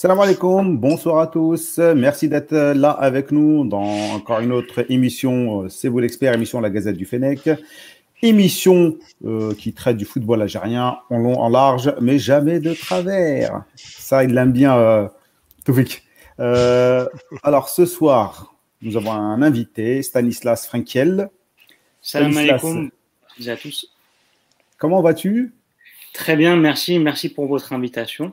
[0.00, 1.78] Salam alaikum, bonsoir à tous.
[1.78, 6.60] Merci d'être là avec nous dans encore une autre émission, euh, C'est vous l'expert, émission
[6.60, 7.50] La Gazette du Fennec.
[8.22, 13.64] Émission euh, qui traite du football algérien en long, en large, mais jamais de travers.
[13.74, 15.08] Ça, il l'aime bien, euh,
[15.64, 16.04] Toufik.
[16.38, 17.08] Euh,
[17.42, 21.28] alors, ce soir, nous avons un invité, Stanislas Frankiel.
[22.02, 22.92] Salam alaikum
[23.44, 23.92] à tous.
[24.78, 25.52] Comment vas-tu?
[26.14, 27.00] Très bien, merci.
[27.00, 28.32] Merci pour votre invitation.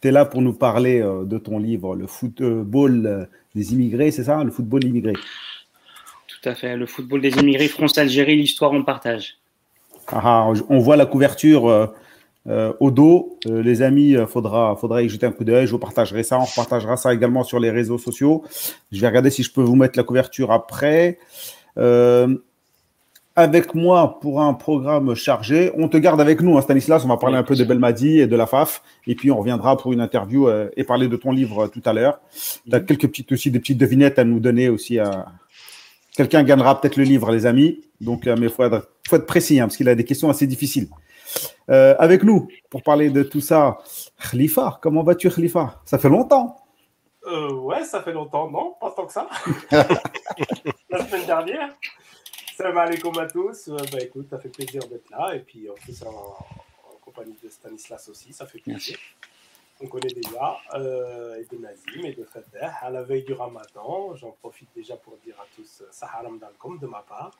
[0.00, 4.10] Tu es là pour nous parler euh, de ton livre, Le football euh, des immigrés,
[4.10, 6.76] c'est ça Le football immigré Tout à fait.
[6.76, 9.38] Le football des immigrés, France-Algérie, l'histoire en partage.
[10.08, 11.68] Ah, ah, on voit la couverture
[12.46, 13.38] euh, au dos.
[13.44, 15.66] les amis, il faudra, faudra y jeter un coup d'œil.
[15.66, 16.38] Je vous partagerai ça.
[16.38, 18.44] On repartagera ça également sur les réseaux sociaux.
[18.92, 21.18] Je vais regarder si je peux vous mettre la couverture après
[23.36, 25.70] avec moi pour un programme chargé.
[25.76, 27.04] On te garde avec nous, hein, Stanislas.
[27.04, 28.82] On va parler un peu de Belmadi et de la FAF.
[29.06, 31.82] Et puis, on reviendra pour une interview euh, et parler de ton livre euh, tout
[31.84, 32.18] à l'heure.
[32.32, 32.86] Tu as mhm.
[32.86, 34.98] quelques petites, aussi des petites devinettes à nous donner aussi.
[34.98, 35.04] Euh.
[36.16, 37.82] Quelqu'un gagnera peut-être le livre, les amis.
[38.00, 40.46] Donc, mais il faut être, faut être précis, hein, parce qu'il a des questions assez
[40.46, 40.88] difficiles.
[41.68, 43.76] avec nous, pour parler de tout ça,
[44.30, 44.78] Khalifa.
[44.80, 45.82] Comment vas-tu, Khalifa?
[45.84, 46.56] Ça fait longtemps.
[47.26, 49.28] ouais, ça fait longtemps, non Pas tant que ça.
[49.70, 51.68] la semaine dernière.
[52.56, 53.68] Salam alaikum à tous.
[53.68, 55.34] Euh, bah écoute, ça fait plaisir d'être là.
[55.34, 58.96] Et puis en plus en, en, compagnie de Stanislas aussi, ça fait plaisir.
[59.82, 62.72] On connaît déjà, euh, et de Nazim et de Fatah.
[62.80, 66.78] À la veille du ramadan, j'en profite déjà pour dire à tous euh, Saharam Dalkom
[66.78, 67.38] de ma part.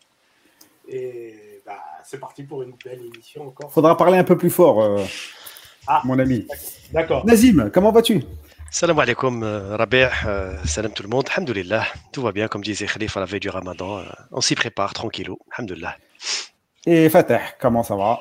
[0.86, 3.72] Et bah, c'est parti pour une belle émission encore.
[3.72, 5.02] Faudra parler un peu plus fort, euh,
[5.86, 6.46] ah, mon ami.
[6.92, 7.24] D'accord.
[7.24, 8.22] Nazim, comment vas-tu?
[8.70, 12.86] Salam alaikum, euh, Rabi', euh, salam tout le monde, alhamdoulilah, tout va bien, comme disait
[12.86, 15.96] Khalif à la veille du ramadan, euh, on s'y prépare tranquillou, alhamdoulilah.
[16.84, 18.20] Et Fatah, comment ça va?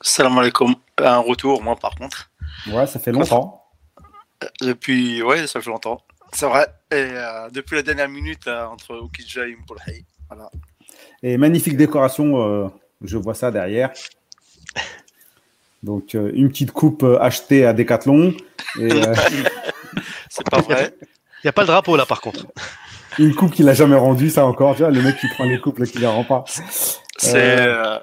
[0.00, 2.30] Salam alaikum, un retour, moi par contre.
[2.66, 3.62] Ouais, ça fait longtemps.
[4.62, 6.00] Depuis, ouais, ça fait longtemps,
[6.32, 7.10] c'est vrai, et
[7.52, 10.50] depuis la dernière minute entre Okidja et Mpoulhaï, voilà.
[11.22, 12.72] Et magnifique décoration,
[13.02, 13.92] je vois ça derrière.
[15.82, 18.34] Donc, une petite coupe achetée à Decathlon.
[18.80, 18.88] Et,
[20.34, 20.94] C'est pas vrai.
[21.00, 22.46] Il n'y a pas le drapeau là par contre.
[23.18, 24.76] Une coupe qu'il n'a jamais rendue, ça encore.
[24.78, 26.44] Le mec qui prend les coupes là, qui ne la rend pas.
[27.16, 27.60] C'est.
[27.60, 27.98] Euh,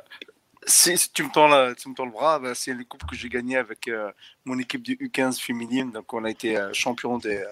[0.65, 3.27] si, tu, me tends tu me tends le bras, ben, c'est une coupe que j'ai
[3.27, 4.09] gagnée avec euh,
[4.45, 5.91] mon équipe de U15 féminine.
[5.91, 7.43] Donc, on a été euh, champion des,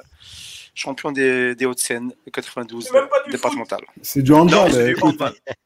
[0.74, 2.90] champion des, des Hauts-de-Seine, 92
[3.30, 3.82] départemental.
[4.02, 4.72] C'est du handball.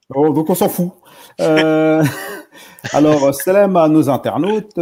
[0.09, 0.93] Oh, donc, on s'en fout.
[1.37, 4.79] alors, salam à nos internautes.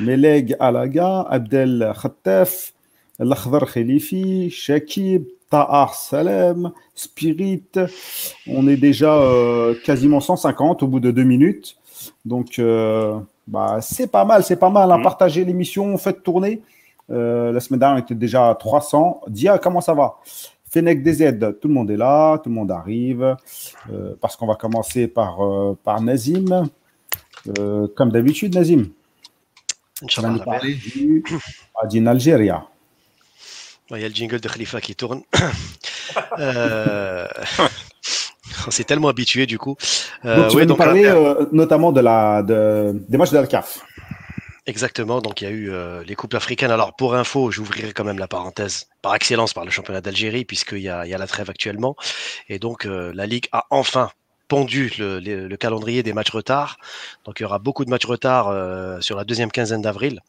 [0.00, 2.74] Meleg Alaga, Abdel Khattef,
[3.18, 7.62] L'Akhdar Khalifi, Shakib, Ta'ar Salem, Spirit.
[8.48, 11.76] On est déjà euh, quasiment 150 au bout de deux minutes.
[12.24, 14.90] Donc, euh, bah, c'est pas mal, c'est pas mal.
[14.90, 14.98] hein.
[14.98, 15.02] mm.
[15.02, 16.62] Partager l'émission, faites tourner.
[17.10, 19.20] Euh, la semaine dernière, on était déjà à 300.
[19.28, 20.16] Dia, comment ça va?
[20.70, 23.36] Fennec DZ, tout le monde est là, tout le monde arrive.
[24.22, 25.36] parce qu'on va commencer par,
[25.84, 26.64] par Nazim.
[27.94, 28.86] comme d'habitude, Nazim.
[30.18, 31.22] On va nous parler du
[31.82, 32.62] Adin.
[33.96, 35.22] Il y a le jingle de Khalifa qui tourne.
[36.38, 37.26] euh...
[38.66, 39.76] On s'est tellement habitué du coup.
[40.24, 43.46] Euh, donc tu vas nous parler euh, notamment de la, de, des matchs de la
[43.46, 43.80] CAF.
[44.66, 46.70] Exactement, donc il y a eu euh, les coupes africaines.
[46.70, 50.78] Alors pour info, j'ouvrirai quand même la parenthèse par excellence par le championnat d'Algérie, puisqu'il
[50.78, 51.96] y a, il y a la trêve actuellement.
[52.48, 54.10] Et donc euh, la Ligue a enfin
[54.46, 56.76] pondu le, le, le, calendrier des matchs retard.
[57.24, 60.20] Donc il y aura beaucoup de matchs retard euh, sur la deuxième quinzaine d'avril,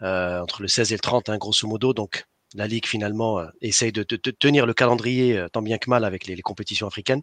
[0.00, 1.92] euh, entre le 16 et le 30, hein, grosso modo.
[1.92, 6.04] Donc la Ligue finalement euh, essaye de, tenir le calendrier euh, tant bien que mal
[6.04, 7.22] avec les, compétitions africaines.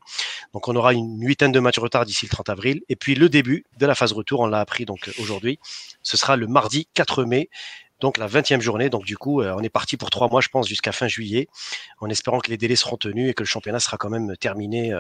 [0.53, 2.81] Donc on aura une huitaine de matchs retard d'ici le 30 avril.
[2.89, 5.59] Et puis le début de la phase retour, on l'a appris donc euh, aujourd'hui,
[6.03, 7.49] ce sera le mardi 4 mai.
[7.99, 10.67] Donc la 20e journée, donc du coup, on est parti pour trois mois, je pense,
[10.67, 11.47] jusqu'à fin juillet,
[11.99, 14.91] en espérant que les délais seront tenus et que le championnat sera quand même terminé,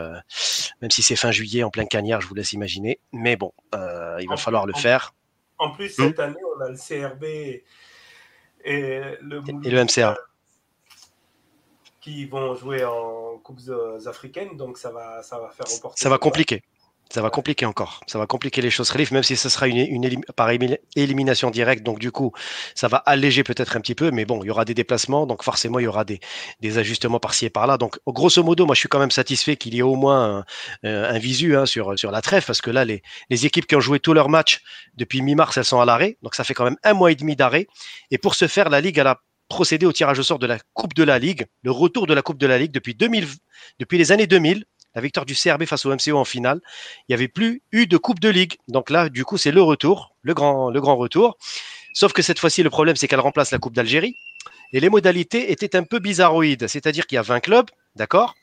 [0.83, 2.99] même si c'est fin juillet en plein cagnard, je vous laisse imaginer.
[3.11, 5.15] Mais bon, il va falloir le faire.
[5.57, 7.63] En plus, cette hmm année, on a le CRB
[8.63, 10.17] et le, et le MCA
[12.01, 13.61] qui vont jouer en coupes
[14.07, 16.01] africaines, donc ça va, ça va faire reporter.
[16.01, 16.63] Ça va compliquer.
[17.11, 17.99] Ça va compliquer encore.
[18.07, 21.83] Ça va compliquer les choses, Khalif, même si ce sera une, par élimination directe.
[21.83, 22.31] Donc, du coup,
[22.73, 24.11] ça va alléger peut-être un petit peu.
[24.11, 25.27] Mais bon, il y aura des déplacements.
[25.27, 26.21] Donc, forcément, il y aura des,
[26.77, 27.77] ajustements par-ci et par-là.
[27.77, 30.45] Donc, grosso modo, moi, je suis quand même satisfait qu'il y ait au moins
[30.83, 32.45] un, un visu hein, sur, la trêve.
[32.45, 34.61] Parce que là, les, équipes qui ont joué tous leurs matchs
[34.95, 36.17] depuis mi-mars, elles sont à l'arrêt.
[36.21, 37.67] Donc, ça fait quand même un mois et demi d'arrêt.
[38.11, 39.19] Et pour ce faire, la Ligue, a
[39.49, 42.21] procédé au tirage au sort de la Coupe de la Ligue, le retour de la
[42.21, 43.27] Coupe de la Ligue depuis 2000,
[43.79, 44.63] depuis les années 2000,
[44.95, 46.61] la victoire du CRB face au MCO en finale.
[46.99, 48.55] Il n'y avait plus eu de Coupe de Ligue.
[48.67, 51.37] Donc là, du coup, c'est le retour, le grand, le grand retour.
[51.93, 54.15] Sauf que cette fois-ci, le problème, c'est qu'elle remplace la Coupe d'Algérie.
[54.73, 58.35] Et les modalités étaient un peu bizarroïdes, c'est-à-dire qu'il y a 20 clubs, d'accord?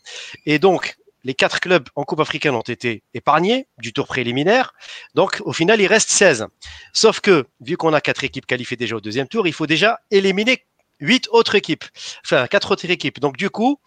[0.44, 4.74] Et donc, les quatre clubs en Coupe africaine ont été épargnés du tour préliminaire.
[5.14, 6.46] Donc, au final, il reste 16.
[6.92, 10.00] Sauf que, vu qu'on a quatre équipes qualifiées déjà au deuxième tour, il faut déjà
[10.10, 10.64] éliminer
[11.00, 11.84] huit autres équipes.
[12.24, 13.20] Enfin, quatre autres équipes.
[13.20, 13.80] Donc, du coup,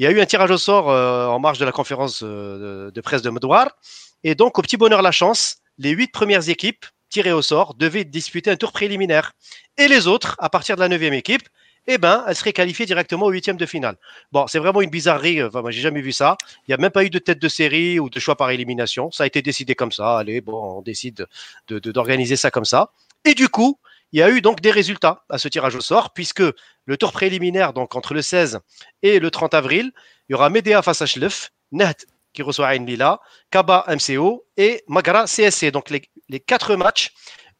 [0.00, 2.90] il y a eu un tirage au sort euh, en marge de la conférence euh,
[2.90, 3.76] de presse de Medouar.
[4.24, 8.04] Et donc, au petit bonheur la chance, les huit premières équipes tirées au sort devaient
[8.04, 9.32] disputer un tour préliminaire.
[9.76, 11.42] Et les autres, à partir de la neuvième équipe,
[11.86, 13.96] eh ben, elle serait qualifiée directement au huitième de finale.
[14.32, 15.42] Bon, c'est vraiment une bizarrerie.
[15.42, 16.38] Enfin, moi, j'ai jamais vu ça.
[16.66, 19.10] Il n'y a même pas eu de tête de série ou de choix par élimination.
[19.10, 20.16] Ça a été décidé comme ça.
[20.16, 21.26] Allez, bon, on décide
[21.68, 22.90] d'organiser de, d'organiser ça comme ça.
[23.26, 23.78] Et du coup,
[24.12, 26.42] il y a eu donc des résultats à ce tirage au sort, puisque
[26.84, 28.60] le tour préliminaire, donc entre le 16
[29.02, 29.92] et le 30 avril,
[30.28, 33.20] il y aura Medea face à Schlef, Net qui reçoit Ain Lila,
[33.50, 35.70] Kaba MCO et Magara CSC.
[35.72, 37.12] Donc les, quatre matchs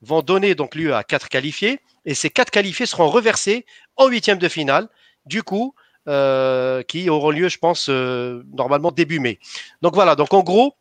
[0.03, 3.67] vont donner lieu à quatre qualifiés et ces quatre qualifiés seront reversés
[3.97, 4.89] en huitième de finale,
[5.27, 5.75] du coup,
[6.09, 9.39] euh, qui auront lieu, je pense, euh, normalement début mai.
[9.83, 10.75] Donc voilà, donc en gros,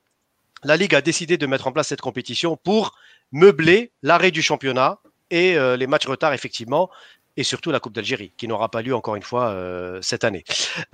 [0.63, 2.95] la Ligue a décidé de mettre en place cette compétition pour
[3.31, 4.99] meubler l'arrêt du championnat
[5.31, 6.89] et euh, les matchs retard, effectivement,
[7.37, 10.43] et surtout la Coupe d'Algérie, qui n'aura pas lieu encore une fois euh, cette année.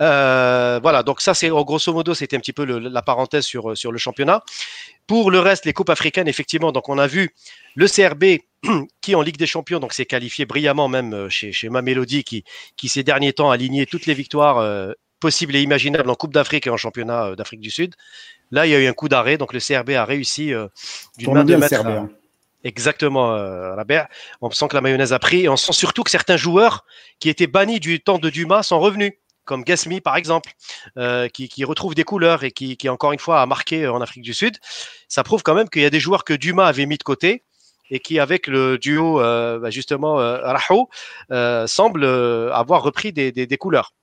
[0.00, 3.90] Euh, voilà, donc ça, c'est grosso modo, c'était un petit peu la parenthèse sur, sur
[3.90, 4.42] le championnat.
[5.06, 7.34] Pour le reste, les coupes africaines, effectivement, donc on a vu
[7.74, 8.42] le CRB
[9.00, 12.44] qui en Ligue des Champions donc s'est qualifié brillamment même chez, chez Ma Mélodie qui,
[12.76, 16.66] qui ces derniers temps a aligné toutes les victoires possibles et imaginables en Coupe d'Afrique
[16.66, 17.94] et en championnat d'Afrique du Sud.
[18.50, 20.52] Là, il y a eu un coup d'arrêt, donc le CRB a réussi
[21.18, 21.84] d'une main de maître.
[22.66, 23.76] Exactement, euh,
[24.40, 26.84] On sent que la mayonnaise a pris et on sent surtout que certains joueurs
[27.20, 29.12] qui étaient bannis du temps de Dumas sont revenus,
[29.44, 30.50] comme Gasmi par exemple,
[30.98, 34.34] euh, qui, retrouve des couleurs et qui, encore une fois a marqué en Afrique du
[34.34, 34.56] Sud.
[35.08, 37.44] Ça prouve quand même qu'il y a des joueurs que Dumas avait mis de côté
[37.90, 40.88] et qui, avec le duo euh, bah, justement euh, Raho,
[41.30, 43.94] euh, semble euh, avoir repris des, couleurs.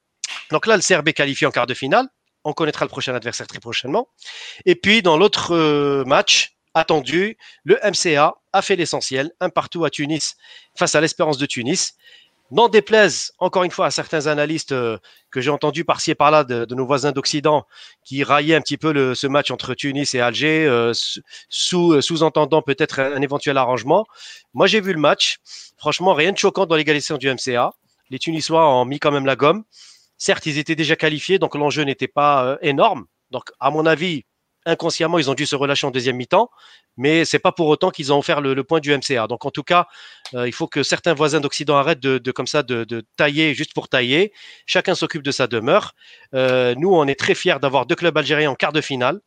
[0.51, 2.07] Donc là, le CRB qualifie en quart de finale.
[2.45, 4.07] On connaîtra le prochain adversaire très prochainement.
[4.65, 7.37] Et puis dans l'autre match, attendu.
[7.63, 10.35] Le MCA a fait l'essentiel, un partout à Tunis
[10.75, 11.95] face à l'espérance de Tunis.
[12.51, 14.99] N'en déplaise encore une fois à certains analystes euh,
[15.31, 17.65] que j'ai entendus par-ci et par-là de, nos voisins d'Occident
[18.05, 22.99] qui raillaient un petit peu ce match entre Tunis et Alger, euh, euh, sous-entendant peut-être
[22.99, 24.05] un, éventuel arrangement.
[24.53, 25.39] Moi, j'ai vu le match.
[25.77, 27.73] Franchement, rien de choquant dans l'égalisation du MCA.
[28.11, 29.63] Les Tunisois ont mis quand même la gomme.
[30.17, 33.05] Certes, ils étaient déjà qualifiés, donc l'enjeu n'était pas énorme.
[33.31, 34.25] Donc, à mon avis,
[34.65, 36.49] inconsciemment, ils ont dû se relâcher en deuxième mi-temps,
[36.97, 39.27] mais c'est pas pour autant qu'ils ont offert le, point du MCA.
[39.27, 39.87] Donc en tout cas,
[40.33, 43.89] euh, il faut que certains voisins d'Occident arrêtent de, comme ça de, tailler juste pour
[43.89, 44.33] tailler.
[44.65, 45.93] Chacun s'occupe de sa demeure.
[46.33, 49.19] Euh, nous, on est très fiers d'avoir deux clubs algériens en quart de finale.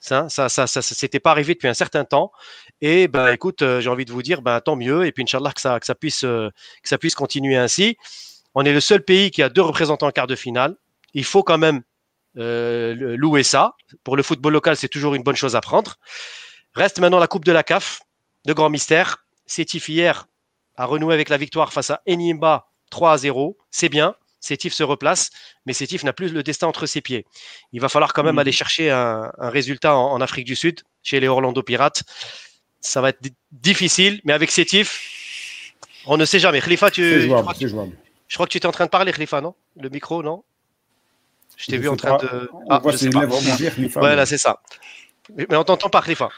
[0.00, 2.32] Ça, ça, ça, ça, s'était pas arrivé depuis un certain temps.
[2.80, 5.06] Et ben, écoute, euh, j'ai envie de vous dire, ben, tant mieux.
[5.06, 6.50] Et puis, Inch'Allah, que ça, que ça puisse, que
[6.82, 7.96] ça puisse continuer ainsi.
[8.56, 10.74] On est le seul pays qui a deux représentants en quart de finale.
[11.14, 11.82] Il faut quand même
[12.38, 13.74] euh, louer ça.
[14.04, 15.96] Pour le football local, c'est toujours une bonne chose à prendre.
[16.74, 18.02] Reste maintenant la Coupe de la CAF,
[18.46, 19.24] de grand mystère.
[19.46, 20.26] Sétif hier
[20.76, 23.58] a renoué avec la victoire face à Enimba 3 à 0.
[23.70, 24.14] C'est bien.
[24.40, 25.30] Sétif se replace,
[25.66, 27.24] mais Sétif n'a plus le destin entre ses pieds.
[27.72, 28.40] Il va falloir quand même mm.
[28.40, 32.02] aller chercher un, résultat en, Afrique du Sud, chez les Orlando Pirates.
[32.80, 33.20] Ça va être
[33.52, 35.74] difficile, mais avec Sétif,
[36.06, 36.60] on ne sait jamais.
[36.60, 39.40] Khalifa, tu, je, crois que, je crois que tu étais en train de parler, Khalifa,
[39.40, 39.54] non?
[39.76, 40.42] Le micro, non?
[41.56, 42.50] Je t'ai vu en train de.
[42.68, 43.26] Ah, je sais pas.
[43.96, 44.60] Voilà, c'est ça.
[45.34, 46.30] Mais, on t'entend pas, Khalifa.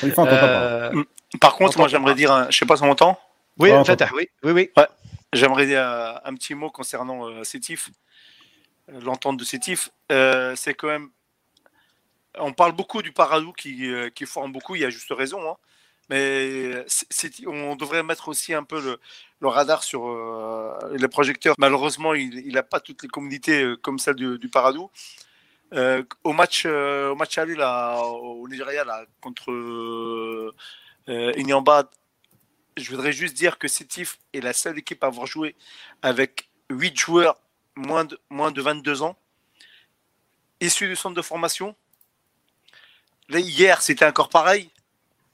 [0.00, 0.90] Khalifa, euh...
[0.90, 1.38] pas.
[1.40, 2.50] Par contre, moi, j'aimerais dire, un...
[2.50, 3.18] je sais pas si on m'entend.
[3.58, 4.70] Oui, en fait, oui, oui, oui.
[4.76, 4.86] Ouais.
[5.32, 5.84] J'aimerais dire
[6.24, 7.90] un petit mot concernant euh, Sétif,
[8.90, 9.90] euh, l'entente de Sétif.
[10.10, 11.10] Euh, c'est quand même.
[12.38, 15.40] On parle beaucoup du Paradou qui, euh, qui forme beaucoup, il y a juste raison.
[15.48, 15.56] Hein.
[16.10, 16.84] Mais
[17.46, 18.98] on devrait mettre aussi un peu
[19.40, 21.54] le, radar sur euh, les projecteurs.
[21.56, 24.90] Malheureusement, il n'a pas toutes les communautés euh, comme celle du, Paradou.
[25.72, 29.52] Euh, au match, au match aller là, au Nigeria là, contre
[31.08, 31.90] euh, Inyamba,
[32.76, 35.54] je voudrais juste dire que Sétif est la seule équipe à avoir joué
[36.02, 37.36] avec 8 joueurs
[37.76, 39.16] moins de, moins de 22 ans,
[40.60, 41.74] issus du centre de formation.
[43.28, 44.70] Hier, c'était encore pareil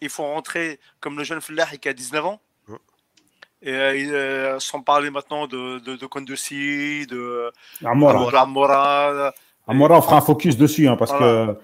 [0.01, 2.41] il faut rentrer comme le jeune Flah qui a 19 ans.
[3.63, 7.51] Et euh, euh, sans parler maintenant de, de, de Kondossi, de
[7.85, 8.43] Amora.
[8.43, 9.33] Amora.
[9.69, 11.57] Amora, on fera un focus dessus hein, parce que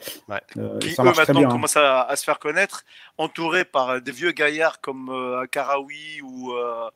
[0.59, 1.53] euh, qui ça eux, maintenant bien, hein.
[1.53, 2.85] commencent à, à, se faire connaître,
[3.17, 6.91] entourés par des vieux gaillards comme euh, Karawi ou euh,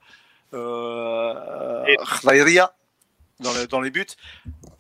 [0.54, 1.84] euh,
[3.70, 4.06] dans les buts.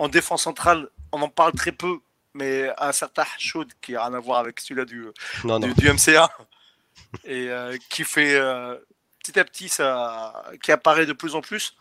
[0.00, 1.98] En défense centrale, on en parle très peu,
[2.36, 5.06] mais un certain Choud qui n'a rien à voir avec celui-là du,
[5.44, 6.30] du, MCA
[7.24, 8.76] et euh, qui fait euh,
[9.22, 11.74] petit à petit ça, qui apparaît de plus en plus.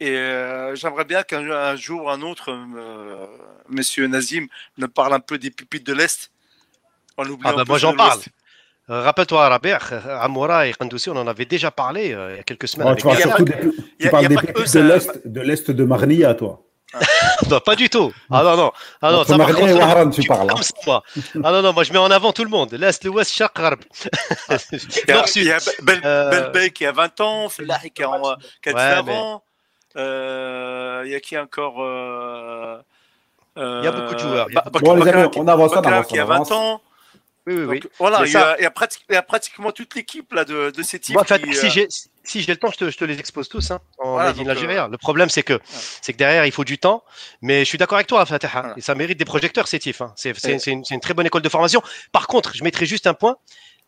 [0.00, 3.26] Et euh, j'aimerais bien qu'un un jour ou un autre, euh,
[3.68, 4.46] Monsieur Nazim
[4.76, 6.30] me parle un peu des pépites de l'Est.
[7.16, 8.20] En oubliant Ah bah un peu moi j'en parle.
[8.90, 12.68] Rappelle-toi, Rabert, Amoura et Kandoussi, on en avait déjà parlé euh, il y a quelques
[12.68, 12.88] semaines.
[12.88, 13.52] Avec tu parles a surtout des,
[14.00, 16.64] tu a- parles a pépites de l'Est, de l'Est de Marnia, toi.
[17.50, 18.12] Non, pas du tout.
[18.30, 18.72] Ah non, non.
[19.02, 20.42] Ah non, ça Wahran, tu tu parles.
[20.42, 20.46] hein.
[20.54, 21.02] comme ça, moi.
[21.44, 22.72] Ah non, non, moi je mets en avant tout le monde.
[22.72, 23.80] L'Est, l'Ouest, Gharb.
[24.00, 24.08] Il
[24.48, 24.58] y a,
[25.08, 25.44] il Nord-Sud.
[25.44, 28.88] y a Bel, Euh, qui a 20 ans, Felahi qui a, en- qui a Ouais,
[29.00, 29.42] 19 mais- ans.
[29.96, 32.78] Euh, Il y a qui encore euh,
[33.56, 34.46] Il y a beaucoup de joueurs.
[34.72, 36.52] Bon, les amis, qui- on avance, on avance, qui a 20 avance.
[36.52, 36.80] ans.
[37.46, 37.80] Oui, oui, oui.
[37.80, 41.14] Donc, voilà, il y, a, pratiquement toute l'équipe là de, de ces types.
[41.14, 41.88] Moi, en fait, qui, si euh, j'ai
[42.28, 44.46] si j'ai le temps, je te, je te les expose tous hein, en Voilà, donc,
[44.48, 44.76] Algérie.
[44.90, 47.02] Le problème, c'est que c'est que derrière, il faut du temps.
[47.42, 48.48] Mais je suis d'accord avec toi, Fatah.
[48.48, 48.74] hein, Voilà.
[48.76, 50.12] Et ça mérite des projecteurs, hein.
[50.16, 50.82] C'est c'est- Ouais.
[50.90, 51.82] une, très bonne école de formation.
[52.12, 53.36] Par contre, je mettrai juste un point.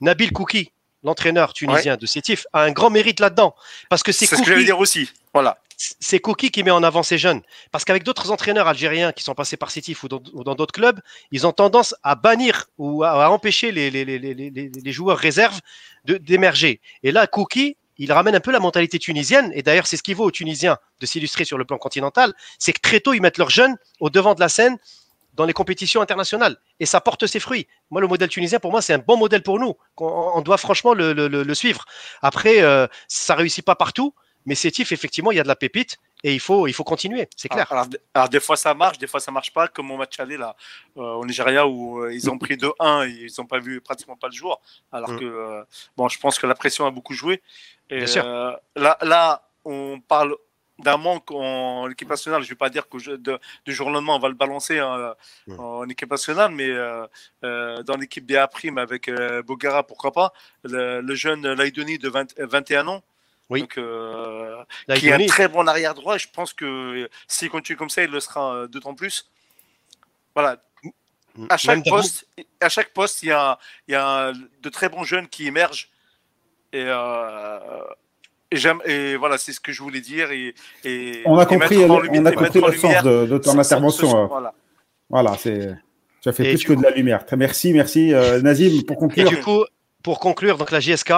[0.00, 3.54] Nabil Kouki, l'entraîneur tunisien de Sétif, a un grand mérite là-dedans.
[3.88, 5.10] Parce que c'est ce que Kouki, dire aussi.
[5.34, 5.58] Voilà.
[5.76, 7.42] c'est Kouki qui met en avant ces jeunes.
[7.72, 11.46] Parce qu'avec d'autres entraîneurs algériens qui sont passés par Sétif ou dans d'autres clubs, ils
[11.46, 15.60] ont tendance à bannir ou à, à empêcher les, les, joueurs réserves
[16.04, 16.80] d'émerger.
[17.02, 19.52] Et là, Kouki, il ramène un peu la mentalité tunisienne.
[19.54, 22.32] Et d'ailleurs, c'est ce qui vaut aux Tunisiens de s'illustrer sur le plan continental.
[22.58, 24.78] C'est que très tôt, ils mettent leurs jeunes au devant de la scène
[25.34, 26.56] dans les compétitions internationales.
[26.80, 27.68] Et ça porte ses fruits.
[27.90, 29.74] Moi, le modèle tunisien, pour moi, c'est un bon modèle pour nous.
[29.98, 31.84] On, doit franchement le suivre.
[32.22, 34.14] Après, euh, ça réussit pas partout.
[34.46, 37.28] Mais Sétif, effectivement, il y a de la pépite et il faut, il faut continuer,
[37.36, 37.70] c'est clair.
[37.72, 40.36] Alors, alors, des fois ça marche, des fois ça marche pas, comme mon match aller
[40.36, 40.54] là
[40.96, 44.16] euh, au Nigeria où euh, ils ont pris 2-1 et ils n'ont pas vu pratiquement
[44.16, 44.60] pas le jour.
[44.92, 45.18] Alors Mm.
[45.18, 45.62] que euh,
[45.96, 47.42] bon, je pense que la pression a beaucoup joué.
[47.88, 48.24] Et, Bien sûr.
[48.24, 50.36] euh, là, là, on parle
[50.78, 52.42] d'un manque en équipe nationale.
[52.42, 54.78] Je vais pas dire que je- de- du jour au lendemain on va le balancer
[54.78, 55.14] hein,
[55.46, 55.60] Mm.
[55.60, 57.06] en équipe nationale, mais euh,
[57.44, 60.32] euh, dans l'équipe BA Prime avec euh, Bogara, pourquoi pas.
[60.62, 63.02] Le, le jeune Laïdoni de 20 21 ans.
[63.50, 63.60] Oui.
[63.62, 64.56] Donc, euh,
[64.96, 66.16] qui est un très bon arrière droit.
[66.16, 69.28] Et je pense que s'il continue comme ça, il le sera euh, d'autant plus.
[70.34, 70.56] Voilà.
[71.48, 72.26] À chaque poste,
[72.60, 75.88] à chaque poste, il y a, il y a de très bons jeunes qui émergent.
[76.72, 77.58] Et, euh,
[78.50, 78.80] et j'aime.
[78.84, 80.30] Et voilà, c'est ce que je voulais dire.
[80.32, 80.54] Et,
[80.84, 83.26] et On a et compris, mettre en le- lumi- on a compris le sens de,
[83.26, 84.08] de ton intervention.
[84.10, 84.24] ce- euh.
[84.26, 84.54] voilà.
[85.08, 85.74] Voilà, c'est.
[86.20, 87.24] Tu as fait Et plus que coup- de la lumière.
[87.24, 88.12] Très merci, merci.
[88.12, 89.28] Euh, Nazim, pour Et conclure.
[89.28, 89.64] du coup,
[90.02, 91.12] pour conclure, donc la JSK,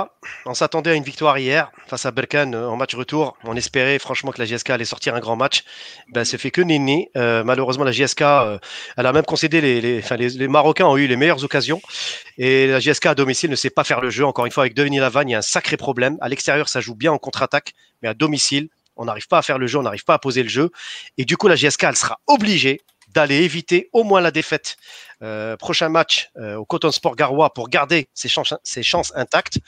[0.45, 3.37] on s'attendait à une victoire hier face à Berkane euh, en match retour.
[3.45, 5.63] On espérait franchement que la JSK allait sortir un grand match.
[6.09, 7.09] Ben, ça fait que nenni.
[7.17, 8.59] Euh, malheureusement, la JSK, euh,
[8.97, 11.81] elle a même concédé les, enfin, les, Marocains ont eu les meilleures occasions.
[12.39, 14.25] Et la JSK à domicile ne sait pas faire le jeu.
[14.25, 16.19] Encore une fois, avec Denis Lavagne, il y a un sacré problème.
[16.21, 19.59] À l'extérieur, ça joue bien en contre-attaque, mais à domicile, on n'arrive pas à faire
[19.59, 20.71] le jeu, on n'arrive pas à poser le jeu.
[21.19, 22.81] Et du coup, la JSK, elle sera obligée
[23.13, 24.77] d'aller éviter au moins la défaite.
[25.23, 29.59] Euh, prochain match euh, au Coton Sport Garoua pour garder ses chances, ses chances intactes.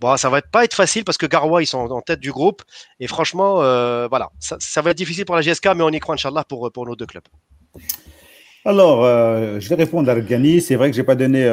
[0.00, 2.62] Bon, ça va pas être facile parce que Garoua, ils sont en tête du groupe.
[3.00, 5.98] Et franchement, euh, voilà, ça, ça va être difficile pour la GSK, mais on y
[5.98, 7.24] croit, Inch'Allah, pour, pour nos deux clubs.
[8.64, 10.60] Alors, je vais répondre à Argani.
[10.60, 11.44] C'est vrai que j'ai pas donné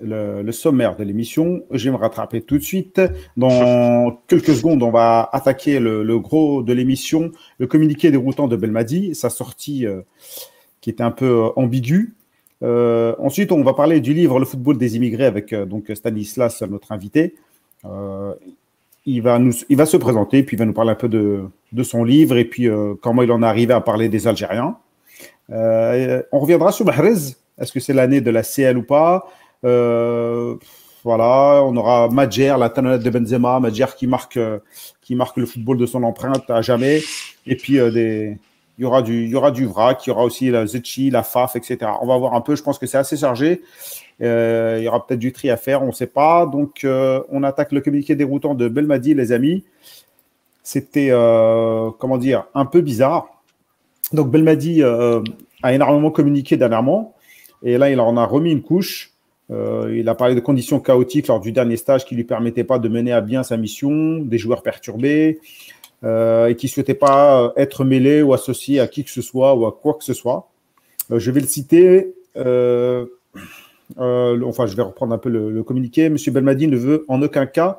[0.00, 1.62] le, le sommaire de l'émission.
[1.70, 3.00] Je vais me rattraper tout de suite.
[3.36, 8.56] Dans quelques secondes, on va attaquer le, le gros de l'émission, le communiqué déroutant de
[8.56, 10.02] Belmadi, sa sortie euh,
[10.86, 12.14] qui était un peu euh, ambiguë.
[12.62, 16.62] Euh, ensuite, on va parler du livre Le football des immigrés avec euh, donc Stanislas,
[16.62, 17.34] notre invité.
[19.04, 21.82] Il va il va se présenter, puis il va nous parler un peu de, de
[21.82, 22.68] son livre et puis
[23.02, 24.76] comment il en est arrivé à parler des Algériens.
[25.48, 27.34] On reviendra sur Mahrez.
[27.58, 29.28] Est-ce que c'est l'année de la CL ou pas?
[29.62, 34.38] Voilà, on aura Madjer, la tanonette de Benzema, Madjer qui marque,
[35.02, 37.00] qui marque le football de son empreinte à jamais.
[37.46, 38.38] Et puis des,
[38.78, 41.78] il y aura du, vrac, il y aura aussi la Zetchi, la Faf, etc.
[42.02, 42.56] On va voir un peu.
[42.56, 43.62] Je pense que c'est assez chargé.
[44.20, 46.44] Euh, il y aura peut-être du tri à faire, on ne sait pas.
[46.46, 49.64] Donc, euh, on attaque le communiqué déroutant de Belmadi, les amis.
[50.62, 53.28] C'était, euh, comment dire, un peu bizarre.
[54.12, 57.14] Donc, Belmadi a énormément communiqué dernièrement.
[57.62, 59.12] Et là, il en a remis une couche.
[59.48, 62.78] Il a parlé de conditions chaotiques lors du dernier stage qui ne lui permettaient pas
[62.78, 65.40] de mener à bien sa mission, des joueurs perturbés
[66.06, 69.66] et qui ne souhaitaient pas être mêlés ou associés à qui que ce soit ou
[69.66, 70.48] à quoi que ce soit.
[71.10, 72.14] Euh, je vais le citer.
[72.36, 73.06] Euh,
[73.98, 76.08] euh, enfin, je vais reprendre un peu le, le, communiqué.
[76.08, 77.78] Monsieur Belmadi ne veut en aucun cas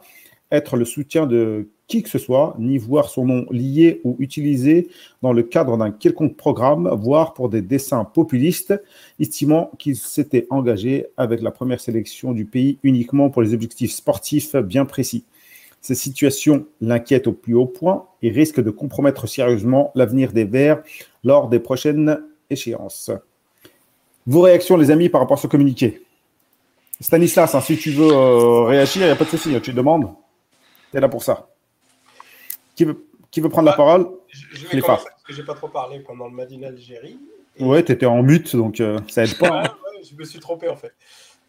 [0.52, 4.90] être le soutien de qui que ce soit, ni voir son nom lié ou utilisé
[5.22, 8.74] dans le cadre d'un quelconque programme, voire pour des dessins populistes,
[9.22, 14.56] estimant qu'il s'était engagé avec la première sélection du pays uniquement pour les objectifs sportifs
[14.58, 15.24] bien précis.
[15.82, 20.82] Cette situation l'inquiète au plus haut point et risque de compromettre sérieusement l'avenir des Verts
[21.24, 23.12] lors des prochaines échéances.
[24.26, 26.04] Vos réactions, les amis, par rapport à ce communiqué?
[27.00, 30.10] Stanislas, hein, si tu veux euh, réagir, il n'y a pas de souci, tu demandes.
[30.92, 31.48] Tu es là pour ça.
[32.76, 34.08] Qui veut, Qui veut prendre la parole?
[34.28, 37.20] Je, je vais commencer parce que j'ai pas trop parlé pendant le Madin Algérie.
[37.56, 39.64] Et- Ouais, t'étais en mute, donc euh, ça aide pas.
[39.64, 39.74] Hein.
[40.10, 40.92] je me suis trompé en fait.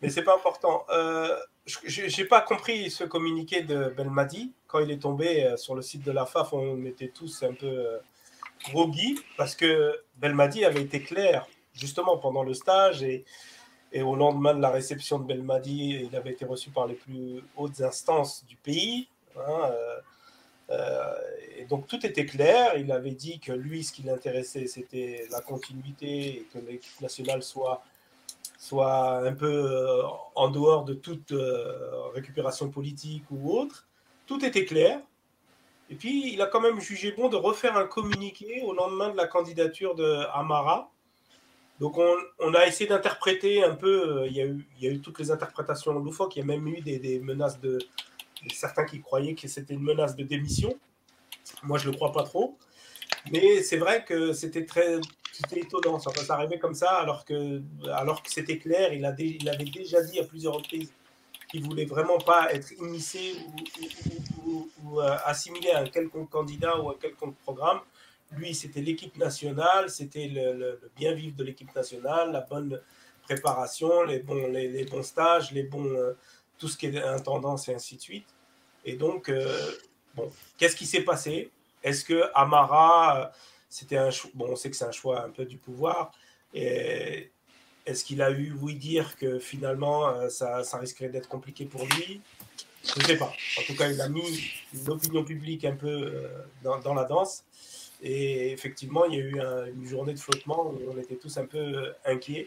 [0.03, 0.85] Mais c'est pas important.
[0.91, 1.37] Euh,
[1.67, 4.53] je n'ai pas compris ce communiqué de Belmadi.
[4.67, 7.53] Quand il est tombé euh, sur le site de la FAF, on était tous un
[7.53, 7.99] peu euh,
[8.71, 13.25] groggy parce que Belmadi avait été clair justement pendant le stage et,
[14.03, 17.81] au lendemain de la réception de Belmadi, il avait été reçu par les plus hautes
[17.81, 19.09] instances du pays.
[19.35, 19.71] hein,
[20.71, 21.15] euh,
[21.57, 22.77] et donc tout était clair.
[22.77, 27.43] Il avait dit que lui, ce qui l'intéressait, c'était la continuité et que l'équipe nationale
[27.43, 27.83] soit,
[28.59, 30.03] soit un peu euh,
[30.35, 33.87] en dehors de toute euh, récupération politique ou autre.
[34.27, 35.01] Tout était clair.
[35.89, 39.17] Et puis, il a quand même jugé bon de refaire un communiqué au lendemain de
[39.17, 40.91] la candidature de Amara.
[41.81, 41.97] Donc,
[42.41, 44.23] on, a essayé d'interpréter un peu.
[44.23, 46.35] euh, Il y, a eu, il y a eu toutes les interprétations loufoques.
[46.37, 47.79] Il y a même eu des, des menaces de.
[48.53, 50.77] Certains qui croyaient que c'était une menace de démission.
[51.63, 52.57] Moi, je ne le crois pas trop.
[53.33, 55.01] Mais c'est vrai que c'était très
[55.55, 55.99] étonnant.
[55.99, 58.93] Ça, arrivait comme ça, alors que, alors que c'était clair.
[58.93, 60.93] Il, avait déjà dit à plusieurs reprises
[61.51, 63.37] qu'il voulait vraiment pas être immiscé
[64.45, 67.81] ou, euh, assimilé à un quelconque candidat ou à quelconque programme.
[68.33, 72.79] Lui, c'était l'équipe nationale, c'était le, bien vivre de l'équipe nationale, la bonne
[73.23, 76.13] préparation, les bons, les, les bons stages, les bons, euh,
[76.59, 78.27] tout ce qui est intendance et ainsi de suite.
[78.85, 79.73] Et donc, euh,
[80.15, 81.51] bon, qu'est-ce qui s'est passé?
[81.83, 83.27] Est-ce que Amara, euh,
[83.69, 86.13] c'était un choix Bon, on sait que c'est un choix un peu du pouvoir.
[86.55, 87.31] Et
[87.87, 91.85] est-ce qu'il a eu oui dire que finalement euh, ça, ça risquerait d'être compliqué pour
[91.85, 92.21] lui?
[92.85, 93.33] Je ne sais pas.
[93.59, 94.51] En tout cas, il a mis
[94.87, 96.29] l'opinion publique un peu euh,
[96.63, 97.45] dans, dans la danse.
[98.03, 101.37] Et effectivement, il y a eu un- une journée de flottement où on était tous
[101.37, 102.47] un peu inquiets.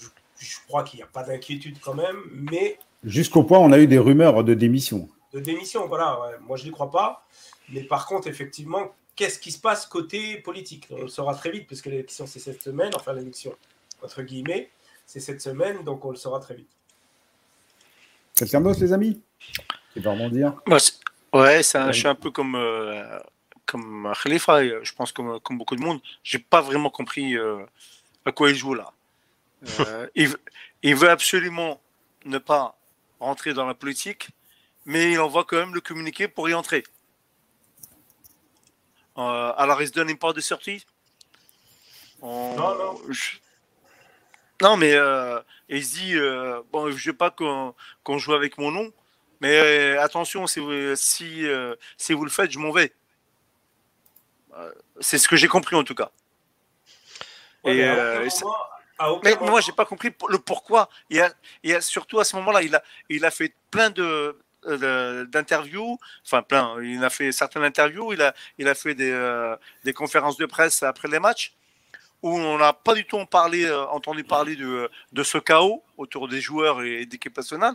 [0.00, 0.06] Je,
[0.38, 3.78] je crois qu'il n'y a pas d'inquiétude quand même, mais Jusqu'au point, où on a
[3.78, 5.08] eu des rumeurs de démission.
[5.34, 5.86] de démission.
[5.86, 6.36] Voilà, ouais.
[6.40, 7.22] moi je n'y crois pas.
[7.70, 10.86] Mais par contre, effectivement, qu'est-ce qui se passe côté politique?
[10.90, 13.56] On le saura très vite, puisque l'élection c'est cette semaine, enfin l'élection
[14.02, 14.70] entre guillemets,
[15.06, 16.68] c'est cette semaine, donc on le saura très vite.
[18.34, 19.22] Quelqu'un d'autre, les amis?
[19.92, 20.54] Qui va rebondir?
[20.66, 23.18] Ouais, je suis un peu comme, euh,
[23.64, 26.00] comme Khalifa, euh, je pense comme, comme beaucoup de monde.
[26.22, 27.64] J'ai pas vraiment compris euh,
[28.24, 28.92] à quoi il joue là.
[29.80, 30.40] Euh, il, veut-
[30.82, 31.80] il veut absolument
[32.24, 32.76] ne pas
[33.20, 34.28] rentrer dans la politique,
[34.84, 36.84] mais il envoie quand même le communiqué pour y entrer.
[39.18, 40.84] Euh, alors il se donne une part de sortie?
[42.20, 43.00] On- Non, non.
[43.10, 43.38] je-
[44.62, 48.56] Non, mais euh, il se dit euh, bon, je veux pas qu'on qu'on joue avec
[48.58, 48.92] mon nom,
[49.40, 49.58] mais
[49.96, 52.92] euh, attention, si vous, si, euh, si vous le faites, je m'en vais.
[54.56, 56.10] Euh, c'est ce que j'ai compris en tout cas.
[57.64, 58.30] Ouais, Et, mais
[59.08, 60.88] aucun mais moi, j'ai pas compris le pourquoi.
[61.10, 61.32] Il a,
[61.64, 66.42] il a surtout à ce moment-là, il a, il a fait plein de d'interviews, enfin
[66.42, 66.80] plein.
[66.82, 68.12] Il a fait certaines interviews.
[68.12, 71.54] Il a, il a fait des, euh, des conférences de presse après les matchs
[72.22, 76.26] où on n'a pas du tout parlé, euh, entendu parler de, de ce chaos autour
[76.26, 77.74] des joueurs et d'équipe nationale.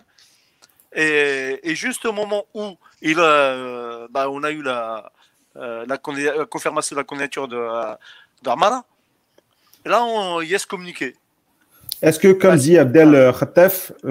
[0.96, 5.12] Et, et juste au moment où il euh, bah, on a eu la,
[5.56, 5.98] la,
[6.50, 7.64] confirmation de la candidature de
[8.42, 8.86] d'Armana,
[9.86, 11.16] là, on, il y a ce communiqué.
[12.02, 13.32] Est-ce que, comme dit Abdel euh,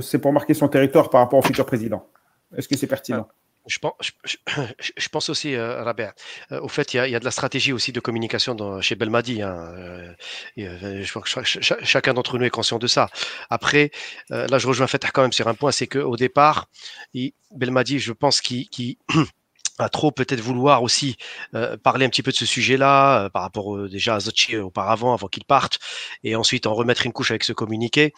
[0.03, 2.07] c'est pour marquer son territoire par rapport au futur président?
[2.57, 3.29] Est-ce que c'est pertinent?
[3.67, 3.95] Je pense,
[4.97, 5.85] je, pense aussi, euh,
[6.53, 9.43] euh, au fait, il y, a, de la stratégie aussi de communication chez Belmadi.
[9.43, 10.15] hein, euh,
[10.59, 13.11] euh, je crois que cha- cha- chacun d'entre nous est conscient de ça.
[13.51, 13.91] Après,
[14.31, 16.69] euh, là, je rejoins Fatah quand même sur un point, c'est qu'au départ,
[17.13, 18.97] il- Belmadi, je pense qu'il qu'il
[19.79, 21.17] a trop peut-être vouloir aussi
[21.55, 24.57] euh, parler un petit peu de ce sujet-là euh, par rapport euh, déjà à Zotchi
[24.57, 25.79] euh, auparavant, avant qu'il parte,
[26.25, 28.15] et ensuite en remettre une couche avec ce communiqué.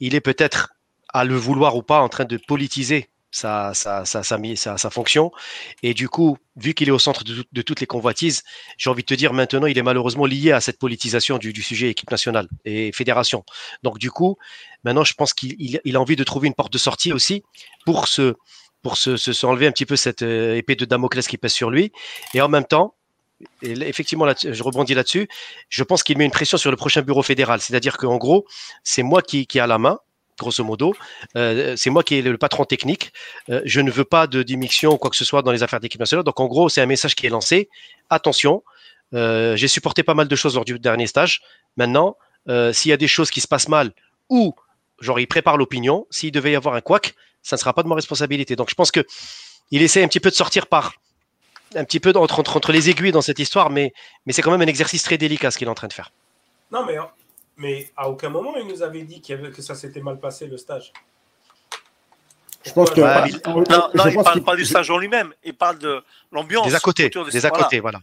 [0.00, 0.74] Il est peut-être
[1.12, 5.32] à le vouloir ou pas en train de politiser sa, sa, sa, sa, fonction.
[5.82, 8.44] Et du coup, vu qu'il est au centre de, tout- de toutes les convoitises,
[8.76, 11.88] j'ai envie de te dire maintenant, il est malheureusement lié à cette politisation du, sujet
[11.88, 13.44] équipe nationale et fédération.
[13.82, 14.36] Donc du coup,
[14.84, 17.42] maintenant, je pense qu'il il, il a envie de trouver une porte de sortie aussi
[17.84, 18.34] pour se
[18.82, 21.70] pour se, se, enlever un petit peu cette euh, épée de Damoclès qui pèse sur
[21.70, 21.92] lui.
[22.34, 22.96] Et en même temps,
[23.62, 25.28] effectivement, là, je rebondis là-dessus,
[25.68, 27.60] je pense qu'il met une pression sur le prochain bureau fédéral.
[27.60, 28.44] C'est-à-dire qu'en gros,
[28.82, 30.00] c'est moi qui, qui a la main,
[30.38, 30.94] grosso modo.
[31.36, 33.12] Euh, c'est moi qui est le patron technique.
[33.50, 35.80] Euh, je ne veux pas de démission ou quoi que ce soit dans les affaires
[35.80, 36.24] d'équipe nationale.
[36.24, 37.68] Donc, en gros, c'est un message qui est lancé.
[38.10, 38.62] Attention,
[39.14, 41.42] euh, j'ai supporté pas mal de choses lors du dernier stage.
[41.76, 42.16] Maintenant,
[42.72, 43.92] s'il y a des choses qui se passent mal
[44.28, 44.54] ou,
[45.00, 47.88] genre, il prépare l'opinion, s'il devait y avoir un couac, ça ne sera pas de
[47.88, 48.56] ma responsabilité.
[48.56, 49.06] Donc, je pense que
[49.70, 50.94] il essaie un petit peu de sortir par
[51.74, 53.92] un petit peu entre, entre, entre les aiguilles dans cette histoire, mais,
[54.26, 56.10] mais c'est quand même un exercice très délicat ce qu'il est en train de faire.
[56.70, 56.96] Non, mais,
[57.56, 60.56] mais à aucun moment il nous avait dit avait, que ça s'était mal passé le
[60.56, 60.92] stage.
[62.64, 63.00] Je pense que.
[63.00, 65.78] Il- on- Non, je non il pense parle pas du stage en lui-même, il parle
[65.78, 66.66] de l'ambiance.
[66.68, 68.00] Des à côté, de- des à voilà, côté, voilà.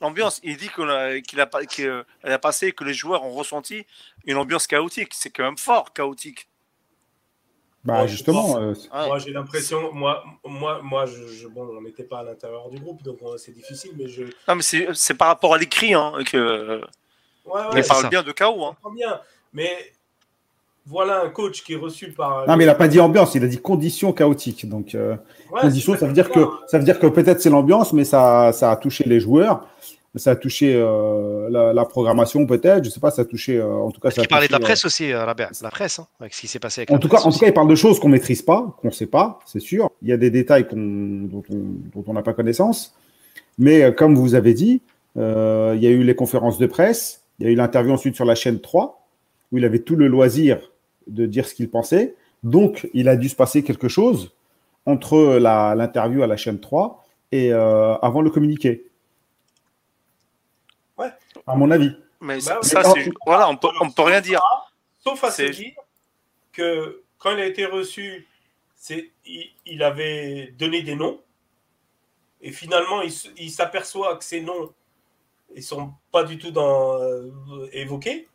[0.00, 3.84] L'ambiance, il dit qu'on a- qu'il a, qu'elle a passé, que les joueurs ont ressenti
[4.24, 5.12] une ambiance chaotique.
[5.12, 6.48] C'est quand même fort, chaotique.
[7.82, 8.58] Bah, Ouais, justement.
[8.60, 8.74] euh.
[8.92, 12.78] Moi, j'ai l'impression, moi, moi, moi, je, je- bon, on n'était pas à l'intérieur du
[12.78, 14.22] groupe, donc euh, c'est difficile, mais je.
[14.46, 16.80] Non, mais c'est c'est par rapport à l'écrit hein, que
[17.52, 18.08] Ouais, il ouais, parle ça.
[18.08, 18.64] bien de chaos.
[18.64, 18.76] Hein.
[18.94, 19.20] bien.
[19.52, 19.70] Mais
[20.86, 22.46] voilà un coach qui est reçu par.
[22.46, 24.68] Non, mais il n'a pas dit ambiance, il a dit conditions chaotiques.
[24.68, 25.16] Donc, euh,
[25.50, 28.52] Ouais, conditions, ça veut dire que ça veut dire que peut-être c'est l'ambiance, mais ça,
[28.52, 29.66] ça a touché les joueurs,
[30.14, 33.66] ça a touché euh, la, la programmation peut-être, je sais pas, ça a touché, euh,
[33.66, 35.48] en tout cas, ça a Il parlait de la presse aussi, euh, Rabia.
[35.62, 37.30] La presse, hein, avec ce qui s'est passé avec En la tout cas, presse en
[37.32, 39.90] tout cas, il parle de choses qu'on maîtrise pas, qu'on sait pas, c'est sûr.
[40.02, 41.54] Il y a des détails dont on
[41.94, 42.94] dont on n'a pas connaissance,
[43.58, 44.82] mais comme vous avez dit,
[45.16, 48.14] euh, il y a eu les conférences de presse, il y a eu l'interview ensuite
[48.16, 49.06] sur la chaîne 3
[49.52, 50.70] où il avait tout le loisir
[51.06, 52.14] de dire ce qu'il pensait.
[52.42, 54.34] Donc, il a dû se passer quelque chose
[54.86, 58.90] entre la- l'interview à la chaîne 3 et euh, avant le communiqué.
[60.96, 61.10] Ouais.
[61.46, 61.92] À mon avis.
[62.20, 64.40] Mais Bah, ça, c'est voilà, on peut, on peut rien dire.
[64.98, 65.72] Sauf à se dire
[66.52, 68.26] que quand il a été reçu,
[68.90, 71.20] il, il avait donné des noms.
[72.40, 74.70] Et finalement, il s'aperçoit que ces noms
[75.56, 77.30] ne sont pas du tout dans, euh,
[77.72, 78.28] évoqués.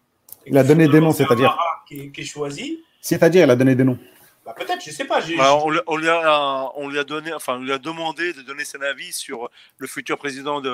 [0.53, 2.79] A donné des noms, c'est c'est-à-dire Qui, est- qui est choisi.
[3.01, 3.97] C'est-à-dire, il a donné des noms.
[4.45, 5.21] Bah, peut-être, je sais pas.
[5.37, 8.33] Bah, on, lui- on lui a, on lui a donné, enfin, on lui a demandé
[8.33, 10.69] de donner son avis sur le futur président de.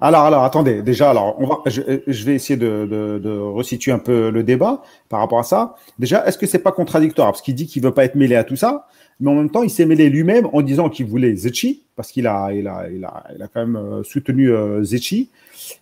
[0.00, 3.92] Alors, alors, attendez, déjà, alors, on va, je, je vais essayer de, de, de resituer
[3.92, 5.74] un peu le débat par rapport à ça.
[5.98, 7.30] Déjà, est-ce que c'est pas contradictoire?
[7.32, 8.86] Parce qu'il dit qu'il veut pas être mêlé à tout ça,
[9.18, 12.26] mais en même temps, il s'est mêlé lui-même en disant qu'il voulait Zetchi, parce qu'il
[12.26, 15.28] a, il a, il a, il a quand même euh, soutenu euh, Zetchi.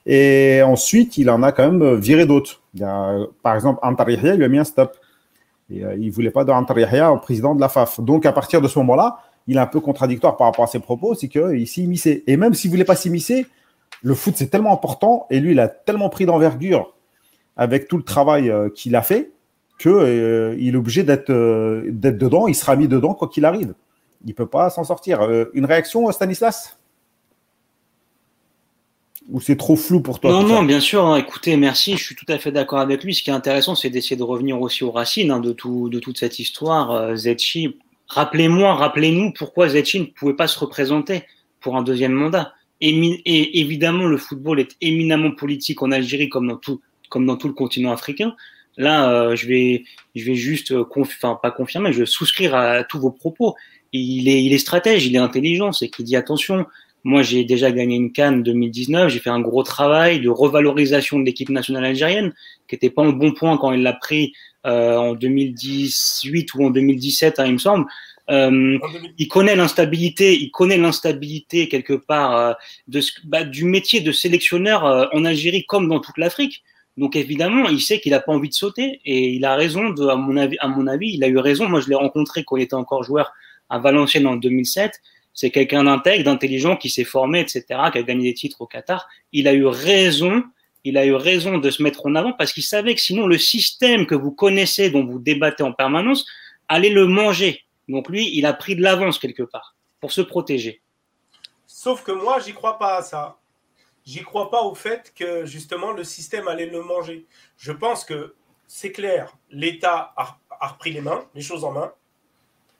[0.06, 2.62] Et ensuite, il en a quand même viré d'autres.
[3.42, 4.96] Par exemple, Antar il lui a mis un stop.
[5.70, 8.00] Et euh, il voulait pas de Antar Yahya en président de la FAF.
[8.00, 10.78] Donc, à partir de ce moment-là, il est un peu contradictoire par rapport à ses
[10.78, 12.22] propos, c'est qu'il s'est immiscé.
[12.26, 13.46] Et même s'il voulait pas s'immiscer,
[14.02, 16.94] le foot, c'est tellement important et lui, il a tellement pris d'envergure
[17.56, 19.32] avec tout le travail euh, qu'il a fait
[19.78, 22.46] que euh, est obligé d'être euh, d'être dedans.
[22.46, 23.74] Il sera mis dedans quoi qu'il arrive.
[24.24, 25.20] Il peut pas s'en sortir.
[25.54, 26.77] Une réaction, Stanislas?
[29.30, 31.04] Ou c'est trop flou pour toi Non, non, bien sûr.
[31.04, 31.96] hein, écoutez, merci.
[31.98, 33.14] Je suis tout à fait d'accord avec lui.
[33.14, 35.98] Ce qui est intéressant, c'est d'essayer de revenir aussi aux racines hein, de, tout, de
[35.98, 36.92] toute cette histoire.
[36.92, 37.76] Euh, Zetchi,
[38.08, 41.24] rappelez-moi, rappelez-nous pourquoi Zetchi ne pouvait pas se représenter
[41.60, 42.54] pour un deuxième mandat.
[42.80, 47.36] Émi- et évidemment, le football est éminemment politique en Algérie comme dans tout, comme dans
[47.36, 48.34] tout le continent africain.
[48.78, 52.84] Là, euh, je vais, je vais juste, euh, enfin pas confirmer, je vais souscrire à
[52.84, 53.56] tous vos propos.
[53.92, 56.64] Il est, il est stratège, il est intelligent, c'est qu'il dit attention.
[57.04, 59.08] Moi, j'ai déjà gagné une Cannes 2019.
[59.08, 62.34] J'ai fait un gros travail de revalorisation de l'équipe nationale algérienne,
[62.68, 64.32] qui était pas en bon point quand il l'a pris
[64.66, 67.86] euh, en 2018 ou en 2017, hein, il me semble.
[68.30, 69.14] Euh, En 2000.
[69.16, 72.52] il connaît l'instabilité, il connaît l'instabilité quelque part euh,
[72.86, 76.62] de ce, bah, du métier de sélectionneur euh, en Algérie comme dans toute l'Afrique.
[76.98, 79.90] Donc évidemment, il sait qu'il n'a pas envie de sauter et il a raison.
[79.90, 81.68] De, à mon avis, à mon avis, il a eu raison.
[81.68, 83.32] Moi, je l'ai rencontré quand il était encore joueur
[83.70, 85.00] à Valenciennes en 2007.
[85.40, 89.08] C'est quelqu'un d'intègre, d'intelligent, qui s'est formé, etc., qui a gagné des titres au Qatar.
[89.30, 90.42] Il a eu raison.
[90.82, 93.38] Il a eu raison de se mettre en avant parce qu'il savait que sinon le
[93.38, 96.26] système que vous connaissez, dont vous débattez en permanence,
[96.66, 97.62] allait le manger.
[97.86, 100.82] Donc lui, il a pris de l'avance quelque part pour se protéger.
[101.68, 103.38] Sauf que moi, j'y crois pas à ça.
[104.04, 107.26] J'y crois pas au fait que justement le système allait le manger.
[107.56, 108.34] Je pense que
[108.66, 111.92] c'est clair, l'État a, a repris les mains, les choses en main,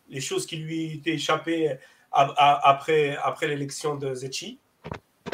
[0.09, 1.79] les choses qui lui étaient échappées
[2.13, 4.59] après, l'élection de Zetchi.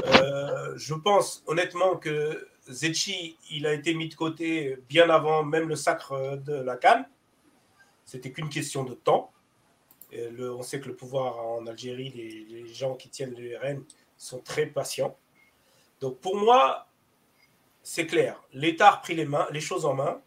[0.06, 5.68] Euh, je pense honnêtement que Zetchi, il a été mis de côté bien avant même
[5.68, 7.06] le sacre de la Cannes.
[8.04, 9.30] C'était qu'une question de temps.
[10.12, 13.84] On sait que le pouvoir en Algérie, les, gens qui tiennent les rênes
[14.16, 15.16] sont très patients.
[16.00, 16.86] Donc pour moi,
[17.82, 18.40] c'est clair.
[18.52, 20.20] L'État a repris les, les choses en main,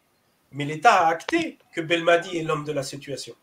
[0.51, 3.35] mais l'État a acté que Belmadi est l'homme de la situation.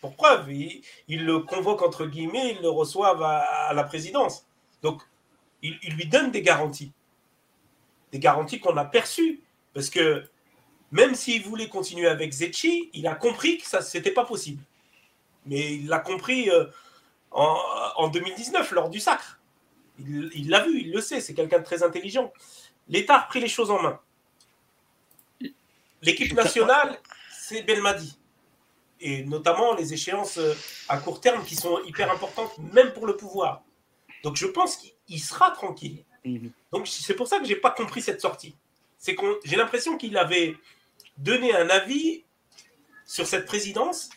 [0.00, 4.46] Pour preuve, il, il le convoque entre guillemets, ils le reçoivent à, à la présidence.
[4.82, 5.02] Donc
[5.62, 6.92] il, il lui donne des garanties.
[8.12, 9.40] Des garanties qu'on a perçues.
[9.74, 10.24] Parce que
[10.92, 14.62] même s'il voulait continuer avec Zetchi, il a compris que ça n'était pas possible.
[15.46, 16.66] Mais il l'a compris euh,
[17.30, 17.56] en,
[17.96, 19.40] en 2019 lors du sacre.
[19.98, 22.32] Il l'a vu, il le sait, c'est quelqu'un de très intelligent.
[22.88, 24.00] L'État a repris les choses en main.
[26.02, 26.98] L'équipe nationale,
[27.32, 28.16] c'est Belmadi.
[29.00, 30.54] Et notamment les échéances euh,
[30.88, 33.62] à court terme qui sont hyper importantes, même pour le pouvoir.
[34.22, 36.04] Donc je pense qu'il il sera tranquille.
[36.24, 36.50] Mhm.
[36.72, 38.56] Donc c'est pour ça que j'ai pas compris cette sortie.
[38.98, 40.56] C'est qu'on, j'ai l'impression qu'il avait
[41.16, 42.24] donné un avis
[43.06, 44.10] sur cette présidence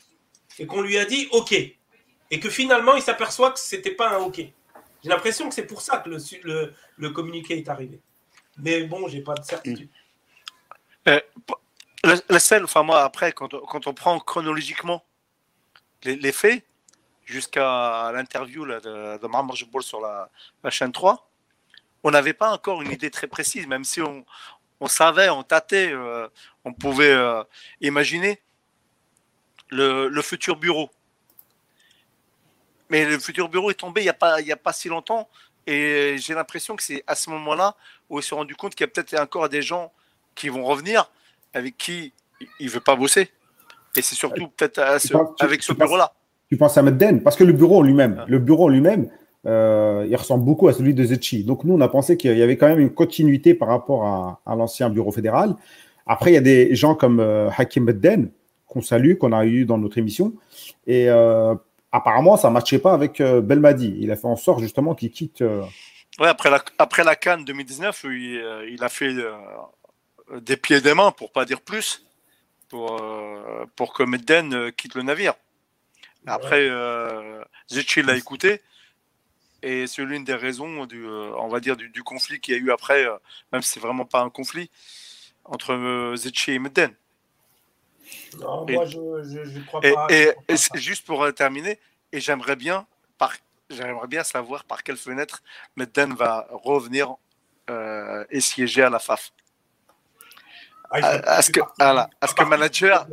[0.60, 1.54] et qu'on lui a dit OK.
[1.54, 4.38] Et que finalement, il s'aperçoit que c'était pas un OK.
[4.38, 8.00] J'ai l'impression que c'est pour ça que le, le, le, communiqué est arrivé.
[8.58, 9.90] Mais bon, j'ai pas de certitude.
[11.08, 11.20] Euh,
[12.04, 15.04] la, scène, enfin moi, après, quand, quand on prend chronologiquement
[16.04, 16.66] les, faits,
[17.26, 20.30] jusqu'à l'interview de, de Marmar sur la,
[20.64, 21.30] la, chaîne 3,
[22.04, 24.26] on n'avait pas encore une idée très précise, même si on,
[24.80, 26.28] on savait, on tâtait, euh,
[26.66, 27.44] on pouvait euh,
[27.82, 28.42] imaginer
[29.70, 30.90] le, futur bureau.
[32.90, 35.30] Mais le futur bureau est tombé il n'y a, pas, il a pas si longtemps,
[35.68, 37.76] et j'ai l'impression que c'est à ce moment-là
[38.10, 39.94] où on s'est rendu compte qu'il y a peut-être encore des gens
[40.34, 41.10] qui vont revenir
[41.54, 42.14] avec qui
[42.60, 43.30] il ne veut pas bosser.
[43.96, 44.80] Et c'est surtout peut-être
[45.40, 46.14] avec ce bureau-là.
[46.50, 49.10] Tu penses à Medden Parce que le bureau lui-même, le bureau lui-même,
[49.46, 51.44] euh, il ressemble beaucoup à celui de Zetchi.
[51.44, 54.06] Donc nous, on a pensé qu'il y avait quand même une continuité par rapport
[54.46, 55.56] à, l'ancien bureau fédéral.
[56.06, 58.32] Après, il y a des gens comme euh, Hakim Medden,
[58.68, 60.34] qu'on salue, qu'on a eu dans notre émission.
[60.88, 61.56] Et euh,
[61.92, 63.98] apparemment, ça ne matchait pas avec Belmadi.
[64.00, 65.42] Il a fait en sorte justement qu'il quitte.
[66.20, 69.14] Ouais, après la, après la Cannes 2019, il, il a fait
[70.40, 72.06] des pieds et des mains, pour pas dire plus,
[72.70, 73.02] pour,
[73.76, 75.34] pour que Medden quitte le navire.
[76.28, 77.44] Après, euh,
[77.98, 78.62] l'a écouté.
[79.64, 82.60] Et c'est l'une des raisons du, euh, on va dire, du, conflit qu'il y a
[82.60, 83.16] eu après, euh,
[83.52, 84.72] même si c'est vraiment pas un conflit,
[85.46, 86.16] entre euh,
[86.48, 86.96] et Medden.
[88.40, 90.08] Non, moi, je, ne crois et, pas.
[90.10, 90.34] Et,
[90.76, 91.80] juste pour euh, terminer,
[92.12, 92.88] et j'aimerais bien,
[93.20, 93.36] par,
[93.70, 95.44] j'aimerais bien savoir par quelle fenêtre
[95.76, 97.16] Medden va revenir
[98.30, 99.32] et siéger à la FAF.
[100.94, 103.08] Ah, que, voilà, est que manager,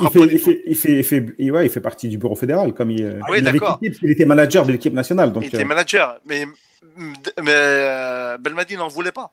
[0.00, 2.72] il fait, il, fait, il, fait, il, fait, ouais, il fait partie du bureau fédéral,
[2.74, 5.32] comme il, oui, il, avait il était manager de l'équipe nationale.
[5.32, 5.64] Donc, il était euh.
[5.64, 6.46] manager, mais,
[6.96, 9.30] mais euh, Belmadi n'en voulait pas.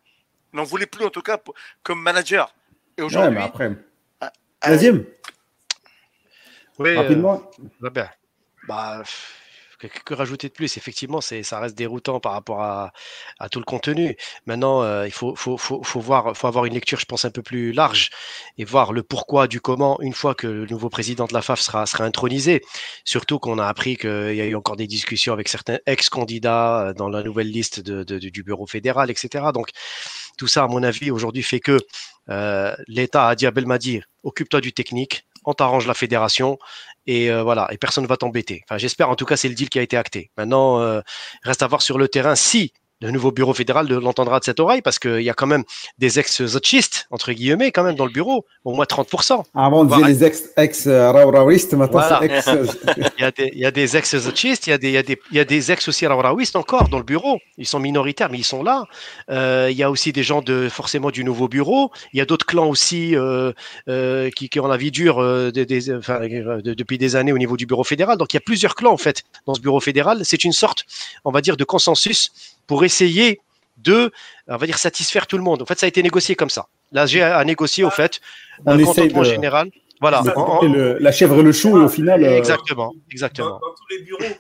[0.54, 1.40] N'en voulait plus, en tout cas,
[1.82, 2.54] comme manager.
[2.98, 3.38] Et aujourd'hui.
[3.38, 3.72] Ouais, après.
[4.68, 5.06] Deuxième.
[6.78, 7.42] Oui, Rapidement.
[7.84, 7.90] Euh,
[8.68, 9.04] bah,
[9.88, 10.78] que, rajouter de plus?
[10.78, 12.92] Effectivement, ça reste déroutant par rapport à,
[13.52, 14.18] tout le contenu.
[14.46, 15.36] Maintenant, euh, il faut,
[15.96, 18.10] voir, avoir une lecture, je pense, un peu plus large
[18.58, 21.60] et voir le pourquoi du comment une fois que le nouveau président de la FAF
[21.62, 22.62] sera, intronisé.
[23.06, 26.94] Surtout qu'on a appris qu'il y a eu encore des discussions avec certains ex-candidats euh,
[26.94, 29.46] dans la nouvelle liste du bureau fédéral, etc.
[29.54, 29.70] Donc,
[30.38, 31.80] tout ça, à mon avis, aujourd'hui fait que
[32.30, 36.58] euh, l'État a dit à Belmadi, occupe-toi du technique, on t'arrange la fédération
[37.08, 38.62] et euh, voilà, et personne ne va t'embêter.
[38.66, 40.32] Enfin, j'espère en tout cas c'est le deal qui a été acté.
[40.38, 41.02] Maintenant, euh,
[41.44, 44.82] reste à voir sur le terrain si le nouveau bureau fédéral l'entendra de cette oreille
[44.82, 45.64] parce qu'il y a quand même
[45.98, 49.44] des ex-zotchistes, entre guillemets, quand même dans le bureau, au moins 30%.
[49.56, 52.62] Avant, on disait les ex-rauristes, maintenant c'est
[53.18, 57.04] il, y a des, ex-zotchistes, il, y a des, ex aussi rauristes encore dans le
[57.04, 57.40] bureau.
[57.58, 58.86] Ils sont minoritaires, mais ils sont là.
[59.30, 61.92] Euh, il y a aussi des gens de forcément du nouveau bureau.
[62.14, 63.52] Il y a d'autres clans aussi euh,
[63.88, 67.84] euh, qui, qui ont la vie dure euh, depuis des années au niveau du bureau
[67.84, 68.18] fédéral.
[68.18, 70.22] Donc il y a plusieurs clans en fait dans ce bureau fédéral.
[70.24, 70.86] C'est une sorte,
[71.26, 72.32] on va dire, de consensus
[72.70, 73.42] pour essayer
[73.78, 74.12] de,
[74.48, 75.64] on va dire, satisfaire tout le monde.
[75.64, 76.68] En fait, ça a été négocié comme ça.
[76.92, 78.22] Là, j'ai à négocier, au fait,
[78.64, 79.72] on un contentement général.
[80.00, 80.22] Voilà.
[81.00, 82.24] la chèvre le chou, au final.
[82.24, 83.60] Euh, exactement, exactement.
[83.60, 84.36] Dans, tous les bureaux,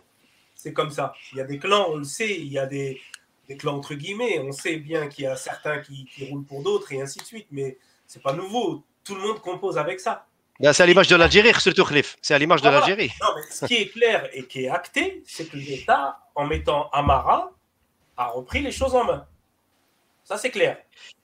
[0.56, 1.12] c'est comme ça.
[1.32, 3.02] Il y a des clans, on le sait, il y a des,
[3.48, 4.40] des clans entre guillemets.
[4.40, 7.48] On sait bien qu'il y a certains qui, roulent pour d'autres et ainsi de suite,
[7.52, 8.84] mais c'est pas nouveau.
[9.04, 10.28] Tout le monde compose avec ça.
[10.62, 12.18] C'est à l'image de l'Algérie, surtout Khalif.
[12.22, 13.12] C'est à l'image de l'Algérie.
[13.22, 16.90] Non, mais ce qui est clair et qui est acté, c'est que l'État, en mettant
[16.92, 17.52] Amara,
[18.20, 19.26] a repris les choses en main.
[20.24, 20.78] Ça, c'est clair.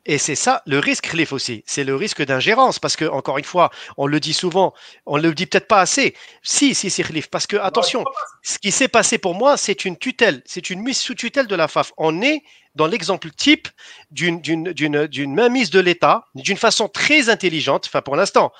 [0.08, 1.64] Et c'est ça le risque, Cliff aussi.
[1.68, 2.80] C'est le risque d'ingérence.
[2.80, 4.74] Parce que, encore une fois, on le dit souvent,
[5.06, 6.16] on le dit peut-être pas assez.
[6.42, 7.30] Si, si, c'est Cliff.
[7.30, 8.04] Parce que, attention,
[8.42, 10.42] ce qui s'est passé pour moi, c'est une tutelle.
[10.46, 11.92] C'est une mise sous tutelle de la FAF.
[11.98, 12.42] On est
[12.76, 13.68] dans l'exemple type
[14.12, 18.52] d'une mainmise de l'État, d'une façon très intelligente, enfin pour l'instant.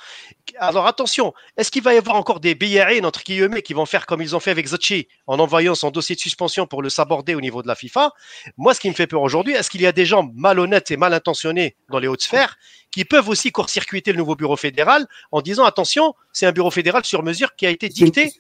[0.60, 4.06] Alors attention, est-ce qu'il va y avoir encore des BRN, entre guillemets, qui vont faire
[4.06, 7.36] comme ils ont fait avec Zachi, en envoyant son dossier de suspension pour le saborder
[7.36, 8.12] au niveau de la FIFA?
[8.58, 10.98] Moi, ce qui me fait peur aujourd'hui, est-ce qu'il y a des gens malhonnêtes et
[10.98, 12.58] mal intentionnés dans les hautes sphères
[12.92, 17.04] qui peuvent aussi court-circuiter le nouveau bureau fédéral en disant attention, c'est un bureau fédéral
[17.04, 18.32] sur mesure qui a été dicté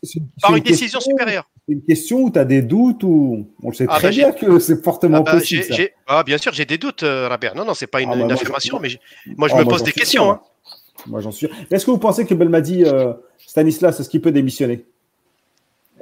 [0.41, 1.49] par une, décision supérieure?
[1.67, 4.32] Une question où tu as des doutes ou on le sait ah, très bah, bien
[4.32, 5.65] que c'est fortement ah, bah, possible.
[6.06, 7.56] Ah, bien sûr, j'ai des doutes, euh, Robert.
[7.56, 8.89] Non, non, c'est pas une, ah, bah, affirmation, mais
[9.36, 10.30] moi je me pose des questions.
[10.30, 10.41] Hein.
[11.08, 11.47] Moi j'en suis.
[11.71, 14.86] Est-ce que vous pensez que Belmadi euh, Stanislas, est-ce qu'il peut démissionner?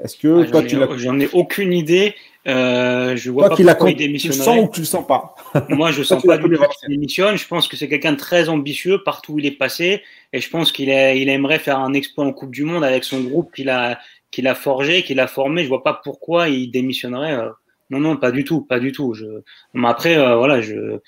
[0.04, 2.14] Est-ce que toi tu l'as J'en ai aucune idée.
[2.46, 4.38] Euh, je vois pas pourquoi il démissionnerait.
[4.38, 5.36] Tu le sens ou tu le sens pas?
[5.70, 7.38] Moi, je sens pas du tout qu'il démissionne.
[7.38, 10.02] Je pense que c'est quelqu'un de très ambitieux partout où il est passé,
[10.34, 13.22] et je pense qu'il il aimerait faire un exploit en Coupe du Monde avec son
[13.22, 13.98] groupe qu'il a,
[14.34, 15.64] qu'il a forgé, qu'il a formé.
[15.64, 17.34] Je vois pas pourquoi il démissionnerait.
[17.36, 17.50] Euh.
[17.90, 19.14] Non, non, pas du tout, pas du tout.
[19.14, 19.26] Je...
[19.74, 21.00] Mais après, euh, voilà, je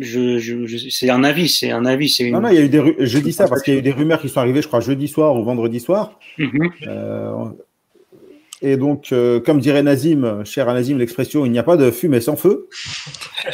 [0.00, 2.34] je, je, je- c'est un avis, c'est un avis, c'est une.
[2.34, 3.80] Non, non, il y a eu des ru- je dis ça parce qu'il y a
[3.80, 6.18] eu des rumeurs qui sont arrivées, je crois, jeudi soir ou vendredi soir.
[6.38, 6.70] Mhm.
[6.88, 7.44] Euh,
[8.60, 11.90] et donc, euh, comme dirait Nazim, cher à Nazim, l'expression il n'y a pas de
[11.92, 12.68] fumée sans feu.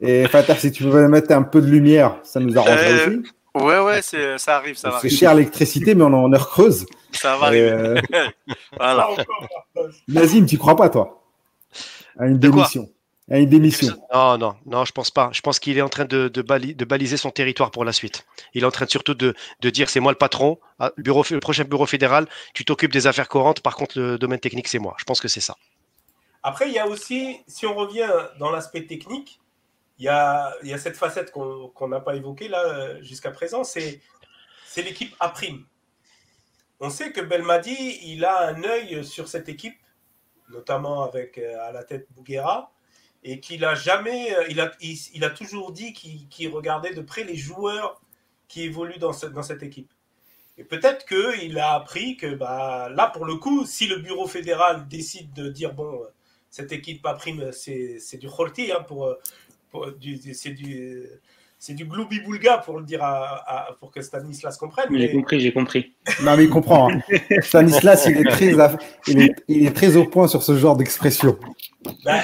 [0.00, 3.30] et Fatah, si tu pouvais mettre un peu de lumière, ça nous arrangerait Euh, aussi.
[3.54, 6.48] Ouais, ouais, c'est, ça arrive, ça va C'est cher l'électricité, mais on est en heure
[6.48, 6.86] creuse.
[7.12, 7.70] Ça va arriver.
[7.70, 8.00] euh,
[8.76, 9.08] Voilà.
[10.08, 11.22] Nazim, tu crois pas, toi?
[12.18, 12.88] À une De démission.
[13.30, 13.96] À une démission.
[14.12, 15.30] Non, non, non, je pense pas.
[15.32, 17.92] Je pense qu'il est en train de, de, bali- de baliser son territoire pour la
[17.92, 18.26] suite.
[18.52, 20.58] Il est en train de, surtout de, de dire c'est moi le patron.
[20.78, 23.60] Ah, bureau, le prochain bureau fédéral, tu t'occupes des affaires courantes.
[23.60, 24.94] Par contre, le domaine technique, c'est moi.
[24.98, 25.56] Je pense que c'est ça.
[26.42, 29.40] Après, il y a aussi, si on revient dans l'aspect technique,
[29.98, 34.00] il y a, a cette facette qu'on n'a pas évoquée là euh, jusqu'à présent, c'est
[34.76, 35.64] l'équipe A prime.
[36.80, 39.78] On sait que Belmadi, il a un œil sur cette équipe,
[40.50, 42.72] notamment avec euh, à la tête Bouguera,
[43.22, 44.72] et qu'il a jamais, euh, il a,
[45.26, 48.00] a toujours dit qu'il regardait de près les joueurs
[48.48, 49.90] qui évoluent dans, ce- dans cette équipe.
[50.58, 54.86] Et peut-être qu'il a appris que bah, là, pour le coup, si le bureau fédéral
[54.88, 56.02] décide de dire bon,
[56.50, 59.16] cette équipe à prime, c'est du Khorti, hein, pour,
[60.34, 61.02] c'est du,
[61.58, 64.86] c'est du gloubi boulga pour le dire à, à- pour que Stanislas comprenne.
[64.96, 65.92] J'ai compris, j'ai compris.
[66.22, 66.90] Non, mais il comprend.
[66.90, 67.00] hein.
[67.42, 68.52] Stanislas, il est, très,
[69.08, 71.38] il, est, il est très au point sur ce genre d'expression.
[72.04, 72.20] bah,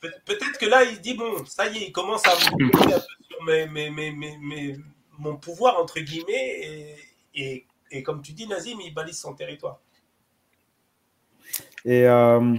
[0.00, 2.94] peut- peut-être que là, il dit bon, ça y est, il commence à me poser
[2.94, 4.76] un peu sur mes, mes, mes, mes- mes-
[5.18, 6.96] mon pouvoir entre guillemets, et,
[7.34, 9.78] et, et comme tu dis, Nazim, il balise son territoire.
[11.84, 12.54] Et euh,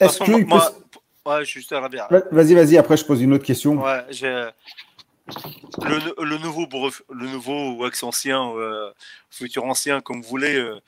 [0.00, 0.30] est-ce que.
[0.32, 0.84] il moi, peut-
[1.26, 1.88] ouais, juste à la.
[2.30, 3.82] Vas-y, vas-y, après je pose une autre question.
[3.82, 4.04] Ouais,
[5.78, 6.68] le, le nouveau
[7.10, 8.92] le nouveau ou ex-ancien, euh,
[9.30, 10.80] futur ancien, comme vous voulez, euh,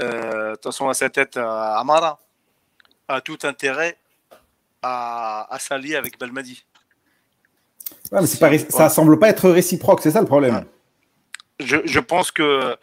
[0.00, 2.18] euh, de toute façon à sa tête, Amara
[3.08, 3.98] a tout intérêt
[4.82, 6.64] à, à s'allier avec Belmadi.
[8.10, 10.64] Ouais, mais pas ça semble pas être réciproque, c'est ça le problème.
[11.60, 12.76] Je, je pense que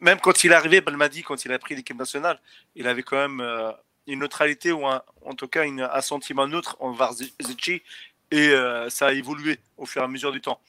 [0.00, 2.38] même quand il est arrivé, Belmadi, quand il a pris l'équipe nationale,
[2.74, 3.72] il avait quand même euh,
[4.06, 7.82] une neutralité ou en tout cas un sentiment neutre envers Zetchi
[8.30, 10.60] et euh, ça a évolué au fur et à mesure du temps.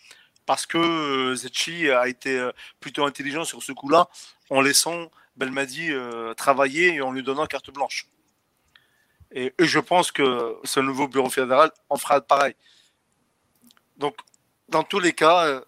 [0.46, 4.08] Parce que euh, a été euh, plutôt intelligent sur ce coup-là
[4.50, 8.08] en laissant Belmadi euh, travailler et en lui donnant carte blanche.
[9.32, 12.56] Et, je pense que ce nouveau bureau fédéral en fera pareil.
[13.98, 14.16] Donc,
[14.70, 15.62] dans tous les cas,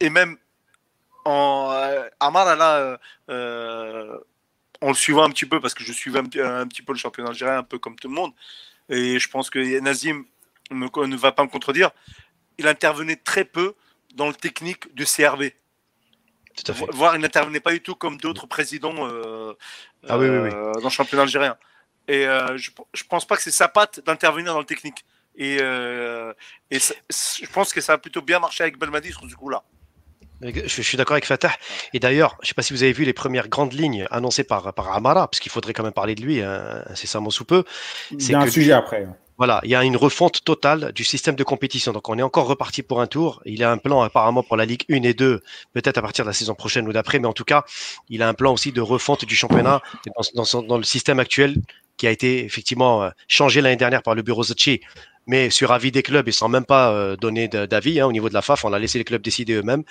[0.00, 0.38] et même
[1.26, 2.96] en euh,
[3.30, 4.18] euh,
[4.80, 6.92] en le suivant un petit peu parce que je suivais un, petit- un petit peu
[6.92, 8.32] le championnat algérien un peu comme tout le monde
[8.88, 10.24] et je pense que Nazim
[10.70, 11.90] ne, ne va pas me contredire.
[12.58, 13.74] Il intervenait très peu
[14.14, 15.54] dans le technique du CRV.
[16.56, 16.86] Tout à fait.
[16.86, 19.52] Vo- Voire il n'intervenait pas du tout comme d'autres présidents euh,
[20.08, 20.50] Ah oui, oui, oui.
[20.52, 21.56] euh, dans le championnat algérien.
[22.08, 25.04] Et euh, je, je pense pas que c'est sa patte d'intervenir dans le technique.
[25.36, 26.32] Et, euh,
[26.70, 29.64] et ça- je pense que ça a plutôt bien marché avec Belmadi sur ce coup-là.
[30.42, 31.52] Je, je suis d'accord avec Fatah.
[31.94, 34.44] Et d'ailleurs, je ne sais pas si vous avez vu les premières grandes lignes annoncées
[34.44, 37.64] par, par Amara, parce qu'il faudrait quand même parler de lui hein, incessamment sous peu.
[38.10, 39.06] Il C'est y a un sujet après.
[39.38, 41.92] Voilà, il y a une refonte totale du système de compétition.
[41.92, 43.42] Donc, on est encore reparti pour un tour.
[43.44, 45.42] Il a un plan apparemment pour la Ligue 1 et 2,
[45.74, 47.64] peut-être à partir de la saison prochaine ou d'après, mais en tout cas,
[48.08, 51.18] il a un plan aussi de refonte du championnat dans, dans son- dans le système
[51.18, 51.56] actuel
[51.98, 54.80] qui a été effectivement euh, changé l'année dernière par le bureau Zacci,
[55.26, 58.28] mais sur avis des clubs et sans même pas euh, donner d'avis hein, au niveau
[58.28, 58.64] de la FAF.
[58.64, 59.82] On a laissé les clubs décider eux-mêmes.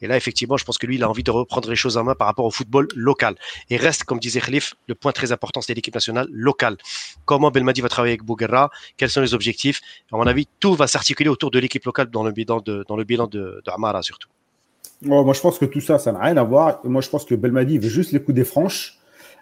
[0.00, 2.04] Et là, effectivement, je pense que lui, il a envie de reprendre les choses en
[2.04, 3.34] main par rapport au football local.
[3.70, 6.76] Et reste, comme disait Khalif, le point très important, c'est l'équipe nationale locale.
[7.24, 8.70] Comment Belmadi va travailler avec Bouguerra?
[8.96, 9.80] Quels sont les objectifs?
[10.12, 12.96] À mon avis, tout va s'articuler autour de l'équipe locale dans le bilan de, dans
[12.96, 14.28] le bilan de, de Amara surtout.
[15.02, 16.80] Ouais, moi, je pense que tout ça, ça n'a rien à voir.
[16.84, 18.98] Moi, je pense que Belmadi veut juste les coups des franches.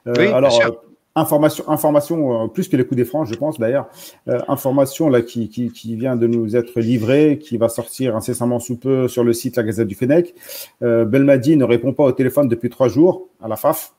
[0.07, 0.71] Euh, Oui, alors, euh,
[1.15, 3.89] information, information euh, plus que les coups des franches, je pense d'ailleurs.
[4.29, 8.61] Euh, information là qui, qui, qui vient de nous être livrée, qui va sortir incessamment
[8.61, 10.35] sous peu sur le site La Gazette du Fennec.
[10.83, 13.93] Euh, Belmadi ne répond pas au téléphone depuis trois jours à la FAF.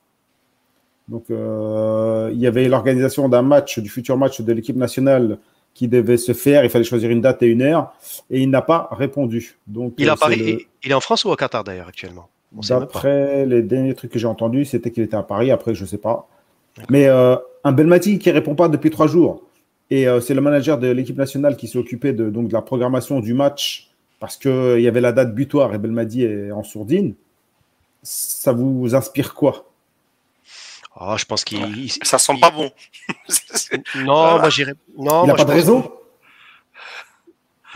[1.08, 5.38] Donc, il y avait l'organisation d'un match, du futur match de l'équipe nationale
[5.74, 6.62] qui devait se faire.
[6.62, 7.92] Il fallait choisir une date et une heure.
[8.30, 9.58] Et il n'a pas répondu.
[9.66, 12.28] Donc, Il, Paris, le- il- est en France ou au Qatar d'ailleurs actuellement?
[12.80, 15.50] D'après les derniers trucs que j'ai entendus, c'était qu'il était à Paris.
[15.50, 16.28] Après, je sais pas.
[16.88, 19.42] Mais euh, un Belmati qui répond pas depuis trois jours.
[19.90, 22.62] Et euh, c'est le manager de l'équipe nationale qui s'est occupé de, donc, de la
[22.62, 23.90] programmation du match
[24.20, 27.14] parce qu'il y avait la date butoir et Belmadi est en sourdine.
[28.02, 29.66] Ça vous inspire quoi?
[30.94, 31.58] Ah, je pense qu'il.
[31.78, 32.70] il- Ça sent il- pas bon.
[33.96, 34.74] Non, moi j'irais.
[34.96, 36.00] Non, Il n'a pas je de pense- réseau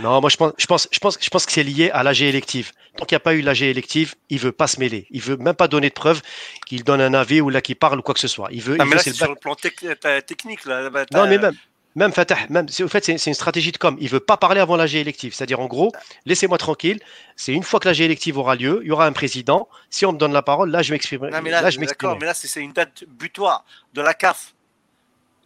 [0.01, 2.23] Non, moi je pense, je pense, je pense, je pense que c'est lié à l'AG
[2.23, 2.73] élective.
[2.97, 5.07] Tant qu'il n'y a pas eu l'AG élective, il veut pas se mêler.
[5.11, 6.23] Il veut même pas donner de preuves
[6.67, 8.49] qu'il donne un avis ou là qu'il parle ou quoi que ce soit.
[8.53, 8.77] Il veut.
[8.77, 10.65] Non, il mais veut- là, c'est le sur le plan tec- t'as- technique.
[10.65, 10.91] Là.
[10.91, 11.55] Bah, non, mais même,
[11.97, 13.97] même Fatah, même, c'est- au fait, c'est c'est une stratégie de com.
[14.01, 15.35] Il veut pas parler avant l'AG élective.
[15.35, 15.93] C'est-à-dire, en gros,
[16.27, 17.01] laissez-moi tranquille.
[17.37, 19.69] C'est une fois que l'AG élective aura lieu, il y aura un président.
[19.91, 21.31] Si on me donne la parole, là, je m'exprimerai.
[21.31, 24.15] Non, mais Là, là, je d'accord, mais là, c'est c'est une date butoir de la
[24.15, 24.55] CAF.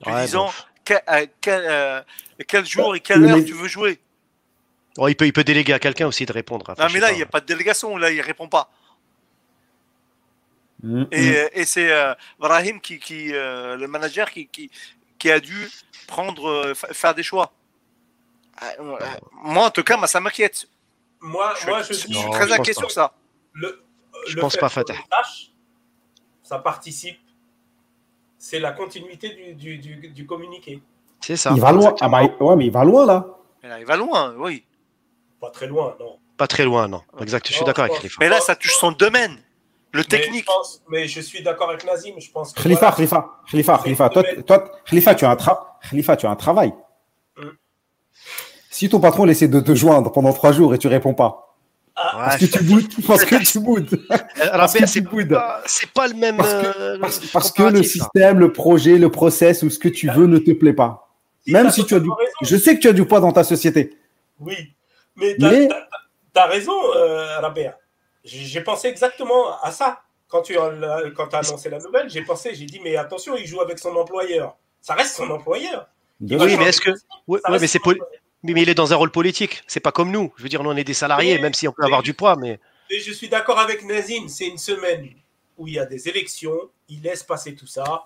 [0.06, 0.52] Ouais, disant bon.
[0.84, 2.00] quel, euh,
[2.46, 3.98] quel jour et quelle Mais- heure tu veux jouer.
[5.00, 6.66] Oh, il, peut, il peut déléguer à quelqu'un aussi de répondre.
[6.68, 7.96] Enfin, Non, mais là, il n'y a pas de délégation.
[7.96, 8.68] Là, il répond pas.
[10.82, 11.34] Mm, Et, mm.
[11.34, 14.70] euh, et c'est euh, Brahim, qui, qui, euh, le manager, qui, qui,
[15.18, 15.68] qui a dû
[16.08, 17.52] prendre, euh, fa- faire des choix.
[18.60, 18.96] Ah, euh,
[19.44, 20.66] moi, en tout cas, moi, ça m'inquiète.
[21.20, 22.80] Moi, Je, moi, je suis très inquiet pas.
[22.80, 23.12] sur ça.
[23.52, 23.82] le,
[24.26, 24.94] Je le pense pas, Fatah.
[26.42, 27.18] ça participe.
[28.36, 30.80] C'est la continuité du, du, du, du communiqué.
[31.20, 31.52] C'est ça.
[31.54, 31.94] Il va loin.
[32.00, 33.26] Ah bah, ouais, mais il va loin là,
[33.80, 34.64] il va loin, oui.
[35.40, 36.18] Pas très loin, non.
[36.36, 37.02] Pas très loin, non.
[37.20, 37.46] Exact.
[37.48, 38.16] Je suis d'accord avec Khalifa.
[38.20, 39.36] Mais là, ça touche son domaine.
[39.92, 40.40] Le Mais technique.
[40.42, 42.14] je, pense- mais je suis d'accord avec Nazim.
[42.18, 45.60] Je pense que Khalifa, voilà, Khalifa, Khalifa, Khalifa, toi, toi, Khalifa, tu as un, tra-
[45.88, 46.72] Khalifa, tu as un travail.
[47.38, 47.42] Mm.
[48.70, 51.56] Si ton patron essaie de te joindre pendant trois jours et tu réponds pas,
[51.94, 55.62] parce que tu boudes, parce que tu boudes, parce que Raphaël, tu c'est boudes, pas,
[55.66, 56.36] c'est pas le même.
[56.36, 57.82] Parce que- euh, parce, parce que le là.
[57.82, 61.08] système, le projet, le process ou ce que tu veux ne te plaît pas.
[61.48, 62.30] Même si tu as du, raison.
[62.42, 63.96] je sais que tu as du poids dans ta société.
[64.38, 64.54] Oui,
[65.18, 67.72] mais t'as Mais- raison, euh, Rabea.
[68.24, 70.02] J'ai pensé exactement à ça.
[70.28, 73.46] Quand tu as, quand as annoncé la nouvelle, j'ai pensé, j'ai dit, mais attention, il
[73.46, 74.56] joue avec son employeur.
[74.80, 75.88] Ça reste son employeur.
[76.20, 76.90] Oui, mais est-ce que-
[77.26, 78.00] Ouais, reste mais c'est poli-
[78.42, 79.62] mais mais il est dans un rôle politique.
[79.66, 80.32] C'est pas comme nous.
[80.36, 82.02] Je veux dire, nous on est des salariés, Oui, même si on peut mais- avoir
[82.02, 82.60] du poids, mais
[82.90, 85.08] Et je suis d'accord avec Nazim, c'est une semaine
[85.56, 86.58] où il y a des élections,
[86.88, 88.04] il laisse passer tout ça,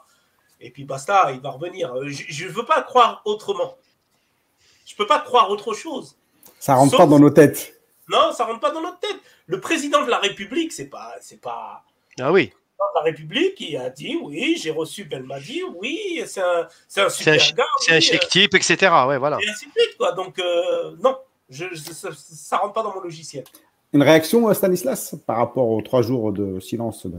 [0.60, 1.92] et puis basta, il va revenir.
[1.94, 3.76] Euh, Je ne veux pas croire autrement.
[4.86, 6.16] Je peux pas croire autre chose.
[6.62, 7.74] Ça rentre Sauf- pas dans nos têtes.
[8.08, 9.16] Non, ça rentre pas dans notre tête.
[9.46, 11.82] Le président de la République, c'est pas, c'est pas
[12.20, 16.68] ah oui, de la République qui a dit oui, j'ai reçu Belmadi, oui, c'est un,
[16.86, 18.76] c'est un c'est super un, chi- gars, c'est un oui, chic euh, type, etc.
[19.08, 19.38] Ouais, voilà.
[19.42, 20.12] et ainsi de suite, quoi.
[20.12, 21.18] Donc, euh, non,
[21.50, 23.42] je, je- ça, ça rentre pas dans mon logiciel.
[23.92, 27.18] Une réaction, euh, Stanislas, par rapport aux trois jours de silence de-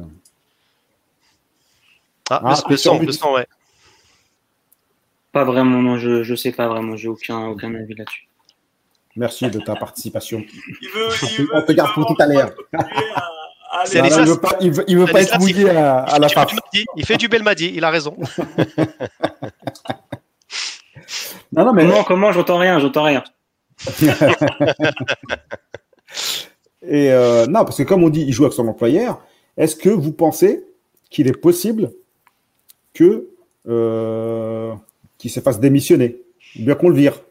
[2.29, 3.07] Ah, Ah, le, le son, but.
[3.07, 3.47] le son, ouais.
[5.33, 8.29] Pas vraiment, non, je, je sais pas vraiment, j'ai aucun, aucun avis là-dessus.
[9.15, 10.43] Merci de ta participation.
[10.81, 11.09] Il veut,
[11.39, 12.51] il On te garde pour tout à l'heure.
[13.93, 16.29] il veut pas, il veut, il veut c'est pas être mouillé à, à la il,
[16.29, 16.47] fait face.
[16.47, 18.17] du Belmadi, il fait du Belmadi, il a raison.
[21.55, 23.23] Non, non, mais Comment, comment J'entends rien, j'entends rien.
[26.81, 29.21] Et euh, non, parce que comme on dit, il joue avec son employeur.
[29.55, 30.65] Est-ce que vous pensez
[31.09, 31.91] qu'il est possible
[32.93, 33.29] que
[33.67, 34.73] euh,
[35.17, 36.21] qu'il se fasse démissionner,
[36.59, 37.21] ou bien qu'on le vire?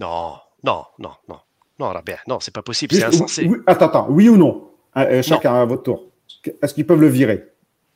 [0.00, 1.38] Non, non, non, non.
[1.78, 3.44] Non, Rabia, non, c'est pas possible, c'est insensé.
[3.46, 4.70] oui- attends, attends, oui ou non?
[4.96, 6.06] Euh, euh, Chacun à votre tour.
[6.60, 7.44] Est-ce qu'ils peuvent le virer?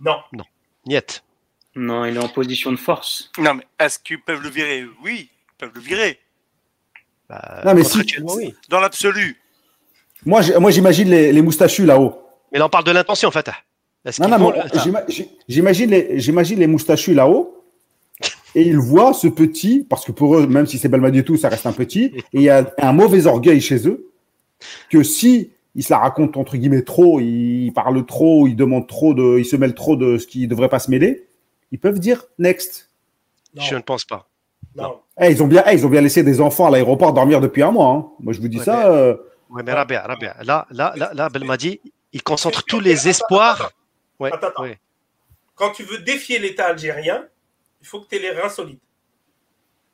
[0.01, 0.17] Non,
[0.87, 1.23] Niet.
[1.75, 3.31] Non, il est en position de force.
[3.39, 4.85] Non, mais est-ce qu'ils peuvent le virer?
[5.03, 6.19] Oui, ils peuvent le virer.
[7.29, 8.55] Bah, Non, mais si- oui.
[8.69, 9.41] Dans l'absolu.
[10.25, 12.21] Moi, j'imagine les, les moustachus là-haut.
[12.53, 13.57] Mais là, on parle de l'intention, Fatah.
[14.05, 14.61] Est-ce Non, non, le-
[15.49, 17.62] j'imagine les, j'imagine les moustachus là-haut.
[18.55, 21.37] Et ils voient ce petit, parce que pour eux, même si c'est Belmadi et tout,
[21.37, 24.11] ça reste un petit, et il y a un mauvais orgueil chez eux,
[24.91, 29.15] que si ils se la racontent entre guillemets trop, ils parlent trop, ils demandent trop
[29.15, 31.27] de, ils se mêlent trop de ce qui ne devrait pas se mêler,
[31.71, 32.91] ils peuvent dire next.
[33.57, 34.29] non, Je ne pense pas.
[34.77, 34.99] non.
[35.21, 37.63] Eh, ils ont bien, eh, ils ont bien laissé des enfants à l'aéroport dormir depuis
[37.63, 37.89] un mois.
[37.89, 38.07] hein.
[38.21, 38.91] Moi, je vous dis Ouais, ça.
[38.91, 39.17] euh,
[39.51, 41.81] Ouais, mais Rabia, Rabia, là, là, là, là, Belmadi,
[42.15, 43.73] il concentre tous les espoirs.
[44.21, 44.63] Ouais, Attends, attends.
[44.63, 44.79] ouais.
[45.55, 47.25] Quand tu veux défier l'État algérien,
[47.83, 48.81] il faut que tu aies les reins solides.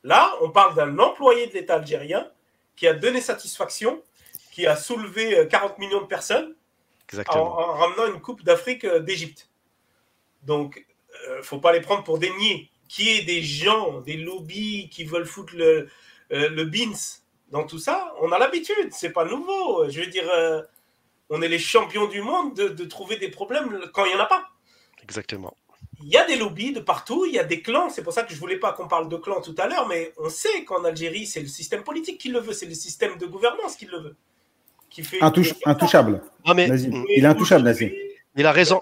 [0.05, 2.30] Là, on parle d'un employé de l'État algérien
[2.76, 4.03] qui a donné satisfaction,
[4.53, 6.55] qui a soulevé euh, 40 millions de personnes
[7.28, 9.49] en, ramenant une Coupe d'Afrique euh, d'Égypte.
[10.43, 10.86] Donc,
[11.28, 12.70] il ne faut pas les prendre pour des niais.
[12.89, 15.89] Qui est des gens, des lobbies qui veulent foutre le,
[16.32, 17.20] euh, le beans
[17.51, 19.89] dans tout ça, on a l'habitude, c'est pas nouveau.
[19.89, 20.62] Je veux dire, euh,
[21.30, 24.22] on est les champions du monde de, de trouver des problèmes quand il n'y en
[24.22, 24.49] a pas.
[25.03, 25.55] Exactement.
[26.03, 27.88] Il y a des lobbies de partout, il y a des clans.
[27.90, 30.12] C'est pour ça que je voulais pas qu'on parle de clans tout à l'heure, mais
[30.18, 33.26] on sait qu'en Algérie, c'est le système politique qui le veut, c'est le système de
[33.26, 34.16] gouvernance qui le veut.
[34.90, 36.22] Qui fait intouch- intouchable.
[36.46, 37.05] Non, mais Nazim.
[37.14, 37.90] Il est intouchable, Nazim.
[38.36, 38.80] il a raison.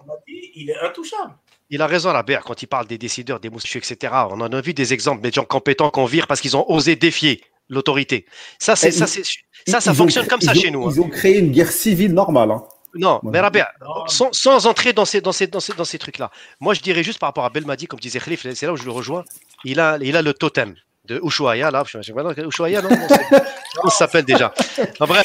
[0.55, 1.35] Il est intouchable.
[1.71, 4.13] Il a raison, Rabia, quand il parle des décideurs, des moustaches, etc.
[4.31, 6.95] On en a vu des exemples, des gens compétents qu'on vire parce qu'ils ont osé
[6.97, 8.25] défier l'autorité.
[8.61, 9.23] Ça, c'est Eh, ça, ils- c'est
[9.71, 10.87] ça, ça Ils ont fonctionne comme ça ont- chez nous.
[10.87, 10.93] hein.
[10.95, 12.53] Ils ont créé une guerre civile normale.
[12.53, 12.65] hein.
[12.99, 13.71] Non, mais Rabia,
[14.07, 16.31] sans, sans entrer dans ces, dans ces, dans ces, dans ces trucs-là,
[16.61, 18.85] moi je dirais juste par rapport à Belmadi, comme disait Khalif, c'est là où je
[18.85, 19.25] le rejoins,
[19.65, 20.75] il a, il a le totem.
[21.07, 21.85] De Ushuaia, là.
[21.87, 22.89] Je sais pas, non, Ushuaia, non
[23.85, 24.53] ça s'appelle déjà
[25.01, 25.25] En bref,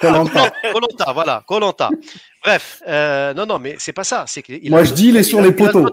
[0.00, 0.52] Colanta.
[0.72, 1.90] Colanta, voilà, Colanta.
[2.44, 4.24] Bref, euh, non, non, mais c'est pas ça.
[4.28, 5.88] C'est qu'il Moi, a- je dis, il est sur les poteaux.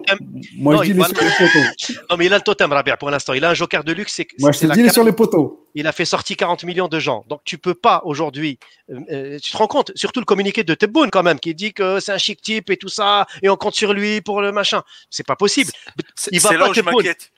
[0.57, 2.03] Moi, Non, je dis, il est sur les poteaux.
[2.11, 3.33] Non, mais il a le totem, Rabia, pour l'instant.
[3.33, 4.13] Il a un joker de luxe.
[4.13, 5.67] C'est, Moi, je te dis, il est sur les poteaux.
[5.73, 7.25] il a fait sortir 40 millions de gens.
[7.27, 8.59] Donc, tu peux pas aujourd'hui.
[8.91, 11.73] euh, euh, tu te rends compte, surtout le communiqué de Tebboune, quand même, qui dit
[11.73, 14.51] que c'est un chic type et tout ça, et on compte sur lui pour le
[14.51, 14.83] machin.
[15.09, 15.71] C'est pas possible.
[16.15, 17.31] C'est Il va c'est pas là où je m'inquiète.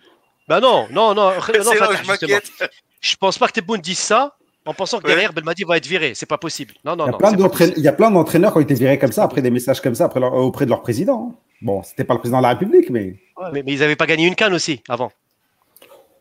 [0.48, 1.32] Bah non, non, non.
[1.36, 1.90] non, Fatah,
[2.20, 2.66] je.
[3.00, 4.34] Je pense pas que Tebboune dise ça
[4.66, 5.12] en pensant que Ouais.
[5.12, 6.14] derrière Belmadi va être viré.
[6.16, 6.74] C'est pas possible.
[6.84, 7.18] Non, non, Il y, a non.
[7.20, 7.80] plein c'est pas d'entraîne- possible.
[7.80, 9.96] il y a plein d'entraîneurs qui ont été virés comme ça, après des messages comme
[9.96, 11.36] ça, après leur- auprès de leur président.
[11.62, 13.20] Bon, c'était pas le président de la République, mais.
[13.38, 15.12] Ouais, mais, mais ils avaient pas gagné une canne aussi avant.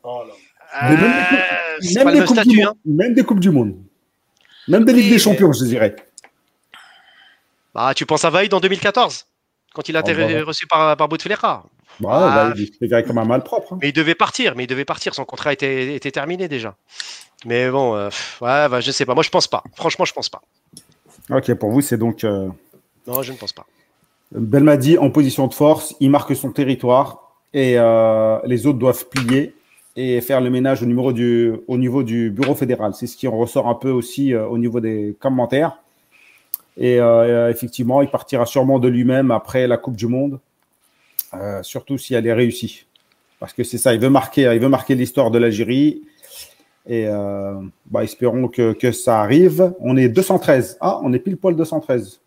[0.02, 0.34] Oh là.
[0.82, 2.72] Euh, Même des, même monde, Hein.
[2.84, 3.76] même des Coupes du Monde.
[4.68, 5.96] Même des Ligues des mais- Champions, je dirais.
[7.74, 9.26] Bah, tu penses à Vaïd en 2014
[9.74, 11.62] quand il a Oh, été bah, reçu par, par Bouteflika.
[12.00, 12.52] Bah, Ah.
[12.56, 13.72] il est viré comme un malpropre.
[13.72, 13.78] hein.
[13.80, 15.14] Mais il devait partir, mais il devait partir.
[15.14, 16.76] Son contrat était, était terminé déjà.
[17.44, 18.08] Mais bon, euh,
[18.40, 19.14] ouais, bah, je sais pas.
[19.14, 19.62] Moi, je pense pas.
[19.74, 20.42] Franchement, je pense pas.
[21.30, 22.48] Ok, pour vous, c'est donc euh,
[23.06, 23.66] Non, je ne pense pas.
[24.32, 29.54] Belmadi en position de force, il marque son territoire et euh, les autres doivent plier
[29.96, 32.92] et faire le ménage au, numéro du, au niveau du bureau fédéral.
[32.94, 35.78] C'est ce qui en ressort un peu aussi euh, au niveau des commentaires.
[36.78, 36.96] Et
[37.48, 40.38] effectivement, il partira sûrement de lui-même après la Coupe du Monde,
[41.40, 42.86] euh, surtout si elle est réussie.
[43.38, 46.02] Parce que c'est ça, il veut marquer, il veut marquer l'histoire de l'Algérie.
[46.88, 47.54] Et euh,
[47.86, 49.72] bah, espérons que, que ça arrive.
[49.80, 50.78] On est 213.
[50.80, 52.20] Ah, on est pile poil 213.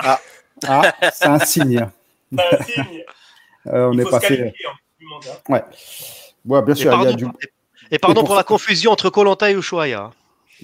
[0.00, 0.20] Ah.
[0.66, 1.88] Ah, c'est un signe.
[2.32, 3.04] C'est un signe.
[3.66, 4.52] Euh, on Il est faut se passé.
[5.00, 5.62] Monde, hein.
[6.44, 7.24] Ouais, bien Et sûr, il y a pardon, du.
[7.90, 10.10] et pardon Et pour la confusion entre Colanta et Ushuaia.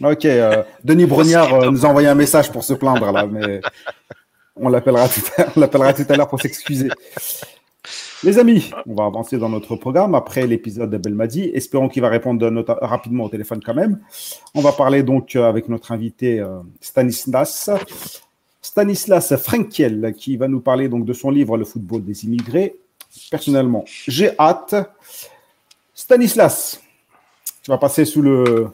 [0.02, 3.62] Ok, euh, Denis Brognard nous a envoyé un message pour se plaindre là, mais
[4.54, 6.90] on l'appellera tout à, on l'appellera tout à l'heure pour s'excuser.
[8.22, 11.44] Les amis, on va avancer dans notre programme après l'épisode de Belmadi.
[11.54, 13.98] Espérons qu'il va répondre notre- rapidement au téléphone quand même.
[14.54, 17.70] On va parler donc euh, avec notre invité euh, Stanislas.
[18.60, 22.76] Stanislas Frenkiel qui va nous parler donc de son livre Le football des immigrés.
[23.30, 24.74] Personnellement, j'ai hâte.
[25.94, 26.80] Stanislas,
[27.62, 28.68] tu vas passer sous le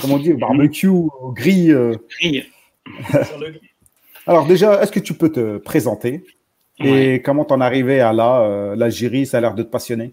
[0.00, 1.70] comment dire barbecue au gris.
[1.72, 1.94] euh.
[2.18, 2.46] Grille.
[4.26, 6.24] Alors déjà, est-ce que tu peux te présenter?
[6.82, 7.22] Et Ouais.
[7.24, 10.12] comment t'en arrivé à là euh, l'Algérie Ça a l'air de te passionner?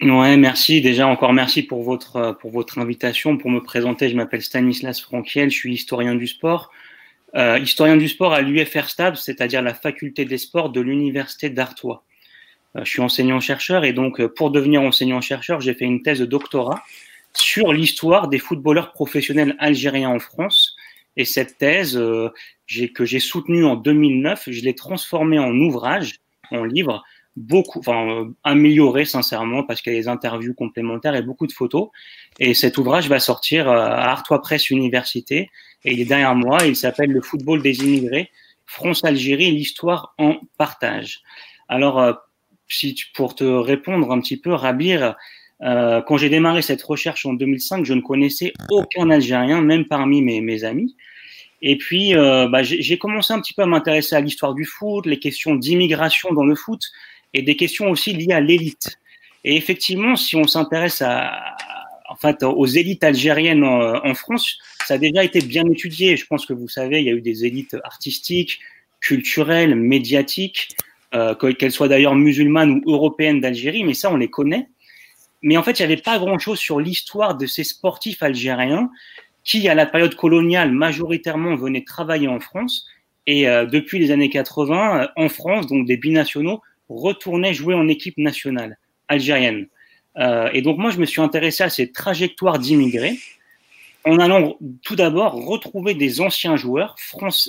[0.00, 0.80] Ouais, merci.
[0.80, 3.36] Déjà, encore merci pour votre, euh, pour votre invitation.
[3.36, 6.70] Pour me présenter, je m'appelle Stanislas Franquiel, je suis historien du sport.
[7.36, 12.04] Euh, historien du sport à l'UFR Stab, c'est-à-dire la faculté des sports de l'Université d'Artois.
[12.76, 16.82] Euh, je suis enseignant-chercheur et donc, pour devenir enseignant-chercheur, j'ai fait une thèse de doctorat
[17.34, 20.76] sur l'histoire des footballeurs professionnels algériens en France.
[21.16, 22.30] Et cette thèse, euh,
[22.94, 27.04] que j'ai soutenue en 2009, je l'ai transformée en ouvrage, en livre,
[27.38, 31.52] beaucoup, enfin euh, amélioré sincèrement parce qu'il y a des interviews complémentaires et beaucoup de
[31.52, 31.88] photos.
[32.38, 35.50] Et cet ouvrage va sortir euh, à Artois Presse Université
[35.84, 36.58] et il est derrière moi.
[36.66, 38.30] Il s'appelle Le football des immigrés,
[38.66, 41.22] France-Algérie, l'histoire en partage.
[41.68, 42.12] Alors, euh,
[43.14, 45.16] pour te répondre un petit peu, Rabir,
[45.62, 50.22] euh, quand j'ai démarré cette recherche en 2005, je ne connaissais aucun Algérien, même parmi
[50.22, 50.96] mes, amis.
[51.62, 55.06] Et puis, euh, bah, j'ai commencé un petit peu à m'intéresser à l'histoire du foot,
[55.06, 56.80] les questions d'immigration dans le foot
[57.34, 58.98] et des questions aussi liées à l'élite.
[59.44, 61.56] Et effectivement, si on s'intéresse à,
[62.08, 66.16] en fait, aux élites algériennes en, France, ça a déjà été bien étudié.
[66.16, 68.60] Je pense que vous savez, il y a eu des élites artistiques,
[69.00, 70.68] culturelles, médiatiques,
[71.14, 74.68] euh, que- qu'elles soient d'ailleurs musulmanes ou européennes d'Algérie, mais ça, on les connaît.
[75.42, 78.90] Mais en fait, il n'y avait pas grand-chose sur l'histoire de ces sportifs algériens
[79.44, 82.86] qui, à la période coloniale, majoritairement venaient travailler en France.
[83.26, 87.88] Et euh, depuis les années 80, euh, en France, donc des binationaux, retournaient jouer en
[87.88, 88.78] équipe nationale
[89.08, 89.68] algérienne.
[90.18, 93.18] Euh, et donc moi, je me suis intéressé à ces trajectoires d'immigrés
[94.04, 96.96] en allant tout d'abord retrouver des anciens joueurs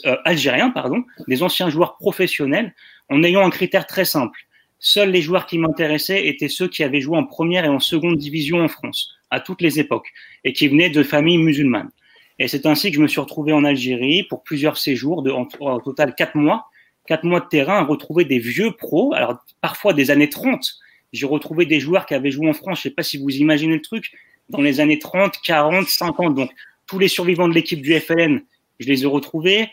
[0.06, 2.74] euh, algériens, pardon, des anciens joueurs professionnels,
[3.10, 4.40] en ayant un critère très simple.
[4.80, 8.18] Seuls les joueurs qui m'intéressaient étaient ceux qui avaient joué en première et en seconde
[8.18, 10.12] division en France, à toutes les époques,
[10.44, 11.92] et qui venaient de familles musulmanes.
[12.40, 15.48] Et c'est ainsi que je me suis retrouvé en Algérie pour plusieurs séjours, de, en,
[15.60, 16.68] en total quatre mois,
[17.06, 20.78] quatre mois de terrain, à retrouver des vieux pros, alors parfois des années 30.
[21.12, 23.74] J'ai retrouvé des joueurs qui avaient joué en France, je sais pas si vous imaginez
[23.74, 24.12] le truc,
[24.48, 26.36] dans les années 30, 40, 50.
[26.36, 26.52] Donc
[26.88, 28.42] tous les survivants de l'équipe du FLN,
[28.80, 29.70] je les ai retrouvés,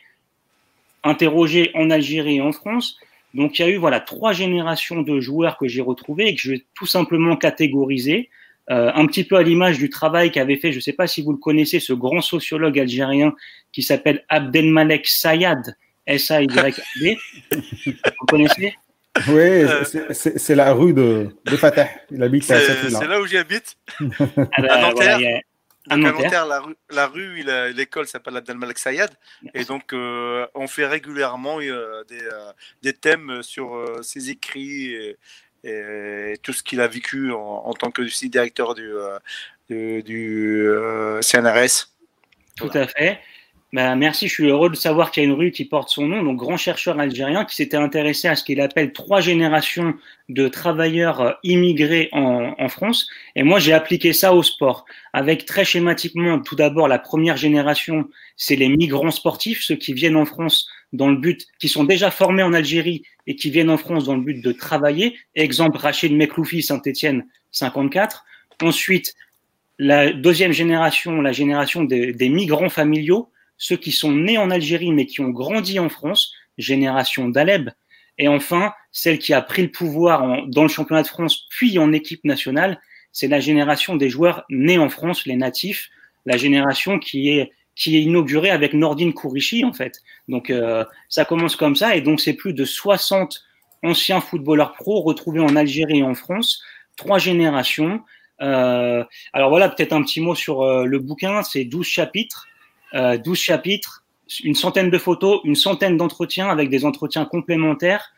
[1.05, 2.99] interrogés en Algérie et en France.
[3.37, 6.41] Donc il y a eu voilà trois générations de joueurs que j'ai retrouvés et que
[6.41, 8.31] je vais tout simplement catégoriser.
[8.69, 11.23] Euh, un petit peu à l'image du travail qu'avait fait, je ne sais pas si
[11.23, 13.33] vous le connaissez, ce grand sociologue algérien
[13.71, 15.77] qui s'appelle Abdelmalek Sayad,
[16.07, 17.17] S-A-Y-D.
[17.53, 18.75] vous connaissez?
[19.29, 21.89] Oui, Euh, c'est- c'est c'est la rue de, de Fatah.
[22.11, 23.09] Il habite à C'est cette c'est rue-là.
[23.09, 23.77] là où j'habite.
[24.01, 25.19] Ah bah, À Nanterre.
[25.19, 25.41] voilà,
[25.87, 26.47] Donc, à Nanterre.
[26.47, 29.11] Nanterre, la rue, la l'école s'appelle Abdel Malek Sayad.
[29.55, 35.17] Et donc, euh, on fait régulièrement euh, des, euh, des thèmes sur ses écrits et,
[35.65, 38.91] et tout ce qu'il a vécu en, en tant que directeur du,
[39.69, 40.69] du, du,
[41.23, 41.93] CNRS.
[42.57, 43.21] Tout à fait.
[43.73, 46.07] Bah, merci, je suis heureux de savoir qu'il y a une rue qui porte son
[46.07, 49.95] nom, donc grand chercheur algérien qui s'était intéressé à ce qu'il appelle trois générations
[50.29, 53.09] de travailleurs euh, immigrés en, en France.
[53.35, 58.09] Et moi, j'ai appliqué ça au sport, avec très schématiquement, tout d'abord, la première génération,
[58.37, 62.13] c'est les migrants sportifs, ceux qui viennent en France dans le but, qui sont déjà
[62.13, 65.17] formés en Algérie et qui viennent en France dans le but de travailler.
[65.35, 68.25] Exemple, Rachid Mekloufi, Saint-Etienne, 54.
[68.63, 69.15] Ensuite,
[69.79, 73.29] la deuxième génération, la génération des, des migrants familiaux,
[73.59, 77.71] ceux qui sont nés en Algérie mais qui ont grandi en France, génération d'Aleb.
[78.19, 81.79] Et enfin, celle qui a pris le pouvoir en- dans le championnat de France puis
[81.79, 82.81] en équipe nationale,
[83.13, 85.89] c'est la génération des joueurs nés en France, les natifs,
[86.25, 90.01] la génération qui est qui est inaugurée avec Nordine Kourichi en fait.
[90.29, 93.45] Donc euh, ça commence comme ça et donc c'est plus de 60
[93.83, 96.63] anciens footballeurs pro retrouvés en Algérie et en France,
[96.97, 98.01] trois générations.
[98.41, 99.05] Euh,
[99.35, 102.47] alors voilà, peut-être un petit mot sur euh, le bouquin, c'est 12 chapitres,
[102.95, 104.05] euh, 12 chapitres,
[104.43, 108.13] une centaine de photos, une centaine d'entretiens avec des entretiens complémentaires.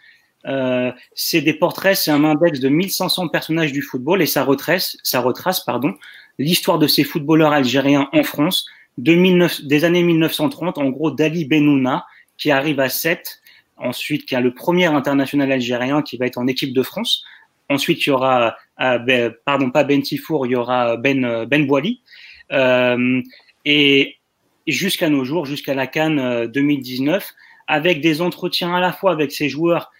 [0.47, 4.97] Euh, c'est des portraits, c'est un index de 1500 personnages du football et ça retrace,
[5.03, 5.95] ça retrace pardon,
[6.39, 8.67] l'histoire de ces footballeurs algériens en France
[8.99, 12.07] de 19, des années 1930, en gros d'Ali Benouna
[12.37, 13.41] qui arrive à 7,
[13.77, 17.25] ensuite qui a le premier international algérien qui va être en équipe de France.
[17.69, 21.47] Ensuite, il y aura, euh, ben, pardon, pas Ben Tifour, il y aura Ben, euh,
[21.47, 21.67] ben
[23.65, 24.18] et
[24.73, 27.35] jusqu'à nos jours, jusqu'à la Cannes euh, 2019,
[27.67, 29.93] avec des entretiens à la fois avec ces joueurs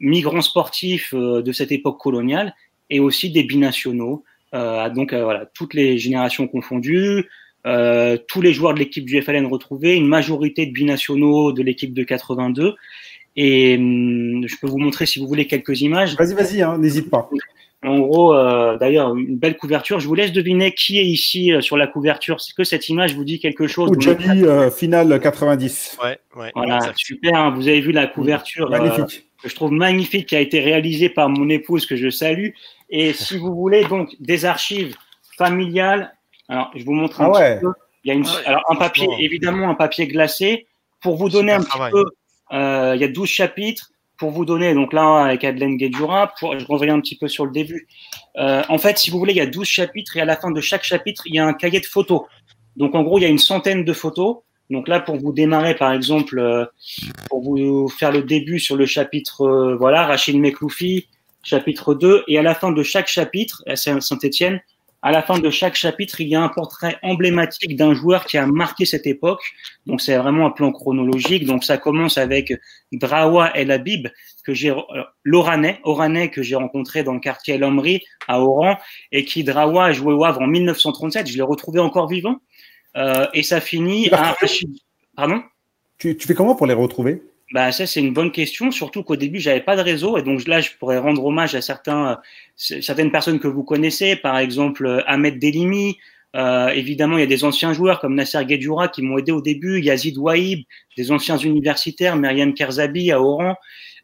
[0.00, 2.54] migrants sportifs euh, de cette époque coloniale
[2.90, 4.24] et aussi des binationaux.
[4.54, 7.28] Euh, donc euh, voilà, toutes les générations confondues,
[7.66, 11.94] euh, tous les joueurs de l'équipe du FLN retrouvés, une majorité de binationaux de l'équipe
[11.94, 12.74] de 82.
[13.34, 16.16] Et hum, je peux vous montrer, si vous voulez, quelques images.
[16.16, 17.30] Vas-y, vas-y, hein, n'hésite pas.
[17.84, 19.98] En gros, euh, d'ailleurs, une belle couverture.
[19.98, 22.40] Je vous laisse deviner qui est ici euh, sur la couverture.
[22.40, 23.90] C'est que cette image vous dit quelque chose.
[23.90, 25.98] Ou Johnny, euh, finale 90.
[26.02, 26.52] Ouais, ouais.
[26.54, 26.98] Voilà, exact.
[26.98, 27.34] super.
[27.34, 27.50] hein.
[27.56, 29.26] Vous avez vu la couverture euh, Magnifique.
[29.42, 32.50] que je trouve magnifique, qui a été réalisée par mon épouse, que je salue.
[32.88, 34.94] Et si vous voulez, donc, des archives
[35.36, 36.14] familiales.
[36.48, 37.54] Alors, je vous montre un Ah ouais.
[37.56, 37.72] petit peu.
[38.04, 40.66] Il y a une, Ah ouais, alors, un papier, évidemment, un papier glacé.
[41.00, 41.90] Pour vous donner un petit travail.
[41.90, 42.04] peu,
[42.52, 43.88] euh, il y a 12 chapitres.
[44.18, 47.44] Pour vous donner, donc là, avec Adelaine Guedjura, pour, je reviens un petit peu sur
[47.44, 47.88] le début.
[48.36, 50.50] Euh, en fait, si vous voulez, il y a 12 chapitres et à la fin
[50.50, 52.22] de chaque chapitre, il y a un cahier de photos.
[52.76, 54.38] Donc, en gros, il y a une centaine de photos.
[54.70, 56.64] Donc là, pour vous démarrer, par exemple, euh,
[57.28, 61.08] pour vous faire le début sur le chapitre, euh, voilà, Rachid Mekloufi,
[61.42, 64.60] chapitre 2, et à la fin de chaque chapitre, à Saint-Etienne,
[65.02, 68.38] à la fin de chaque chapitre, il y a un portrait emblématique d'un joueur qui
[68.38, 69.42] a marqué cette époque.
[69.84, 71.44] Donc c'est vraiment un plan chronologique.
[71.44, 72.52] Donc ça commence avec
[72.92, 74.08] Drawa El Habib,
[74.44, 78.78] que j'ai, euh, l'Oranais, Oranais que j'ai rencontré dans le quartier El Amri à Oran,
[79.10, 81.26] et qui Drawa a joué au Havre en 1937.
[81.26, 82.36] Je l'ai retrouvé encore vivant.
[82.96, 84.70] Euh, et ça finit à Rachid.
[85.16, 85.42] Pardon?
[85.98, 87.22] Tu, tu fais comment pour les retrouver?
[87.52, 90.46] Bah ça c'est une bonne question, surtout qu'au début j'avais pas de réseau et donc
[90.48, 94.86] là je pourrais rendre hommage à certains, euh, certaines personnes que vous connaissez, par exemple
[94.86, 95.98] euh, Ahmed Delimi.
[96.34, 99.42] Euh, évidemment, il y a des anciens joueurs comme Nasser Guedjoura qui m'ont aidé au
[99.42, 100.64] début, Yazid Waïb,
[100.96, 103.54] des anciens universitaires, Myriam Kerzabi à Oran.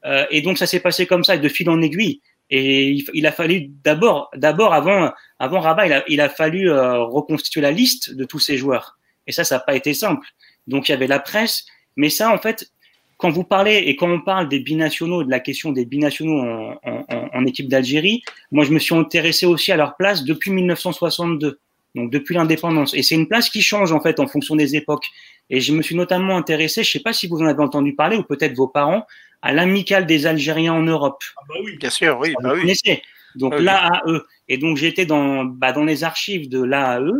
[0.05, 2.21] Euh, et donc ça s'est passé comme ça, de fil en aiguille.
[2.51, 6.71] Et il, il a fallu d'abord, d'abord avant, avant Rabat, il a, il a fallu
[6.71, 8.99] euh, reconstituer la liste de tous ces joueurs.
[9.27, 10.27] Et ça, ça n'a pas été simple.
[10.67, 12.71] Donc il y avait la presse, mais ça, en fait,
[13.19, 16.79] quand vous parlez et quand on parle des binationaux, de la question des binationaux en,
[16.85, 20.51] en, en, en équipe d'Algérie, moi je me suis intéressé aussi à leur place depuis
[20.53, 21.59] 1962,
[21.95, 22.95] donc depuis l'indépendance.
[22.95, 25.07] Et c'est une place qui change en fait en fonction des époques.
[25.51, 28.17] Et je me suis notamment intéressé, je sais pas si vous en avez entendu parler
[28.17, 29.05] ou peut-être vos parents,
[29.43, 31.23] à l'amicale des Algériens en Europe.
[31.37, 32.61] Ah bah oui, bien sûr, oui, bah vous oui.
[32.63, 33.03] connaissez.
[33.35, 33.65] Donc Ah oui.
[33.65, 34.21] l'AAE.
[34.49, 37.11] Et donc j'étais dans, bah, dans les archives de l'AAE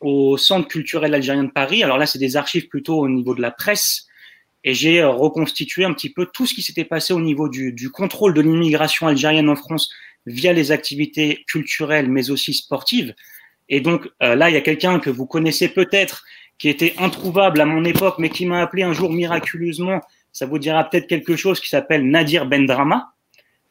[0.00, 1.82] au Centre culturel algérien de Paris.
[1.82, 4.06] Alors là, c'est des archives plutôt au niveau de la presse.
[4.64, 7.72] Et j'ai euh, reconstitué un petit peu tout ce qui s'était passé au niveau du,
[7.72, 9.90] du contrôle de l'immigration algérienne en France
[10.26, 13.14] via les activités culturelles, mais aussi sportives.
[13.68, 16.24] Et donc euh, là, il y a quelqu'un que vous connaissez peut-être,
[16.58, 20.00] qui était introuvable à mon époque, mais qui m'a appelé un jour miraculeusement.
[20.32, 23.14] Ça vous dira peut-être quelque chose qui s'appelle Nadir Bendrama.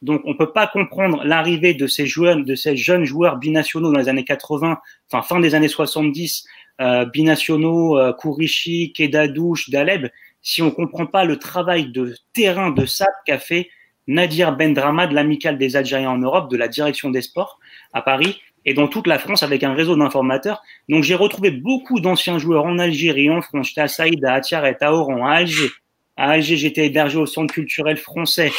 [0.01, 3.99] Donc, on peut pas comprendre l'arrivée de ces joueurs, de ces jeunes joueurs binationaux dans
[3.99, 4.79] les années 80,
[5.11, 6.45] enfin fin des années 70,
[6.79, 10.07] euh, binationaux, euh, Kourichi, Kedadouche, Daleb,
[10.41, 13.69] si on comprend pas le travail de terrain de SAP qu'a fait
[14.07, 17.59] Nadir Bendrama de l'Amicale des Algériens en Europe, de la direction des sports
[17.93, 20.61] à Paris et dans toute la France avec un réseau d'informateurs.
[20.89, 23.67] Donc j'ai retrouvé beaucoup d'anciens joueurs en Algérie, en France.
[23.69, 25.69] J'étais à Saïda, à Tiaret, à Oran, à Alger.
[26.17, 28.51] À Alger, j'étais hébergé au Centre culturel français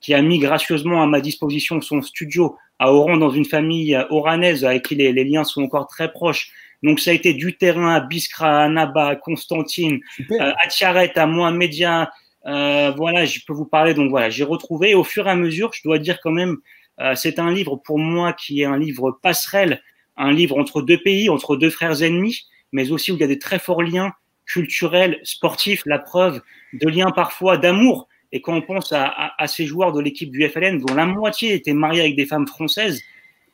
[0.00, 4.64] qui a mis gracieusement à ma disposition son studio à Oran dans une famille oranaise
[4.64, 6.52] avec qui les liens sont encore très proches.
[6.82, 10.00] Donc ça a été du terrain à Biskra, à Naba, à Constantine,
[10.30, 12.10] euh, à Tiaret, à Mohamedia.
[12.46, 13.94] Euh, voilà, je peux vous parler.
[13.94, 14.94] Donc voilà, j'ai retrouvé.
[14.94, 16.56] au fur et à mesure, je dois dire quand même,
[17.00, 19.82] euh, c'est un livre pour moi qui est un livre passerelle,
[20.16, 23.28] un livre entre deux pays, entre deux frères ennemis, mais aussi où il y a
[23.28, 24.12] des très forts liens
[24.46, 26.40] culturels, sportifs, la preuve
[26.72, 28.08] de liens parfois d'amour.
[28.32, 31.06] Et quand on pense à, à, à ces joueurs de l'équipe du FLN, dont la
[31.06, 33.02] moitié étaient mariés avec des femmes françaises,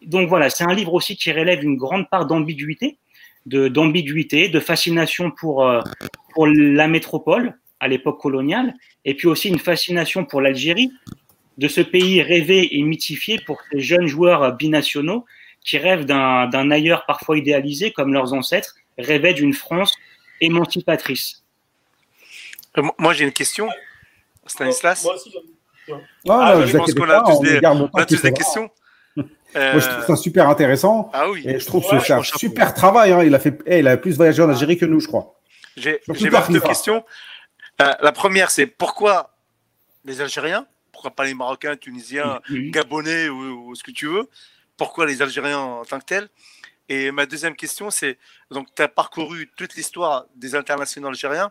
[0.03, 2.99] donc voilà, c'est un livre aussi qui relève une grande part d'ambiguïté,
[3.47, 5.81] d'ambiguïté, de fascination pour euh,
[6.35, 8.75] pour la métropole à l'époque coloniale,
[9.05, 10.91] et puis aussi une fascination pour l'Algérie,
[11.59, 15.25] de ce pays rêvé et mythifié pour ces jeunes joueurs binationaux
[15.65, 19.95] qui rêvent d'un ailleurs parfois idéalisé, comme leurs ancêtres rêvaient d'une France
[20.41, 21.45] émancipatrice.
[22.79, 23.69] Euh, moi, j'ai une question,
[24.47, 25.05] Stanislas.
[25.05, 25.35] Moi aussi,
[25.89, 28.71] ah, ah, je pense qu'on a tous des, on a tous des questions.
[29.57, 29.73] Euh...
[29.73, 31.11] Moi, je trouve ça super intéressant.
[31.13, 31.43] Ah oui.
[31.47, 33.13] Et je trouve ouais, que c'est un super travail.
[33.13, 33.23] Hein.
[33.25, 35.41] Il, a fait, hey, il a plus voyagé en Algérie que nous, je crois.
[35.77, 37.05] J'ai deux questions.
[37.83, 39.35] Euh, la première, c'est pourquoi
[40.05, 42.41] les Algériens Pourquoi pas les Marocains, Tunisiens.
[42.51, 44.29] Gabonais ou, ou, ce que tu veux
[44.77, 46.29] Pourquoi les Algériens en tant que tels?
[46.89, 48.17] Et ma deuxième question, c'est
[48.51, 51.51] donc tu as parcouru toute l'histoire des internationaux algériens.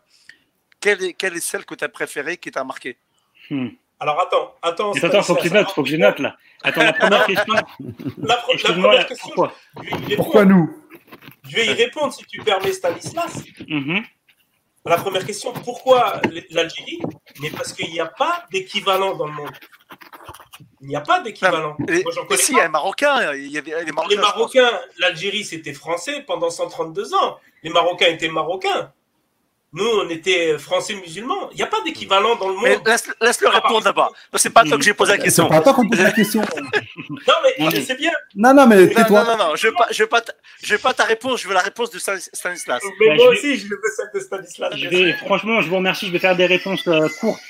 [0.79, 2.97] Quelle est, quelle est celle que tu as préférée, qui t'a marqué?
[3.49, 3.69] Hmm.
[3.99, 4.93] Alors attends, attends.
[4.93, 6.35] Mais attends, faut que je note, faut que je note là.
[6.63, 7.53] Attends, la première question.
[8.17, 9.29] La, pro la première question.
[9.29, 9.53] Pourquoi,
[10.15, 10.83] pourquoi nous
[11.47, 13.43] Je vais y répondre si tu permets, Stanislas.
[13.67, 14.03] Mm -hmm.
[14.85, 16.21] La première question, pourquoi
[16.51, 16.99] l'Algérie
[17.41, 19.57] Mais parce qu'il n'y a pas d'équivalent dans le monde.
[20.81, 21.75] Il n'y a pas d'équivalent.
[22.37, 23.33] Si, il y a un Marocain.
[23.33, 27.39] Il y avait les Marocains, les Marocains l'Algérie, c'était français pendant 132 ans.
[27.63, 28.93] Les Marocains étaient marocains.
[29.73, 31.49] Nous, on était français musulmans.
[31.51, 32.81] Il n'y a pas d'équivalent dans le monde.
[32.85, 34.13] laisse, laisse, le répondre d'abord.
[34.35, 35.49] C'est pas toi que j'ai posé la question.
[35.49, 36.41] C'est pas toi qu'on pose la question.
[37.09, 38.11] non, mais c'est bien.
[38.35, 39.23] Non, non, mais tais-toi.
[39.23, 41.41] Non, non, non, je veux pas, je veux pas, ta, je veux pas ta réponse.
[41.41, 42.81] Je veux la réponse de Stanislas.
[42.99, 43.57] Mais bah, moi je aussi, vais...
[43.57, 44.73] je veux celle de Stanislas.
[44.77, 46.07] Je vais, franchement, je vous remercie.
[46.07, 47.41] Je vais faire des réponses euh, courtes.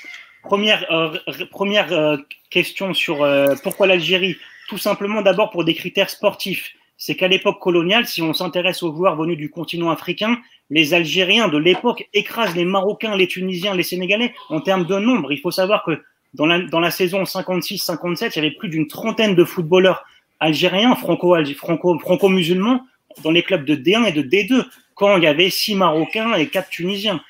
[0.46, 1.18] Première, euh,
[1.50, 2.16] première euh,
[2.50, 4.36] question sur euh, pourquoi l'Algérie?
[4.68, 6.72] Tout simplement, d'abord pour des critères sportifs
[7.06, 10.40] c'est qu'à l'époque coloniale, si on s'intéresse aux joueurs venus du continent africain,
[10.70, 15.30] les Algériens de l'époque écrasent les Marocains, les Tunisiens, les Sénégalais en termes de nombre.
[15.30, 16.02] Il faut savoir que
[16.34, 20.04] dans la, dans saison 56-57, il y avait plus d'une trentaine de footballeurs
[20.40, 24.64] algériens, franco-musulmans, franco, dans les clubs de D1 et de D2,
[24.96, 27.20] quand il y avait six Marocains et quatre Tunisiens.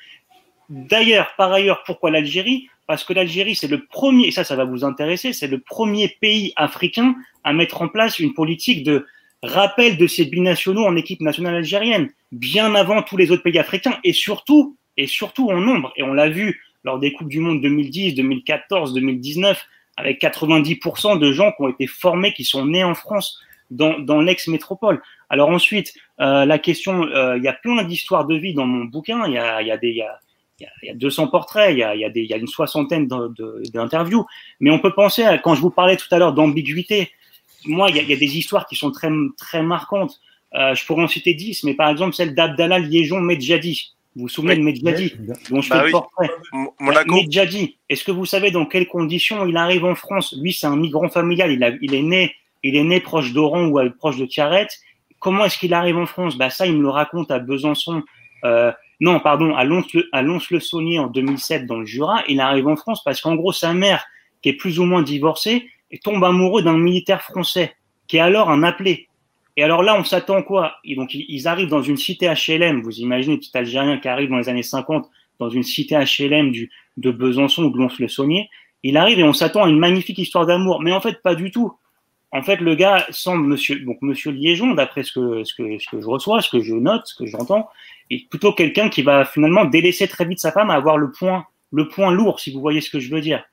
[0.69, 2.67] D'ailleurs, par ailleurs, pourquoi l'Algérie?
[2.87, 6.17] Parce que l'Algérie, c'est le premier, et ça, ça va vous intéresser, c'est le premier
[6.19, 7.13] pays africain
[7.43, 9.05] à mettre en place une politique de
[9.43, 13.97] rappel de ces binationaux en équipe nationale algérienne, bien avant tous les autres pays africains,
[14.03, 15.93] et surtout, et surtout en nombre.
[15.95, 19.65] Et on l'a vu lors des Coupes du Monde 2010, 2014, 2019,
[19.97, 24.21] avec 90% de gens qui ont été formés, qui sont nés en France, dans, dans
[24.21, 25.01] l'ex-métropole.
[25.29, 28.85] Alors ensuite, euh, la question, euh, il y a plein d'histoires de vie dans mon
[28.85, 29.77] bouquin, il y a, y a.
[29.81, 30.19] Y a,
[30.81, 32.37] il y a 200 portraits, il y a, il y a, des, il y a
[32.37, 34.25] une soixantaine d'interviews,
[34.59, 37.11] mais on peut penser, à, quand je vous parlais tout à l'heure d'ambiguïté,
[37.67, 40.19] moi, il y, y, a des histoires qui sont très, très marquantes.
[40.55, 43.93] Euh, je pourrais en citer 10, mais par exemple, celle d'Abdallah Liégeon Medjadi.
[44.15, 44.59] Vous vous souvenez oui.
[44.59, 45.13] de Medjadi,
[45.51, 45.87] dont je bah fais oui.
[45.87, 46.29] le portrait
[46.79, 47.15] Monaco.
[47.15, 50.33] Medjadi, est-ce que vous savez dans quelles conditions il arrive en France?
[50.41, 51.51] Lui, c'est un migrant familial.
[51.51, 54.67] Il, a, il, est né, il est né proche d'Oran ou proche de Tiaret.
[55.19, 56.37] Comment est-ce qu'il arrive en France?
[56.37, 58.03] Bah, Ça, il me le raconte à Besançon.
[58.43, 62.23] Euh, non, pardon, à Lons-le-Saunier en 2007 dans le Jura.
[62.27, 64.05] Il arrive en France parce qu'en gros, sa mère,
[64.41, 67.75] qui est plus ou moins divorcée, et tombe amoureux d'un militaire français
[68.07, 69.07] qui est alors un appelé.
[69.57, 70.75] Et alors là, on s'attend quoi?
[70.83, 72.81] Et Donc ils arrivent dans une cité HLM.
[72.81, 75.09] Vous imaginez petit Algérien qui arrive dans les années 50
[75.39, 78.49] dans une cité HLM du, de Besançon ou de Lons-le-Saunier.
[78.83, 80.81] Il arrive et on s'attend à une magnifique histoire d'amour.
[80.81, 81.73] Mais en fait, pas du tout.
[82.31, 85.89] En fait, le gars semble monsieur, donc monsieur Liégeon, d'après ce que, ce, que, ce
[85.89, 87.69] que je reçois, ce que je note, ce que j'entends,
[88.09, 91.45] est plutôt quelqu'un qui va finalement délaisser très vite sa femme à avoir le point,
[91.71, 93.43] le point lourd, si vous voyez ce que je veux dire.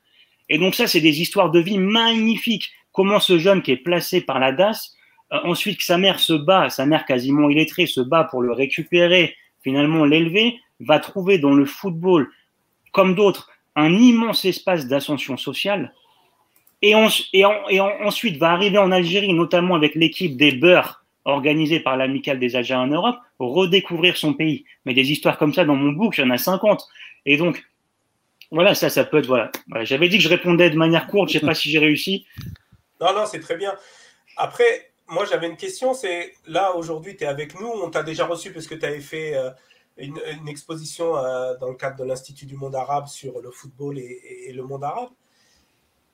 [0.49, 2.71] Et donc ça, c'est des histoires de vie magnifiques.
[2.91, 4.95] Comment ce jeune qui est placé par la DAS,
[5.33, 8.51] euh, ensuite que sa mère se bat, sa mère quasiment illettrée se bat pour le
[8.51, 12.29] récupérer, finalement l'élever, va trouver dans le football,
[12.91, 15.93] comme d'autres, un immense espace d'ascension sociale.
[16.81, 21.79] Et, en, en, en, ensuite va arriver en Algérie, notamment avec l'équipe des Beurs, organisée
[21.79, 24.65] par l'amicale des Algériens en Europe, redécouvrir son pays.
[24.85, 26.87] Mais des histoires comme ça dans mon book, j'en ai 50.
[27.25, 27.63] Et donc,
[28.55, 29.27] Voilà, ça, ça peut être.
[29.27, 29.51] Voilà.
[29.81, 32.25] J'avais dit que je répondais de manière courte, je ne sais pas si j'ai réussi.
[33.01, 33.75] Non, non, c'est très bien.
[34.37, 37.67] Après, moi, j'avais une question c'est là, aujourd'hui, tu es avec nous.
[37.67, 39.49] On t'a déjà reçu parce que tu avais fait euh,
[39.97, 44.53] une, exposition euh, dans le cadre de l'Institut du monde arabe sur le football et,
[44.53, 45.09] le monde arabe.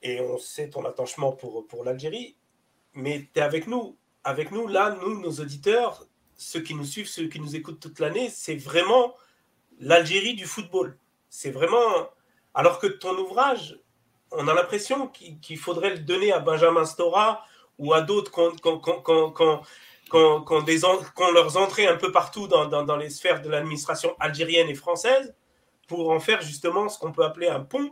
[0.02, 2.34] Et on sait ton attachement pour, pour l'Algérie.
[2.94, 3.96] Mais tu es avec nous.
[4.24, 8.00] Avec nous, là, nous, nos auditeurs, ceux qui nous suivent, ceux qui nous écoutent toute
[8.00, 9.14] l'année, c'est vraiment
[9.78, 10.98] l'Algérie du football.
[11.28, 12.08] C'est vraiment.
[12.54, 13.78] Alors que ton ouvrage,
[14.30, 17.44] on a l'impression qu'il faudrait le donner à Benjamin Stora
[17.78, 18.68] ou à d'autres qui
[20.12, 25.34] ont leurs entrées un peu partout dans, les sphères de l'administration algérienne et française
[25.88, 27.90] pour en faire justement ce qu'on peut appeler un pont.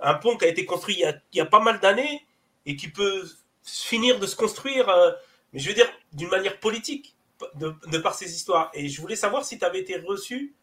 [0.00, 2.26] Un pont qui a été construit il y a, pas mal d'années
[2.66, 3.24] et qui peut
[3.62, 5.12] finir de se construire, euh,
[5.52, 7.16] mais je veux dire, d'une manière politique,
[7.54, 8.70] de, par ces histoires.
[8.74, 10.54] Et je voulais savoir si tu avais été reçu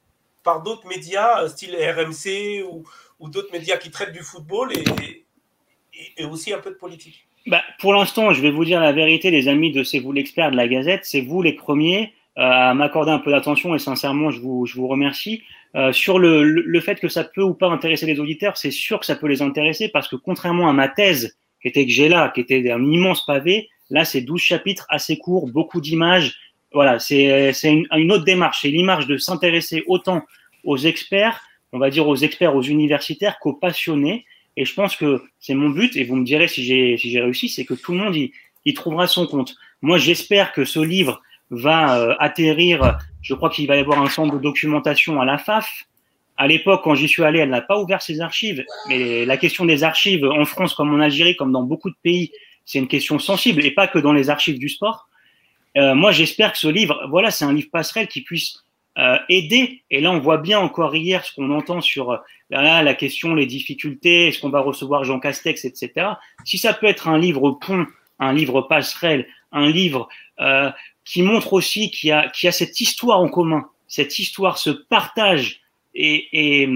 [0.43, 2.83] par d'autres médias, euh, style RMC ou,
[3.29, 7.27] d'autres médias qui traitent du football et, aussi un peu de politique.
[7.47, 10.51] Bah, pour l'instant, je vais vous dire la vérité, les amis de C'est vous l'expert
[10.51, 11.01] de la Gazette.
[11.03, 14.75] C'est vous les premiers euh, à m'accorder un peu d'attention et sincèrement, je vous, je
[14.75, 15.43] vous remercie.
[15.75, 18.99] Euh, sur le, le, fait que ça peut ou pas intéresser les auditeurs, c'est sûr
[18.99, 22.09] que ça peut les intéresser parce que contrairement à ma thèse qui était que j'ai
[22.09, 26.35] là, qui était un immense pavé, là c'est 12 chapitres assez courts, beaucoup d'images.
[26.73, 28.61] Voilà, c'est une autre démarche.
[28.61, 30.23] C'est l'image de s'intéresser autant
[30.63, 31.41] aux experts,
[31.73, 34.25] on va dire aux experts, aux universitaires qu'aux passionnés.
[34.55, 37.49] Et je pense que c'est mon but, et vous me direz si j'ai si réussi,
[37.49, 39.55] c'est que tout le monde y, trouvera son compte.
[39.81, 42.97] Moi, j'espère que ce livre va euh, atterrir.
[43.21, 45.85] Je crois qu'il va y avoir un centre de documentation à la FAF.
[46.37, 48.63] À l'époque, quand j'y suis allé, elle n'a pas ouvert ses archives.
[48.87, 52.31] Mais la question des archives en France, comme en Algérie, comme dans beaucoup de pays,
[52.65, 55.09] c'est une question sensible, et pas que dans les archives du sport.
[55.75, 58.62] Euh, moi, j'espère que ce livre, voilà, c'est un livre passerelle qui puisse
[58.97, 59.83] euh, aider.
[59.89, 62.17] Et là, on voit bien encore hier ce qu'on entend sur euh,
[62.49, 66.07] la question, les difficultés, est-ce qu'on va recevoir Jean Castex, etc.
[66.45, 67.85] Si ça peut être un livre pont,
[68.19, 70.07] un livre passerelle, un livre
[70.39, 70.71] euh,
[71.05, 74.69] qui montre aussi qu'il y, a, y a cette histoire en commun, cette histoire, ce
[74.69, 75.61] partage
[75.95, 76.67] et, et,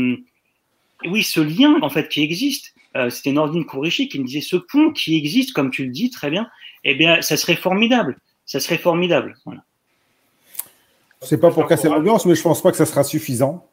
[1.05, 2.73] oui, ce lien en fait qui existe.
[2.95, 6.09] Euh, C'était Nordine Kourichi qui me disait ce pont qui existe, comme tu le dis
[6.09, 6.49] très bien.
[6.83, 8.17] Eh bien, ça serait formidable.
[8.45, 9.35] Ça serait formidable.
[9.45, 9.63] Voilà.
[11.21, 13.67] C'est pas pour casser l'ambiance, mais je pense pas que ça sera suffisant.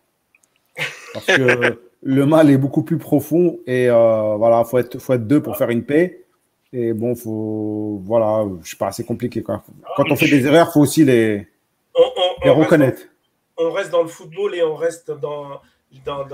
[1.13, 5.27] Parce que le mal est beaucoup plus profond et euh, voilà, faut être, faut être
[5.27, 6.25] deux pour faire une paix.
[6.73, 9.43] Et bon, faut, voilà, je sais pas, c'est compliqué.
[9.43, 9.63] Quand
[9.99, 11.47] on fait des erreurs, faut aussi les,
[12.45, 13.03] reconnaître.
[13.57, 15.61] on reste dans le football et on reste dans,
[16.05, 16.27] dans,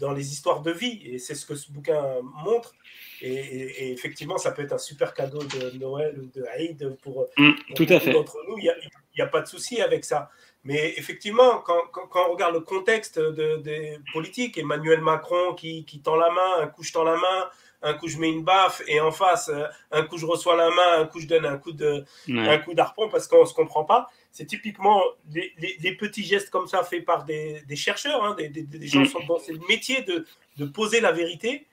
[0.00, 1.02] dans, les histoires de vie.
[1.04, 2.02] Et c'est ce que ce bouquin
[2.44, 2.74] montre.
[3.20, 7.52] Et, effectivement, ça peut être un super cadeau de Noël ou de Haïd pour, mm,
[7.76, 8.12] tout à fait.
[8.12, 8.56] d'entre nous.
[8.58, 10.30] Il n'y a, a, pas de souci avec ça.
[10.64, 16.14] Mais effectivement, quand, quand, on regarde le contexte des politiques, Emmanuel Macron qui, qui, tend
[16.14, 17.50] la main, un coup je tends la main,
[17.82, 20.70] un coup je mets une baffe, et en face, euh, un coup je reçois la
[20.70, 23.84] main, un coup je donne un coup de, un coup d'arpon parce qu'on se comprend
[23.84, 24.08] pas.
[24.30, 28.48] C'est typiquement des, des, petits gestes comme ça faits par des, des chercheurs, hein, des,
[28.48, 29.26] des, gens qui mm.
[29.26, 30.24] sont c'est le métier de,
[30.56, 31.66] de, poser la vérité.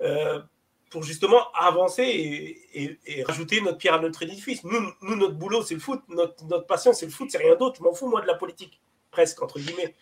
[0.00, 0.40] Euh,
[0.90, 4.64] pour justement avancer et, rajouter notre pierre à notre édifice.
[4.64, 6.00] Nous, nous notre boulot, c'est le foot.
[6.08, 7.28] Notre, notre passion, c'est le foot.
[7.30, 7.76] C'est rien d'autre.
[7.78, 8.80] Je m'en fous, moi, de la politique.
[9.10, 9.94] Presque, entre guillemets.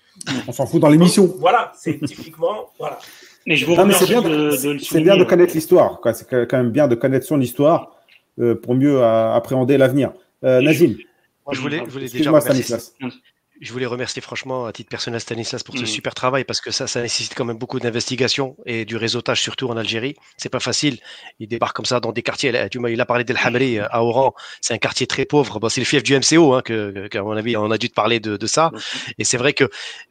[0.48, 1.26] On s'en fout dans l'émission.
[1.38, 2.70] Voilà, c'est typiquement.
[2.78, 2.98] Voilà.
[3.46, 6.00] Mais je vous remercie c'est bien de, C'est bien de connaître l'histoire.
[6.14, 7.96] C'est quand même bien de connaître son histoire
[8.40, 10.12] euh, pour mieux euh, appréhender l'avenir.
[10.44, 10.96] Euh, Nazim.
[11.52, 12.76] Je, voulais, je voulais déjà remercier,
[13.60, 15.86] je voulais remercier franchement à titre personnel Stanislas pour ce mm.
[15.86, 19.68] super travail parce que ça, ça nécessite quand même beaucoup d'investigation et du réseautage surtout
[19.68, 20.16] en Algérie.
[20.36, 20.98] C'est pas facile.
[21.40, 22.52] Il débarque comme ça dans des quartiers.
[22.74, 24.34] Il a parlé d'El Hamri euh, à Oran.
[24.60, 25.58] C'est un quartier très pauvre.
[25.60, 27.94] Bon, c'est le fief du MCO, hein, que, qu'à mon avis, on a dû te
[27.94, 28.70] parler de, de ça.
[29.18, 29.68] Et c'est vrai que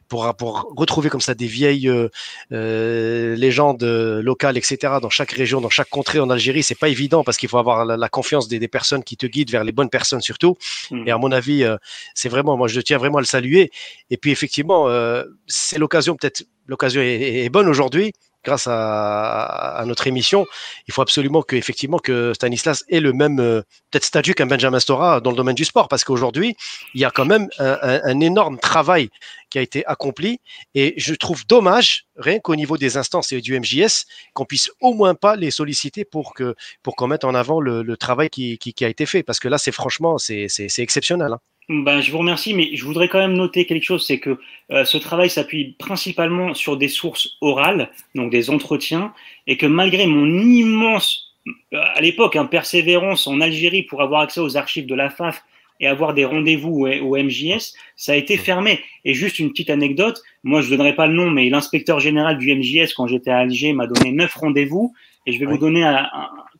[0.08, 2.08] pour, pour retrouver comme ça des vieilles euh,
[2.52, 4.94] euh, légendes locales, etc.
[5.02, 7.84] dans chaque région, dans chaque contrée en Algérie, c'est pas évident parce qu'il faut avoir
[7.84, 10.56] la, confiance des, des, personnes qui te guident vers les bonnes personnes surtout.
[10.90, 11.08] Mm.
[11.08, 11.76] Et à mon avis, euh,
[12.14, 13.70] c'est vraiment, moi je tiens vraiment à le saluer.
[14.10, 18.12] Et puis effectivement, euh, c'est l'occasion, peut-être l'occasion est, bonne aujourd'hui
[18.44, 20.46] grâce à, notre émission,
[20.86, 24.78] il faut absolument que effectivement que Stanislas ait le même euh, peut-être statut qu'un Benjamin
[24.78, 26.56] Stora dans le domaine du sport, parce qu'aujourd'hui
[26.94, 29.08] il y a quand même un, énorme travail
[29.50, 30.38] qui a été accompli,
[30.76, 34.94] et je trouve dommage rien qu'au niveau des instances et du MJS qu'on puisse au
[34.94, 38.84] moins pas les solliciter pour que pour qu'on mette en avant le, travail qui, qui,
[38.84, 41.32] a été fait, parce que là c'est franchement c'est exceptionnel.
[41.32, 41.40] Hein.
[41.68, 44.38] Ben, je vous remercie, mais je voudrais quand même noter quelque chose, c'est que
[44.70, 49.12] euh, ce travail s'appuie principalement sur des sources orales, donc des entretiens,
[49.48, 54.38] et que malgré mon immense, euh, à l'époque, hein, persévérance en Algérie pour avoir accès
[54.38, 55.42] aux archives de la FAF,
[55.80, 58.80] et avoir des rendez-vous au, MJS, ça a été fermé.
[59.04, 62.38] Et juste une petite anecdote, moi je ne donnerai pas le nom, mais l'inspecteur général
[62.38, 64.94] du MJS, quand j'étais à Alger, m'a donné neuf rendez-vous.
[65.26, 66.08] Et je vais vous donner, à,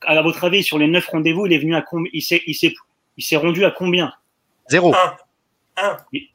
[0.02, 3.64] à, votre avis, sur les neuf rendez-vous, il est venu à combien il s'est rendu
[3.64, 4.12] à combien?
[4.68, 4.94] Zéro.
[5.76, 5.96] Un.
[6.12, 6.28] Il,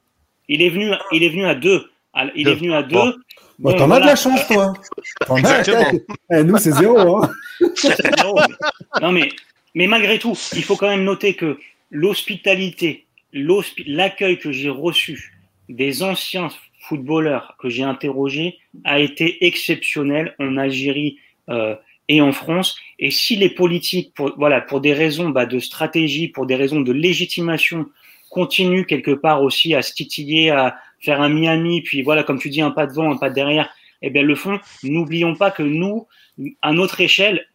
[0.47, 1.89] il est venu, il est venu à deux.
[2.35, 2.51] Il Deux.
[2.51, 2.95] est venu à deux.
[2.95, 3.13] Bon.
[3.59, 4.73] Bon, Bon, T'en as de la chance, toi.
[5.25, 5.99] T'en as- Exactement.
[6.33, 7.23] Eh, nous, c'est zéro.
[7.23, 7.31] Hein.
[7.61, 9.29] Non, mais- non, mais,
[9.75, 11.57] mais malgré tout, il faut quand même noter que
[11.91, 15.33] l'hospitalité, l'hospi- l'accueil que j'ai reçu
[15.69, 16.49] des anciens
[16.81, 21.17] footballeurs que j'ai interrogés a été exceptionnel en Algérie
[21.49, 21.75] euh,
[22.09, 22.75] et en France.
[22.99, 26.81] Et si les politiques, pour, voilà, pour des raisons bah, de stratégie, pour des raisons
[26.81, 27.85] de légitimation,
[28.31, 32.49] continuent quelque part aussi à se titiller, à faire un Miami, puis voilà, comme tu
[32.49, 33.69] dis, un pas devant, un pas derrière,
[34.01, 34.59] eh bien, le font.
[34.83, 36.07] N'oublions pas que nous,
[36.61, 37.45] à notre échelle,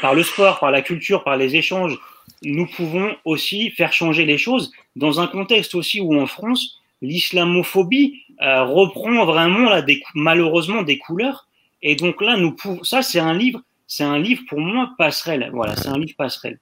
[0.00, 1.98] par le sport, par la culture, par les échanges,
[2.42, 8.22] nous pouvons aussi faire changer les choses dans un contexte aussi où en France, l'islamophobie
[8.42, 11.48] euh, reprend vraiment là, des, malheureusement des couleurs.
[11.82, 15.50] Et donc là, nous pouvons, ça c'est un livre, c'est un livre pour moi passerelle.
[15.52, 16.58] Voilà, c'est un livre passerelle.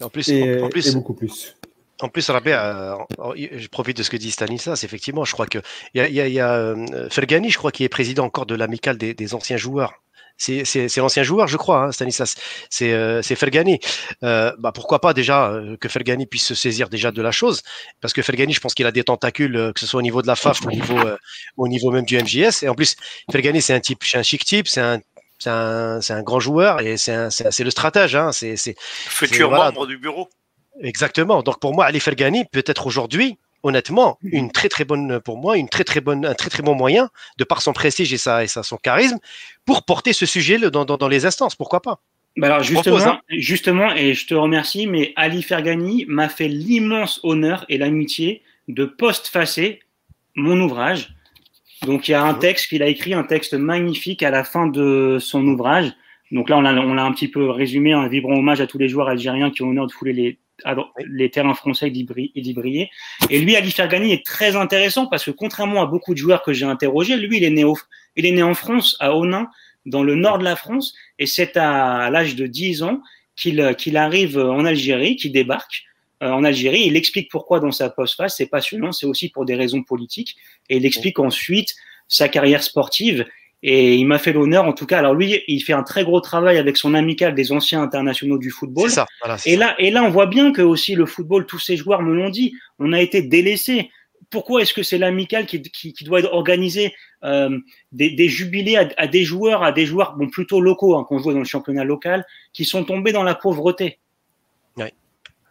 [0.00, 1.56] En plus, Et, en, en plus, et beaucoup plus.
[2.00, 2.96] En plus, Rabia,
[3.36, 4.84] je profite de ce que dit Stanislas.
[4.84, 5.58] Effectivement, je crois que
[5.94, 8.24] il y a, y a, il y a euh, Fergani, je crois, qui est président
[8.24, 9.94] encore de l'amicale des, des anciens joueurs.
[10.38, 12.36] C'est l'ancien joueur, je crois, hein, Stanislas.
[12.70, 13.80] C'est euh, Fergani.
[14.22, 17.62] Euh, bah, pourquoi pas déjà euh, que Fergani puisse se saisir déjà de la chose,
[18.00, 20.28] parce que Fergani, je pense qu'il a des tentacules, que ce soit au niveau de
[20.28, 20.98] la FAF, au niveau,
[21.56, 22.62] au niveau même du MJS.
[22.62, 22.94] Et en plus,
[23.30, 25.00] Fergani, c'est un type, c'est un chic type, c'est un
[25.40, 28.16] c'est un, c'est un grand joueur et c'est le stratège.
[28.16, 29.66] Hein, c'est c'est Futur voilà.
[29.66, 30.28] membre du bureau.
[30.82, 31.42] Exactement.
[31.42, 35.56] Donc pour moi, Ali Fergani peut être aujourd'hui, honnêtement, une très très bonne pour moi,
[35.56, 38.44] une très très bonne, un très très bon moyen de par son prestige et sa
[38.44, 39.18] et sa, son charisme
[39.64, 41.56] pour porter ce sujet dans, dans, dans les instances.
[41.56, 42.00] Pourquoi pas?
[42.36, 43.20] Bah alors propose, justement, hein.
[43.30, 48.84] justement, et je te remercie, mais Ali Fergani m'a fait l'immense honneur et l'amitié de
[48.84, 49.80] postfacer
[50.36, 51.14] mon ouvrage.
[51.82, 52.38] Donc il y a un Mhm.
[52.38, 55.92] texte qu'il a écrit, un texte magnifique à la fin de son ouvrage.
[56.30, 58.78] Donc là, on l'a on l'a un petit peu résumé, un vibrant hommage à tous
[58.78, 62.40] les joueurs algériens qui ont l'honneur de fouler les, à- les terrains français bri- et
[62.40, 62.90] d'y briller.
[63.30, 66.52] Et lui, Ali Fergani est très intéressant parce que contrairement à beaucoup de joueurs que
[66.52, 67.76] j'ai interrogés, lui, il est né, au,
[68.16, 69.48] il est né en France, à Onin,
[69.86, 73.00] dans le nord de la France, et c'est à l'âge de 10 ans
[73.36, 75.84] qu'il qu'il arrive en Algérie, qu'il débarque
[76.22, 76.82] euh, en Algérie.
[76.86, 80.36] Il explique pourquoi dans sa postface, c'est passionnant, c'est aussi pour des raisons politiques,
[80.68, 81.74] et il explique ensuite
[82.08, 83.24] sa carrière sportive.
[83.62, 84.98] Et il m'a fait l'honneur, en tout cas.
[84.98, 88.50] Alors lui, il fait un très gros travail avec son amical des anciens internationaux du
[88.50, 88.88] football.
[88.90, 89.06] Ça.
[89.20, 89.56] Voilà, Et ça.
[89.58, 92.30] là, et là, on voit bien que aussi le football, tous ces joueurs me l'ont
[92.30, 93.90] dit, on a été délaissés.
[94.30, 96.94] Pourquoi est-ce que c'est l'amical qui, qui, qui doit organiser
[97.24, 97.58] euh,
[97.90, 101.18] des, des jubilés à, à des joueurs, à des joueurs bon plutôt locaux, hein, qu'on
[101.18, 103.98] joue dans le championnat local, qui sont tombés dans la pauvreté?
[104.76, 104.92] Ouais.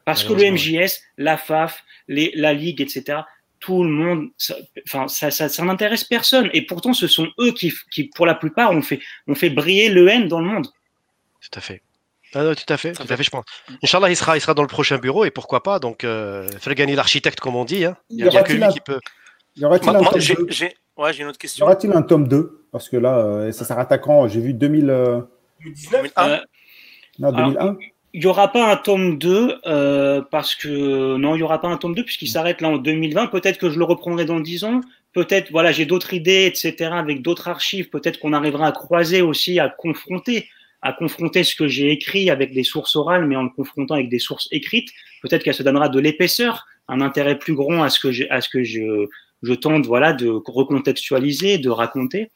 [0.06, 3.20] Parce que le MJS, la FAF, les, la Ligue, etc.
[3.60, 4.56] Tout le monde, ça,
[4.86, 6.50] enfin, ça, ça, ça n'intéresse personne.
[6.54, 9.90] Et pourtant, ce sont eux qui, qui, pour la plupart, ont fait, ont fait briller
[9.90, 10.68] le N dans le monde.
[11.42, 11.82] Tout à fait.
[12.36, 13.46] Ah, non, tout à fait, tout à fait, je pense.
[13.84, 15.80] Inch'Allah, il sera, il sera dans le prochain bureau et pourquoi pas.
[15.80, 17.96] Donc, euh, Fergani, l'architecte, comme on dit, hein.
[18.10, 19.00] il n'y a, il que lui un- qui peut.
[19.56, 21.66] Y aura-t-il un, moi, tome j'ai- 2 j'ai- ouais, j'ai une autre Y question.
[21.66, 24.28] aura-t-il un tome 2 Parce que là, euh, ça s'arrête à quand?
[24.28, 25.22] J'ai vu 2000, euh,
[25.62, 26.30] 2019 2001.
[26.30, 26.40] Euh,
[27.18, 27.78] non, 2001.
[28.14, 31.68] Il n'y aura pas un tome 2 euh, parce que non, il n'y aura pas
[31.68, 33.28] un tome 2 puisqu'il s'arrête là en 2020.
[33.28, 34.82] Peut-être que je le reprendrai dans 10 ans.
[35.14, 36.92] Peut-être, voilà, j'ai d'autres idées, etc.
[36.94, 37.90] Avec d'autres archives.
[37.90, 40.48] Peut-être qu'on arrivera à croiser aussi, à confronter,
[40.82, 44.10] à confronter ce que j'ai écrit avec des sources orales, mais en le confrontant avec
[44.10, 44.90] des sources écrites.
[45.22, 48.42] Peut-être qu'elle se donnera de l'épaisseur, un intérêt plus grand à ce que j'ai, à
[48.42, 49.08] ce que je,
[49.44, 52.32] je tente, voilà, de recontextualiser, de raconter.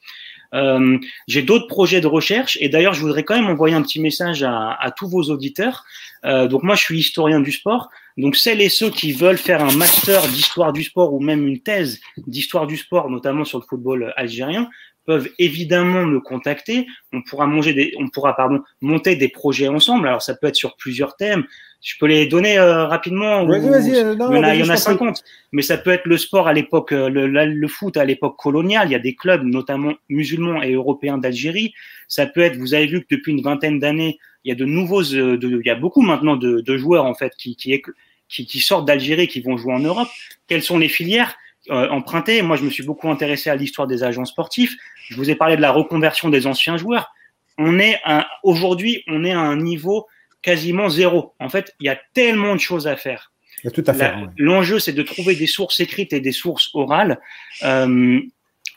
[0.53, 0.97] Euh,
[1.27, 4.43] j'ai d'autres projets de recherche et d'ailleurs, je voudrais quand même envoyer un petit message
[4.43, 5.85] à, à tous vos auditeurs.
[6.25, 7.89] Euh, donc moi, je suis historien du sport.
[8.17, 11.61] Donc celles et ceux qui veulent faire un master d'histoire du sport ou même une
[11.61, 14.69] thèse d'histoire du sport, notamment sur le football algérien,
[15.05, 16.87] peuvent évidemment me contacter.
[17.13, 20.07] On pourra manger des, on pourra pardon monter des projets ensemble.
[20.07, 21.45] Alors ça peut être sur plusieurs thèmes.
[21.81, 23.43] Je peux les donner euh, rapidement.
[23.45, 23.95] Vas-y, vas-y.
[23.95, 24.99] euh, non, il y en a, y en a t'en prie.
[24.99, 25.23] 50.
[25.51, 28.87] Mais ça peut être le sport à l'époque, euh, le, le foot à l'époque coloniale.
[28.87, 31.73] Il y a des clubs, notamment musulmans et européens d'Algérie.
[32.07, 34.65] Ça peut être, vous avez vu que depuis une vingtaine d'années, il y a de
[34.65, 37.81] nouveaux, euh, de, il y a beaucoup maintenant de, de joueurs en fait qui, qui,
[38.29, 40.07] qui, qui sortent d'Algérie, qui vont jouer en Europe.
[40.47, 41.35] Quelles sont les filières
[41.71, 42.43] euh, empruntées?
[42.43, 44.75] Moi, je me suis beaucoup intéressé à l'histoire des agents sportifs.
[45.09, 47.11] Je vous ai parlé de la reconversion des anciens joueurs.
[47.57, 47.99] On est
[48.43, 50.07] aujourd'hui, on est à un niveau
[50.41, 51.33] quasiment zéro.
[51.39, 53.31] En fait, il y a tellement de choses à faire.
[53.63, 54.27] Il y a tout à ouais.
[54.37, 57.19] L'enjeu, c'est de trouver des sources écrites et des sources orales.
[57.63, 58.19] Euh,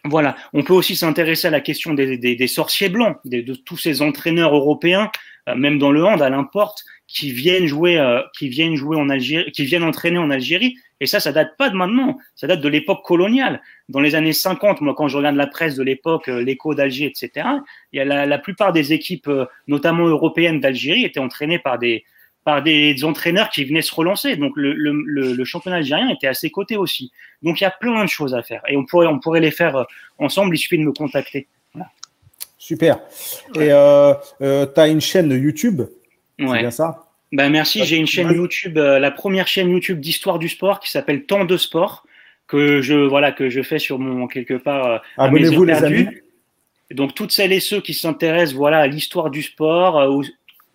[0.07, 0.37] Voilà.
[0.53, 3.79] On peut aussi s'intéresser à la question des, des, des sorciers blancs, des, de tous
[3.79, 5.11] ces entraîneurs européens,
[5.49, 6.85] euh, même dans le hand, à l'importe,
[7.15, 10.77] qui viennent jouer, euh, qui viennent jouer en Algérie, qui viennent entraîner en Algérie.
[11.01, 12.19] Et ça, ça date pas de maintenant.
[12.35, 13.61] Ça date de l'époque coloniale.
[13.89, 17.07] Dans les années 50, moi, quand je regarde la presse de l'époque, euh, l'écho d'Alger,
[17.07, 17.47] etc.,
[17.93, 19.31] il y a la, la, plupart des équipes,
[19.67, 22.05] notamment européennes d'Algérie, étaient entraînées par des,
[22.45, 24.37] par des entraîneurs qui venaient se relancer.
[24.37, 24.93] Donc le, le,
[25.33, 27.11] le, championnat algérien était à ses côtés aussi.
[27.43, 29.51] Donc il y a plein de choses à faire et on pourrait, on pourrait les
[29.51, 29.85] faire euh,
[30.19, 30.55] ensemble.
[30.55, 31.49] Il suffit de me contacter.
[31.73, 31.91] Voilà.
[32.59, 33.01] Super.
[33.55, 35.81] Et euh, euh, tu as une chaîne YouTube?
[36.39, 36.47] Ouais.
[36.47, 37.04] C'est bien ça?
[37.35, 37.85] Ben, Merci.
[37.85, 41.45] J'ai une chaîne YouTube, euh, la première chaîne YouTube d'histoire du sport qui s'appelle Temps
[41.45, 42.07] de sport
[42.47, 44.87] que je voilà que je fais sur mon quelque part.
[44.87, 46.09] Euh, Abonnez-vous les amis.
[46.91, 50.22] Donc toutes celles et ceux qui s'intéressent voilà à l'histoire du sport, euh,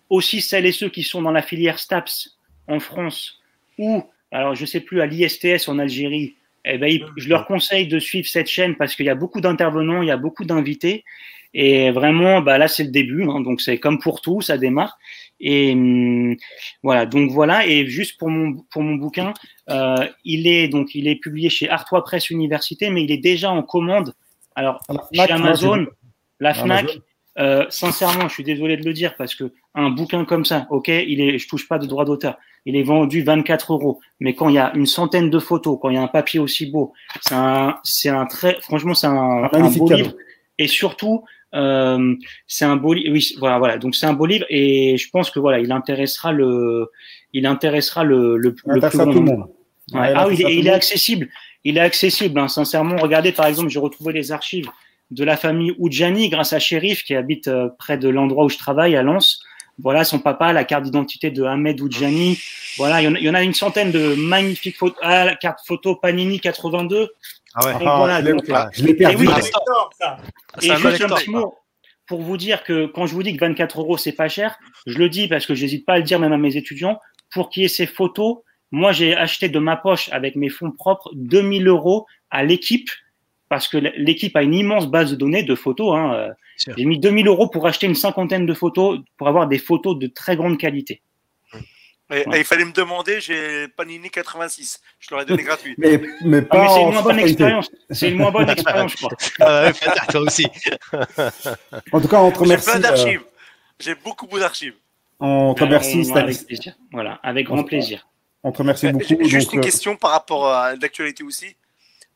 [0.08, 2.36] aussi celles et ceux qui sont dans la filière STAPS
[2.66, 3.40] en France
[3.80, 6.34] ou, alors je sais plus, à l'ISTS en Algérie,
[6.64, 10.02] eh ben, je leur conseille de suivre cette chaîne parce qu'il y a beaucoup d'intervenants,
[10.02, 11.04] il y a beaucoup d'invités.
[11.52, 13.24] Et vraiment, bah là, c'est le début.
[13.24, 14.98] Hein, donc, c'est comme pour tout, ça démarre.
[15.40, 16.36] Et hum,
[16.82, 17.06] voilà.
[17.06, 17.66] Donc voilà.
[17.66, 19.32] Et juste pour mon pour mon bouquin,
[19.70, 23.50] euh, il est donc il est publié chez Artois Presse Université, mais il est déjà
[23.50, 24.14] en commande.
[24.54, 24.80] Alors
[25.12, 25.86] chez Amazon,
[26.38, 26.98] la Fnac,
[27.38, 30.88] euh, sincèrement, je suis désolé de le dire parce que un bouquin comme ça, ok,
[30.88, 34.00] il est, je touche pas de droit d'auteur, il est vendu 24 euros.
[34.18, 36.40] Mais quand il y a une centaine de photos, quand il y a un papier
[36.40, 40.14] aussi beau, c'est un, c'est un très, franchement, c'est un, un, beau livre.
[40.58, 41.24] Et surtout,
[41.54, 42.14] euh,
[42.46, 43.12] c'est un beau livre.
[43.12, 43.78] Oui, voilà, voilà.
[43.78, 46.90] Donc c'est un beau livre et je pense que voilà, il intéressera le,
[47.32, 49.50] il intéressera le, le, le plus grand nombre.
[49.92, 50.12] Ouais.
[50.14, 51.28] ah oui, il, il est accessible.
[51.62, 52.38] Il est accessible.
[52.40, 52.48] Hein.
[52.48, 54.68] Sincèrement, regardez par exemple, j'ai retrouvé les archives
[55.10, 58.58] de la famille Oudjani grâce à Shérif qui habite euh, près de l'endroit où je
[58.58, 59.40] travaille à Lens.
[59.82, 62.38] Voilà son papa, la carte d'identité de Ahmed Oudjani.
[62.76, 64.98] Voilà, il y, en a, une centaine de magnifiques photos.
[65.02, 67.08] Ah, la carte photo Panini 82.
[67.54, 67.72] Ah ouais.
[67.74, 69.26] Ah, voilà, donc, je l'ai perdu.
[70.60, 71.54] Et, et juste un petit mot
[72.10, 74.98] pour vous dire que quand je vous dis que 24 euros c'est pas cher, je
[74.98, 76.98] le dis parce que j'hésite pas à le dire même à mes étudiants.
[77.30, 78.38] Pour qu'il y ait ces photos,
[78.72, 82.90] moi j'ai acheté de ma poche avec mes fonds propres 2000 euros à l'équipe
[83.50, 85.98] parce que l'équipe a une immense base de données de photos.
[85.98, 86.28] Hein.
[86.56, 90.06] J'ai mis 2000 euros pour acheter une cinquantaine de photos, pour avoir des photos de
[90.06, 91.02] très grande qualité.
[92.12, 95.74] Et, il fallait me demander, j'ai Panini 86, je l'aurais donné gratuit.
[95.78, 97.70] mais, mais, ah, mais c'est une moins bonne expérience.
[97.90, 99.16] C'est une moins bonne expérience, je crois.
[99.40, 99.72] Ah
[100.10, 100.46] toi aussi.
[101.92, 102.66] en tout cas, on te remercie.
[102.66, 103.22] J'ai plein d'archives.
[103.78, 104.74] J'ai beaucoup, beaucoup d'archives.
[105.18, 106.76] On te remercie, Stanislas.
[106.92, 108.06] Voilà, avec grand plaisir.
[108.42, 109.28] On te remercie beaucoup.
[109.28, 111.56] Juste une question par rapport à l'actualité aussi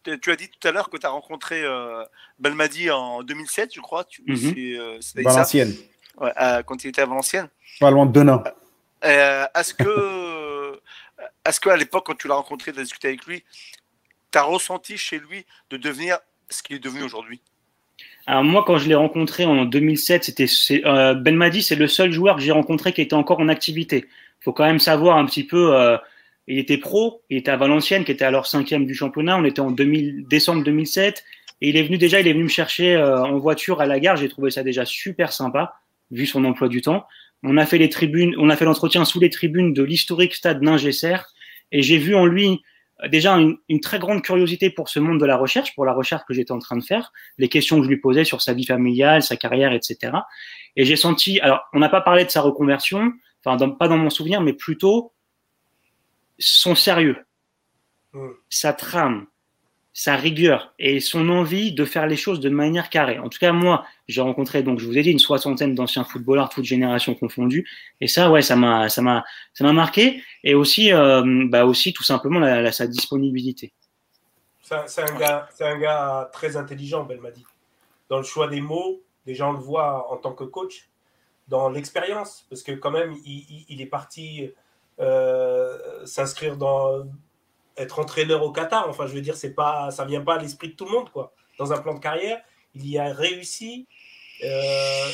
[0.04, 2.04] tu as dit tout à l'heure que tu as rencontré euh,
[2.38, 4.04] Belmadi en 2007, je crois.
[4.04, 5.00] Tu, mm -hmm.
[5.00, 5.74] c'est, Valenciennes.
[6.20, 7.48] Ouais, euh, quand il était à Valenciennes.
[7.80, 8.42] Pas loin de Denain.
[9.04, 10.80] Euh, est-ce que,
[11.44, 13.44] est-ce qu'à l'époque, quand tu l'as rencontré, tu as discuté avec lui,
[14.30, 17.40] tu as ressenti chez lui de devenir ce qu'il est devenu aujourd'hui?
[18.26, 20.46] Alors moi, quand je l'ai rencontré en 2007, c'était
[20.86, 24.06] euh, Belmadi, c'est le seul joueur que j'ai rencontré qui était encore en activité.
[24.40, 25.98] Il faut quand même savoir un petit peu euh,
[26.46, 29.38] il était pro, il était à Valenciennes, qui était alors cinquième du championnat.
[29.38, 31.24] On était en 2000, décembre 2007.
[31.60, 33.98] Et il est venu déjà, il est venu me chercher euh, en voiture à la
[33.98, 34.16] gare.
[34.16, 35.74] J'ai trouvé ça déjà super sympa,
[36.10, 37.06] vu son emploi du temps.
[37.42, 40.62] On a fait les tribunes, on a fait l'entretien sous les tribunes de l'historique stade
[40.62, 41.16] Ningesser.
[41.72, 42.60] Et j'ai vu en lui
[43.02, 45.94] euh, déjà une, une, très grande curiosité pour ce monde de la recherche, pour la
[45.94, 48.52] recherche que j'étais en train de faire, les questions que je lui posais sur sa
[48.52, 50.12] vie familiale, sa carrière, etc.
[50.76, 54.10] Et j'ai senti, alors on n'a pas parlé de sa reconversion, enfin pas dans mon
[54.10, 55.13] souvenir, mais plutôt
[56.44, 57.24] son sérieux,
[58.12, 58.30] mm.
[58.50, 59.26] sa trame,
[59.96, 63.20] sa rigueur et son envie de faire les choses de manière carrée.
[63.20, 66.48] En tout cas, moi, j'ai rencontré, donc je vous ai dit, une soixantaine d'anciens footballeurs,
[66.48, 67.66] toutes générations confondues.
[68.00, 70.20] Et ça, ouais, ça m'a, ça m'a, ça m'a marqué.
[70.42, 73.72] Et aussi, euh, bah aussi, tout simplement, la, la, sa disponibilité.
[74.60, 77.44] C'est un, gars, un gars très intelligent, Belmadi.
[78.08, 80.88] Dans le choix des mots, les gens le voient en tant que coach,
[81.46, 84.50] dans l'expérience, parce que quand même, il, il est parti
[86.06, 87.04] s'inscrire dans
[87.76, 88.88] être entraîneur au Qatar.
[88.88, 91.10] Enfin, je veux dire, c'est pas, ça vient pas à l'esprit de tout le monde,
[91.10, 91.32] quoi.
[91.58, 92.38] Dans un plan de carrière,
[92.74, 93.86] il y a réussi.
[94.42, 95.06] Euh,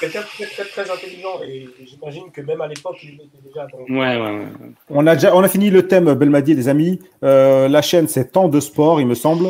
[0.00, 1.42] quelqu'un de très, très, très intelligent.
[1.46, 3.66] Et j'imagine que même à l'époque, il était déjà.
[3.66, 3.78] Dans...
[3.78, 4.48] Ouais, ouais, ouais.
[4.88, 7.00] On a déjà, on a fini le thème Belmadi, les amis.
[7.22, 9.46] Euh, la chaîne, c'est Temps de sport, il me semble.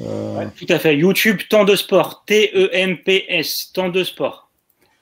[0.00, 0.38] Euh...
[0.38, 0.96] Ouais, tout à fait.
[0.96, 2.24] YouTube, Temps de sport.
[2.26, 3.72] T-E-M-P-S.
[3.72, 4.49] Temps de sport.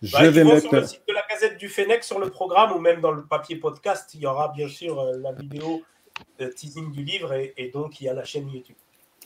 [0.02, 0.68] Je bah, vais mettre.
[0.68, 3.24] Sur le site de la Gazette du Fennec, sur le programme, ou même dans le
[3.24, 5.82] papier podcast, il y aura bien sûr euh, la vidéo
[6.38, 8.76] de teasing du livre et, et, donc il y a la chaîne YouTube.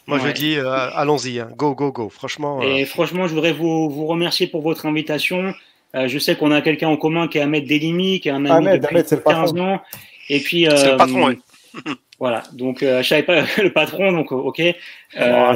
[0.07, 0.29] Moi, ouais.
[0.29, 1.51] je dis, euh, allons-y, hein.
[1.57, 2.09] go, go, go.
[2.09, 2.61] Franchement.
[2.61, 2.65] Euh...
[2.65, 5.55] Et franchement, je voudrais vous, vous remercier pour votre invitation.
[5.95, 8.47] Euh, je sais qu'on a quelqu'un en commun qui est Ahmed Delimi, qui est un
[8.47, 9.81] ami Ahmed, depuis Ahmed, 15 ans.
[10.29, 10.67] Et puis.
[10.75, 11.39] c'est le patron, oui.
[12.19, 14.61] voilà, donc je savais pas le patron, donc ok.
[14.61, 15.53] Oh,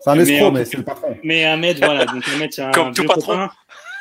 [0.00, 1.16] C'est un escroc, mais c'est le patron.
[1.22, 3.32] Mais Ahmed, voilà, donc Ahmed, c'est un Comme tout patron.
[3.32, 3.50] copain.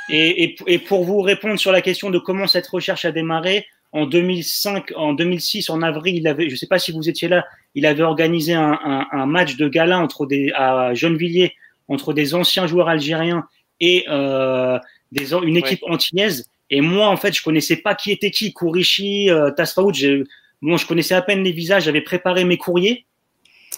[0.10, 3.66] Et, et, et pour vous répondre sur la question de comment cette recherche a démarré,
[3.94, 7.28] en 2005, en 2006, en avril, il avait, je ne sais pas si vous étiez
[7.28, 7.46] là,
[7.76, 11.54] il avait organisé un, un, un match de gala entre des, à Gennevilliers
[11.90, 13.46] entre des anciens joueurs algériens
[13.82, 14.80] et euh,
[15.12, 16.48] des, une équipe antillaise.
[16.70, 19.94] Et moi, en fait, je connaissais pas qui était qui, Kourichi, euh, Tasfaoud.
[19.94, 20.24] je-
[20.62, 21.86] Bon, je connaissais à peine les visages.
[21.86, 23.06] J'avais préparé mes courriers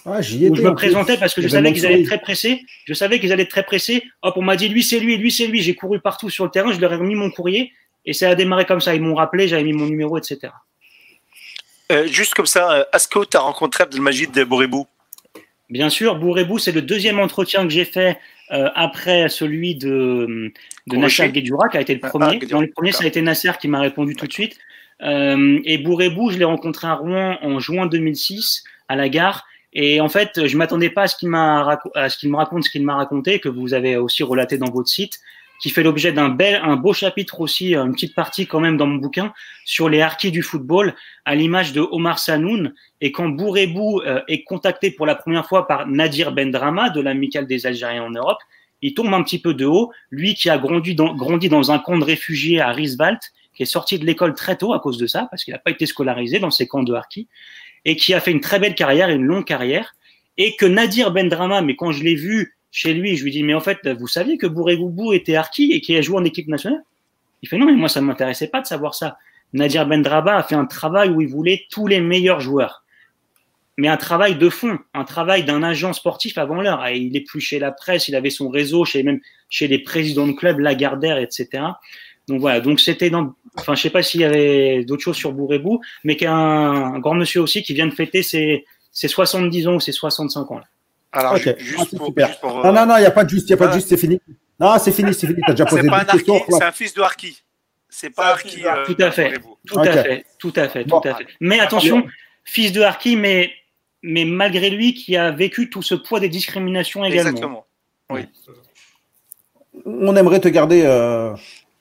[0.06, 0.62] Ah, j'y où étais.
[0.62, 2.64] je me présentais parce que je y avait savais qu'ils allaient être très pressés.
[2.84, 4.04] Je savais qu'ils allaient être très pressés.
[4.22, 5.62] Hop, on m'a dit lui c'est lui, lui c'est lui.
[5.62, 6.72] J'ai couru partout sur le terrain.
[6.72, 7.72] Je leur ai remis mon courrier
[8.04, 8.94] et ça a démarré comme ça.
[8.94, 10.52] Ils m'ont rappelé, j'avais mis mon numéro, etc.
[11.92, 14.86] Euh, juste comme ça, euh, que tu as rencontré Abdelmajid Bourébou
[15.70, 18.18] Bien sûr, Bourébou, c'est le deuxième entretien que j'ai fait
[18.52, 20.52] euh, après celui de,
[20.86, 20.96] de.
[20.96, 22.38] Nasser Guedjoura, qui a été le Ah, premier.
[22.42, 24.58] ah, Dans le premier, ça a été Nasser qui m'a répondu tout de suite.
[25.02, 29.46] Euh, et Bourébou, je l'ai rencontré à Rouen en juin 2006, à la gare.
[29.74, 33.40] Et en fait, je m'attendais pas à ce qu'il me raconte ce qu'il m'a raconté,
[33.40, 35.18] que vous avez aussi relaté dans votre site,
[35.60, 38.86] qui fait l'objet d'un bel, un beau chapitre aussi, une petite partie quand même dans
[38.86, 39.32] mon bouquin
[39.64, 40.94] sur les harkis du football,
[41.24, 42.74] à l'image de Omar Sanoun.
[43.00, 47.46] Et quand Bourébou euh, est contacté pour la première fois par Nadir Bendrama de l'amicale
[47.46, 48.38] des Algériens en Europe,
[48.82, 49.92] il tombe un petit peu de haut.
[50.10, 53.18] Lui qui a grandi dans, grandi dans un camp de réfugiés à Rieswald,
[53.54, 55.70] qui est sorti de l'école très tôt à cause de ça, parce qu'il n'a pas
[55.70, 57.28] été scolarisé dans ces camps de harkis,
[57.84, 59.94] et qui a fait une très belle carrière une longue carrière.
[60.36, 63.54] Et que Nadir Bendrama, mais quand je l'ai vu chez lui, je lui dis, mais
[63.54, 66.82] en fait, vous saviez que Bourébou était harki et qu'il a joué en équipe nationale?
[67.42, 69.16] Il fait, non, mais moi, ça ne m'intéressait pas de savoir ça.
[69.52, 72.82] Nadir Bendraba a fait un travail où il voulait tous les meilleurs joueurs.
[73.76, 76.88] Mais un travail de fond, un travail d'un agent sportif avant l'heure.
[76.88, 79.20] Il épluchait la presse, il avait son réseau, chez même
[79.50, 81.62] chez les présidents de clubs, Lagardère, etc.
[82.28, 83.34] Donc voilà, donc c'était dans.
[83.56, 87.14] Enfin, je sais pas s'il y avait d'autres choses sur Bourébou, mais qu'un un grand
[87.14, 90.58] monsieur aussi qui vient de fêter ses, ses 70 ans ou ses 65 ans.
[90.58, 90.64] Là.
[91.12, 92.26] Alors, Ah, juste c'est pour, super.
[92.28, 93.66] juste pour, Non, non, non, il n'y a pas de juste, il n'y a pas
[93.66, 93.74] de Ah.
[93.76, 94.20] juste, c'est fini.
[94.58, 95.38] Non, c'est fini, c'est fini.
[95.44, 96.34] Tu as déjà posé c'est pas un deux questions.
[96.34, 97.42] Harki, c'est un fils de Harki.
[97.88, 98.64] C'est pas Harki.
[98.66, 99.34] euh, Tout à fait.
[99.66, 100.98] Tout à fait, tout à fait, tout Bon.
[101.00, 101.26] à fait.
[101.40, 102.04] Mais attention,
[102.44, 103.52] fils de Harki, mais,
[104.02, 107.30] mais malgré lui, qui a vécu tout ce poids des discriminations également.
[107.30, 107.66] Exactement.
[109.86, 111.34] On aimerait te garder euh,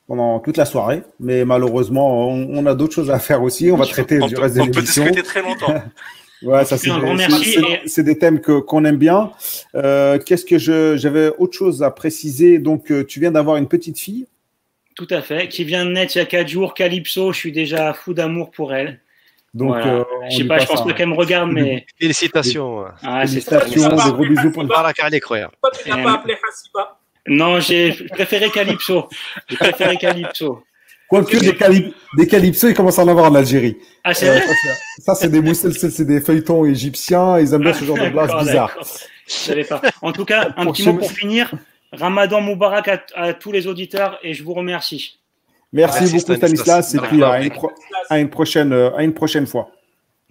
[0.08, 3.72] pendant toute la soirée, mais malheureusement, on, a d'autres choses à faire aussi.
[3.72, 5.04] On va traiter du reste on de l'émission.
[5.04, 5.82] On peut discuter très longtemps.
[6.44, 9.32] ouais, ça c'est des thèmes que qu'on aime bien.
[9.76, 12.60] Euh, qu'est-ce que je j'avais autre chose à préciser?
[12.60, 14.28] Donc, euh, tu viens d'avoir une petite fille.
[14.96, 17.32] Tout à fait, qui vient de naître il y a quatre jours, Calypso.
[17.32, 19.00] Je suis déjà fou d'amour pour elle.
[19.54, 19.88] Donc, voilà.
[19.88, 21.86] euh, je sais pas, je pense pas qu'elle me regarde, mais.
[22.00, 22.86] Félicitations.
[23.02, 25.50] Ah, Félicitations, des gros bisous pour le Pas la carrière.
[25.62, 29.08] Pourquoi tu pas appelé Hassiba non, j'ai préféré Calypso.
[29.50, 30.64] J'ai préféré Calypso.
[31.08, 33.78] Quoique des, calyp des calypsos, ils commencent à en avoir en Algérie.
[34.04, 34.54] Ah, c'est Euh, vrai ça,
[34.96, 37.38] c'est- ça, c'est des moussels, c'est des feuilletons égyptiens.
[37.40, 38.72] Ils aiment bien ce genre de blagues d'accord.
[39.28, 39.80] Je savais pas.
[40.02, 41.52] En tout cas, un petit mot pour finir.
[41.92, 45.20] Ramadan Moubarak à, à tous les auditeurs et je vous remercie.
[45.72, 46.88] Merci, Merci, beaucoup Stanislas.
[46.90, 47.72] Stanislas, et puis à une, pro-
[48.10, 49.70] à une prochaine, euh, à une prochaine fois.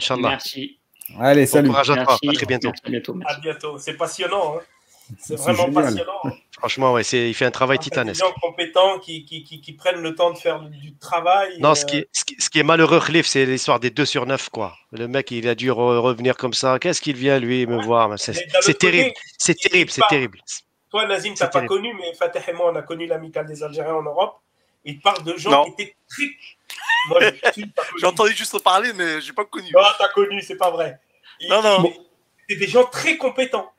[0.00, 0.30] Inch'Allah.
[0.30, 0.78] Merci.
[1.20, 1.68] Allez, Bon salut.
[1.68, 2.04] courage à toi.
[2.22, 2.28] Merci.
[2.28, 2.68] À très bientôt.
[2.68, 3.18] Merci, à bientôt.
[3.42, 3.78] Bientôt.
[3.78, 4.56] C'est passionnant.
[4.56, 4.60] hein.
[5.20, 5.84] C'est C'est vraiment génial.
[5.84, 6.36] passionnant.
[6.62, 8.20] Franchement, ouais, c'est, il fait un travail Des titanesque.
[8.24, 11.58] gens compétents qui, qui, qui, qui prennent le temps de faire du travail.
[11.58, 13.90] Non, euh, ce qui, est, ce, qui, ce qui est malheureux, Khalif, c'est l'histoire des
[13.90, 14.76] 2 sur 9, quoi.
[14.92, 16.78] Le mec, il a dû re- revenir comme ça.
[16.78, 19.12] Qu'est-ce qu'il vient, lui, me voir C'est, c'est terrible.
[19.38, 20.38] C'est terrible, c'est terrible.
[20.88, 23.46] Toi, Nazim, tu C'est n'as pas connu, mais Fateh et moi, on a connu l'amicale
[23.46, 24.36] des Algériens en Europe.
[24.84, 25.64] Il parle de gens Non.
[25.64, 27.32] qui étaient très.
[28.00, 29.68] J'ai entendu juste parler, mais j'ai pas connu.
[29.74, 31.00] Non, t'as connu, c'est pas vrai.
[31.40, 31.92] Il- Non, non.
[32.48, 33.72] C'était des gens très compétents.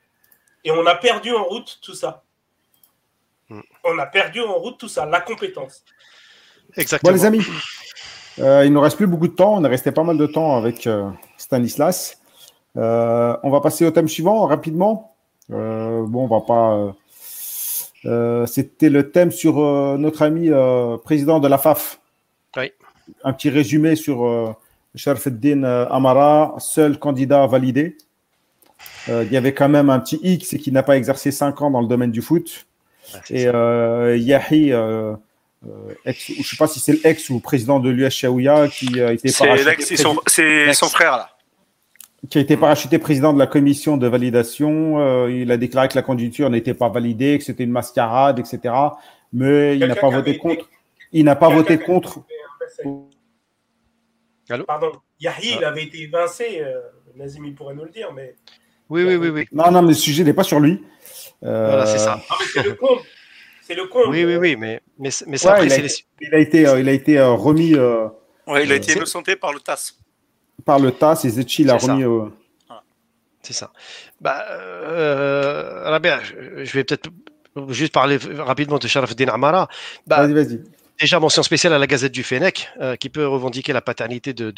[0.64, 2.23] Et on a perdu en route tout ça.
[3.84, 5.84] On a perdu en route tout ça, la compétence.
[5.86, 7.12] Bon, Exactement.
[7.12, 7.42] les amis,
[8.38, 9.54] euh, il ne nous reste plus beaucoup de temps.
[9.54, 12.18] On est resté pas mal de temps avec euh, Stanislas.
[12.76, 15.14] Euh, on va passer au thème suivant rapidement.
[15.52, 16.72] Euh, bon, on va pas.
[16.74, 16.92] euh,
[18.06, 22.00] euh, C'était le thème sur euh, notre ami euh, président de la FAF.
[22.56, 22.72] Oui.
[23.22, 24.52] Un petit résumé sur euh,
[24.94, 27.96] Sharfeddin Amara, seul candidat validé.
[29.08, 31.60] Euh, il y avait quand même un petit X et qui n'a pas exercé 5
[31.62, 32.66] ans dans le domaine du foot.
[33.30, 35.14] Et euh, Yahi, euh,
[35.66, 38.68] euh, ex, ou je ne sais pas si c'est l'ex ou président de l'US Chaouia
[38.68, 39.96] qui a été parachuté, c'est
[40.74, 41.30] son, frère, là.
[42.28, 45.00] qui a été parachuté président de la commission de validation.
[45.00, 48.74] Euh, il a déclaré que la candidature n'était pas validée, que c'était une mascarade, etc.
[49.32, 50.68] Mais il n'a pas voté contre.
[51.12, 52.20] Il n'a pas voté contre.
[54.50, 55.56] Allô Pardon, Yahi, Ah.
[55.58, 56.60] il avait été évincé.
[56.60, 56.80] Euh,
[57.16, 58.34] Nazim, il pourrait nous le dire, mais.
[58.90, 59.46] Oui, oui, oui, oui.
[59.52, 60.82] Non, non, mais le sujet n'est pas sur lui.
[61.44, 62.20] Euh, Voilà, c'est ça.
[62.30, 63.00] Ah, mais c'est le comble.
[63.62, 64.08] C'est le comble.
[64.08, 66.66] Oui, oui, oui, mais, mais, mais ça, Ouais, après, il a les- Il a été,
[66.66, 68.06] euh, il a été euh, remis euh,
[68.46, 69.94] Ouais, il a été innocenté par le TAS.
[70.64, 72.04] par le TAS et Zetchi l'a remis.
[72.04, 72.26] euh,
[73.42, 73.72] C'est ça.
[74.20, 75.98] Bah, euh,
[76.64, 77.10] je vais peut-être
[77.68, 79.68] juste parler rapidement de Sharaf Amara.
[80.06, 80.62] Bah, vas-y, vas-y.
[81.00, 84.54] Déjà, mention spéciale à la Gazette du Fennec, euh, qui peut revendiquer la paternité de,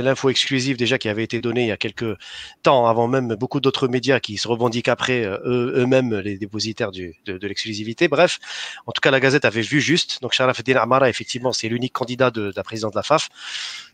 [0.00, 2.16] l'info exclusive déjà qui avait été donnée il y a quelques
[2.62, 7.12] temps, avant même beaucoup d'autres médias qui se revendiquent après euh, eux-mêmes les dépositaires de,
[7.42, 8.06] l'exclusivité.
[8.06, 8.38] Bref,
[8.86, 10.22] en tout cas, la Gazette avait vu juste.
[10.22, 13.28] Donc, Sharaf Amara, effectivement, c'est l'unique candidat de, la présidence de la FAF.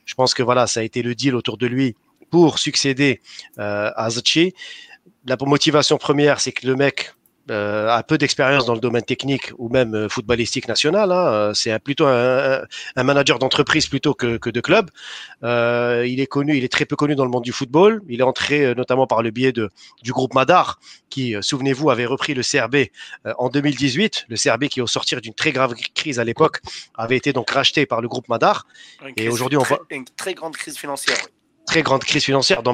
[0.05, 1.97] Je pense que voilà, ça a été le deal autour de lui
[2.31, 3.23] pour succéder
[3.59, 4.53] euh, à Zachi.
[5.25, 7.16] La motivation première, c'est que le mec
[7.51, 11.13] euh, a peu d'expérience dans le domaine technique ou même euh, footballistique national.
[11.13, 11.27] Hein.
[11.27, 12.63] Euh, c'est plutôt un,
[12.97, 14.91] un manager d'entreprise plutôt que, que, de club.
[15.43, 18.03] Euh, il est connu, il est très peu connu dans le monde du football.
[18.09, 19.71] Il est entré notamment par le biais de,
[20.03, 22.89] du groupe Madar, qui, souvenez-vous, avait repris le CRB
[23.39, 24.27] en 2018.
[24.29, 26.61] Le CRB qui, au sortir d'une très grave crise à l'époque,
[26.95, 28.67] avait été donc racheté par le groupe Madar.
[29.17, 31.19] et aujourd'hui, on voit une très grande crise financière
[31.77, 32.73] très grande crise financière dont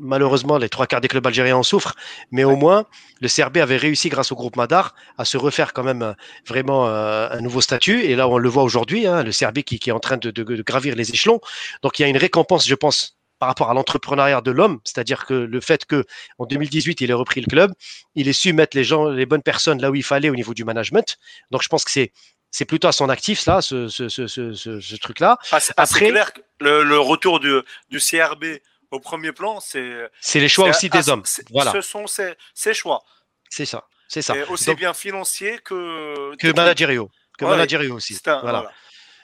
[0.00, 1.94] malheureusement les trois quarts des clubs algériens en souffrent,
[2.30, 2.86] mais au moins
[3.20, 6.12] le CRB avait réussi grâce au groupe Madar à se refaire quand même euh,
[6.46, 9.78] vraiment euh, un nouveau statut et là on le voit aujourd'hui, hein, le CRB qui,
[9.78, 11.40] qui, est en train de, de, de, gravir les échelons.
[11.82, 15.26] Donc il y a une récompense, je pense, par rapport à l'entrepreneuriat de l'homme, c'est-à-dire
[15.26, 16.06] que le fait que
[16.38, 17.74] en 2018 il ait repris le club,
[18.14, 20.54] il ait su mettre les gens, les bonnes personnes là où il fallait au niveau
[20.54, 21.18] du management.
[21.50, 22.12] Donc je pense que c'est
[22.52, 25.38] c'est plutôt à son actif là, ce, ce, ce, ce truc-là.
[25.50, 27.52] Ah, ah, Après, clair que le, le, retour du,
[27.90, 28.44] du CRB
[28.90, 31.24] au premier plan, c'est c'est les choix aussi des hommes.
[31.50, 31.72] Voilà.
[31.72, 33.02] Ce sont ses, ses choix.
[33.48, 34.36] C'est ça, c'est ça.
[34.36, 38.18] Et aussi bien financier que que managériaux, que ouais, aussi.
[38.26, 38.60] Un, voilà.
[38.60, 38.72] voilà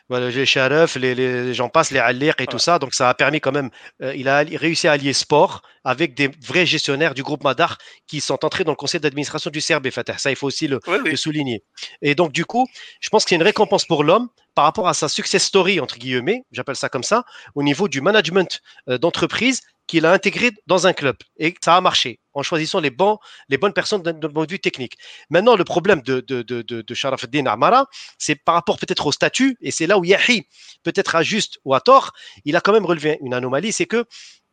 [0.08, 2.78] voilà, les Sharef, les, les gens passent, les Alir et tout ça.
[2.78, 3.70] Donc, ça a permis quand même,
[4.02, 8.20] euh, il a réussi à allier sport avec des vrais gestionnaires du groupe Madar qui
[8.20, 10.16] sont entrés dans le conseil d'administration du CRB Fatah.
[10.16, 11.10] Ça, il faut aussi le, oui, oui.
[11.10, 11.62] le, souligner.
[12.00, 12.66] Et donc, du coup,
[13.00, 15.78] je pense qu'il y a une récompense pour l'homme par rapport à sa success story,
[15.78, 17.24] entre guillemets, j'appelle ça comme ça,
[17.54, 21.16] au niveau du management euh, d'entreprise qu'il a intégré dans un club.
[21.38, 24.60] Et ça a marché en choisissant les, bons, les bonnes personnes d'un point de vue
[24.60, 24.96] technique.
[25.28, 27.86] Maintenant, le problème de, de, de, de, Sharaf Amara,
[28.16, 30.46] c'est par rapport peut-être au statut, et c'est là où Yahi,
[30.84, 32.12] peut-être à juste ou à tort,
[32.44, 34.04] il a quand même relevé une anomalie, c'est que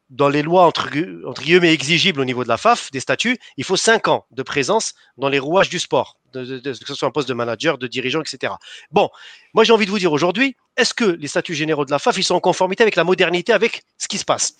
[0.09, 3.75] dans les lois entre, guillemets exigibles au niveau de la FAF, des statuts, il faut
[3.75, 7.33] cinq ans de présence dans les rouages du sport, que ce soit un poste de
[7.33, 8.53] manager, de dirigeant, etc.
[8.91, 9.09] Bon,
[9.53, 12.17] moi j'ai envie de vous dire aujourd'hui, est-ce que les statuts généraux de la FAF,
[12.17, 14.55] ils sont en conformité avec la modernité, avec ce qui se passe?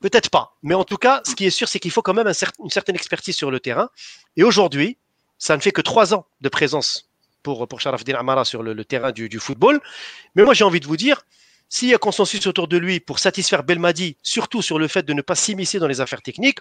[0.00, 0.56] Peut-être pas.
[0.62, 2.32] Mais en tout cas, ce qui est sûr, c'est qu'il faut quand même un
[2.64, 3.90] une certaine expertise sur le terrain.
[4.36, 4.96] Et aujourd'hui,
[5.38, 7.10] ça ne fait que trois ans de présence
[7.42, 9.80] pour, pour Sharafdin Amara sur le, terrain du, football.
[10.34, 11.22] Mais moi, j'ai envie de vous dire,
[11.68, 15.12] s'il y a consensus autour de lui pour satisfaire Belmadi, surtout sur le fait de
[15.12, 16.58] ne pas s'immiscer dans les affaires techniques,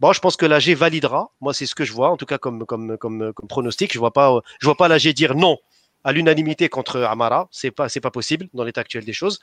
[0.00, 1.30] bon, je pense que l'AG validera.
[1.40, 3.92] Moi, c'est ce que je vois, en tout cas comme, comme, comme, pronostic.
[3.92, 4.40] Je vois pas,
[4.78, 5.58] pas l'AG dire non
[6.02, 7.48] à l'unanimité contre Amara.
[7.50, 9.40] C'est pas, pas possible dans l'état actuel des choses.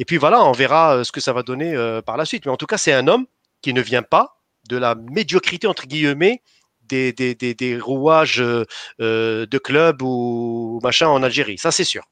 [0.00, 2.46] Et puis voilà, on verra euh, ce que ça va donner euh, par la suite.
[2.46, 3.26] Mais en tout cas, c'est un homme
[3.60, 6.42] qui ne vient pas de la médiocrité, entre guillemets,
[6.84, 8.64] des, des, des, rouages euh,
[8.98, 11.58] de clubs ou machin en Algérie.
[11.58, 12.08] Ça, c'est sûr.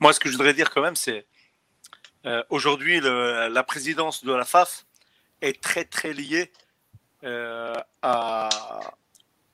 [0.00, 1.26] Moi, ce que je voudrais dire quand même, c'est
[2.24, 4.86] euh, aujourd'hui, la présidence de la FAF
[5.42, 6.50] est très, très liée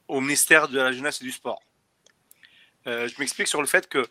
[0.09, 1.61] au ministère de la Jeunesse et du Sport.
[2.87, 4.07] Je m'explique sur le fait que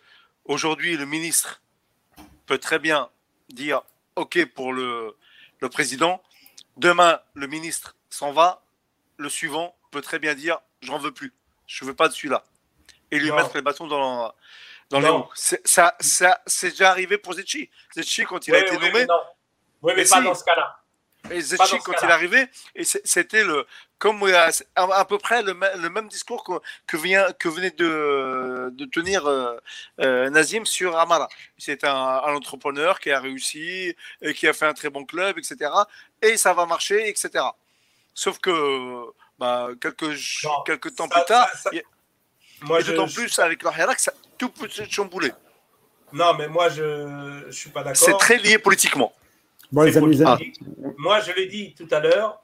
[0.45, 1.62] aujourd'hui, le ministre
[2.45, 3.09] peut très bien
[3.49, 3.81] dire
[4.15, 5.15] OK pour le,
[5.59, 6.21] le président.
[6.77, 8.63] Demain, le ministre s'en va.
[9.17, 11.33] Le suivant peut très bien dire J'en veux plus.
[11.67, 12.43] Je ne veux pas de celui-là.
[13.11, 13.35] Et lui non.
[13.35, 14.33] mettre les bâtons dans,
[14.89, 15.25] dans les roues.
[15.33, 17.69] Ça, ça, c'est déjà arrivé pour Zetchi.
[17.95, 19.05] Zetchi, quand il oui, a été oui, nommé.
[19.05, 19.13] Mais.
[19.81, 20.23] Oui, mais, mais pas si.
[20.23, 20.79] dans ce cas-là.
[21.31, 23.65] Et Zetchi, quand il est arrivé, et c'était le,
[24.03, 26.51] comme à, à, peu près le, le, même discours que,
[26.85, 29.55] que, vient, que venait de, de tenir euh,
[30.01, 31.29] euh, Nazim sur Amara.
[31.57, 35.37] C'est un, un, entrepreneur qui a réussi, et qui a fait un très bon club,
[35.37, 35.71] etc.
[36.21, 37.45] Et ça va marcher, etc.
[38.13, 38.51] Sauf que
[39.39, 40.03] bah, quelques,
[40.43, 41.77] non, quelques temps ça, plus tard, ça, ça...
[42.63, 45.31] Moi, et d'autant plus avec le Hirak, ça tout peut se chambouler.
[46.11, 48.03] Non, mais moi, je ne suis pas d'accord.
[48.03, 49.13] C'est très lié politiquement.
[49.71, 50.37] Bon, les amis, ah.
[50.97, 52.42] Moi, je l'ai dit tout à l'heure,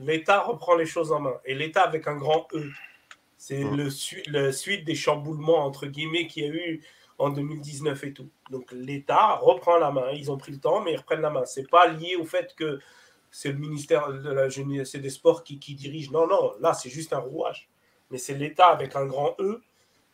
[0.00, 1.36] l'État reprend les choses en main.
[1.44, 2.70] Et l'État avec un grand E.
[3.36, 3.76] C'est mmh.
[3.76, 6.82] le, su le, suite des chamboulements, entre guillemets, qu'il y a eu
[7.18, 8.28] en 2019 et tout.
[8.50, 10.10] Donc l'État reprend la main.
[10.12, 11.44] Ils ont pris le temps, mais ils reprennent la main.
[11.46, 12.80] Ce n'est pas lié au fait que
[13.30, 16.10] c'est le ministère de la jeunesse et des sports qui, qui dirige.
[16.10, 17.68] Non, non, là, c'est juste un rouage.
[18.10, 19.62] Mais c'est l'État avec un grand E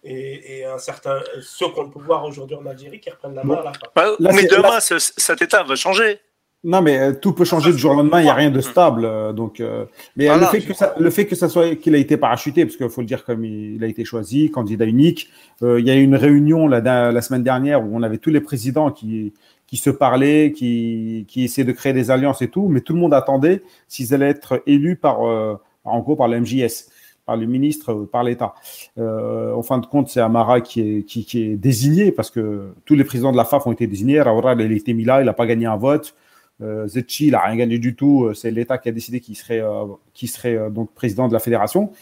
[0.05, 3.55] et, et, un certain, ceux qu'on peut voir aujourd'hui en Algérie qui reprennent la main
[3.55, 3.61] bon.
[3.61, 3.87] à la fin.
[3.95, 4.81] Bah, là, mais demain, là...
[4.81, 6.21] cet état va changer.
[6.65, 8.21] Non, mais euh, tout peut changer du jour au lendemain.
[8.21, 9.05] Il n'y a rien de stable.
[9.05, 9.85] Euh, donc, euh,
[10.17, 12.65] mais voilà, le fait que ça, le fait que ça soit qu'il a été parachuté,
[12.65, 15.29] parce qu'il faut le dire comme il, il, a été choisi, candidat unique.
[15.63, 18.31] Euh, il y a eu une réunion là, la semaine dernière où on avait tous
[18.31, 19.33] les présidents qui
[19.67, 23.01] qui se parlaient, qui, qui essayaient de créer des alliances et tout, mais tout le
[23.01, 26.89] monde attendait s'ils allaient être élus par, euh, en gros, par le MJS,
[27.25, 28.55] par le ministre, euh, par l'État.
[28.99, 32.69] Euh, en fin de compte, c'est Amara qui est, qui, qui est désigné parce que
[32.85, 34.21] tous les présidents de la FAF ont été désignés.
[34.21, 36.15] Raoura, il a été mis là, il n'a pas gagné un vote.
[36.63, 38.33] Euh, Zetchi, il n'a rien gagné du tout.
[38.35, 39.87] C'est l'État qui a décidé qu'il serait, euh,
[40.27, 41.93] serait euh, donc président de la fédération.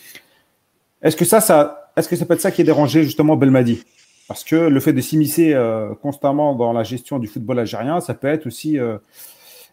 [1.02, 3.84] Est-ce que ça, ça, est-ce que ça peut être ça qui est dérangé justement Belmadi?
[4.26, 8.14] Parce que le fait de s'immiscer euh, constamment dans la gestion du football algérien, ça
[8.14, 8.96] peut être aussi euh,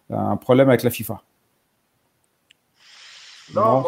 [0.09, 1.21] un problème avec la FIFA.
[3.53, 3.81] Non, Non.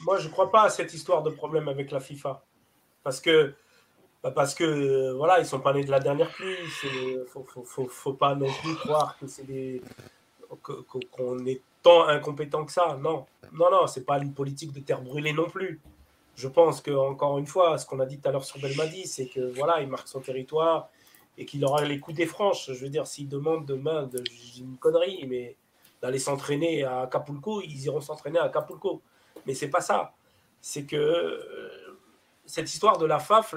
[0.00, 2.42] moi je, je crois pas à cette histoire de problème avec la FIFA.
[3.02, 3.54] Parce que,
[4.22, 6.56] bah, parce que euh, voilà, ils sont pas nés de la dernière pluie.
[6.84, 9.82] Il faut, faut, faut, faut pas non plus croire que c'est des
[10.56, 12.98] qu'on est tant incompétent que ça.
[13.00, 15.80] Non, non, non, c'est pas une politique de terre brûlée non plus.
[16.36, 19.06] Je pense que encore une fois, ce qu'on a dit tout à l'heure sur Belmadi,
[19.06, 20.88] c'est que voilà, il marque son territoire
[21.36, 22.70] et qu'il aura les coups des franches.
[22.72, 24.22] Je veux dire, s'il demande demain, de,
[24.58, 25.56] une connerie, mais
[26.00, 29.02] d'aller s'entraîner à Acapulco, ils iront s'entraîner à Acapulco.
[29.46, 30.14] Mais c'est pas ça.
[30.60, 31.96] C'est que euh,
[32.46, 33.54] cette histoire de la FAF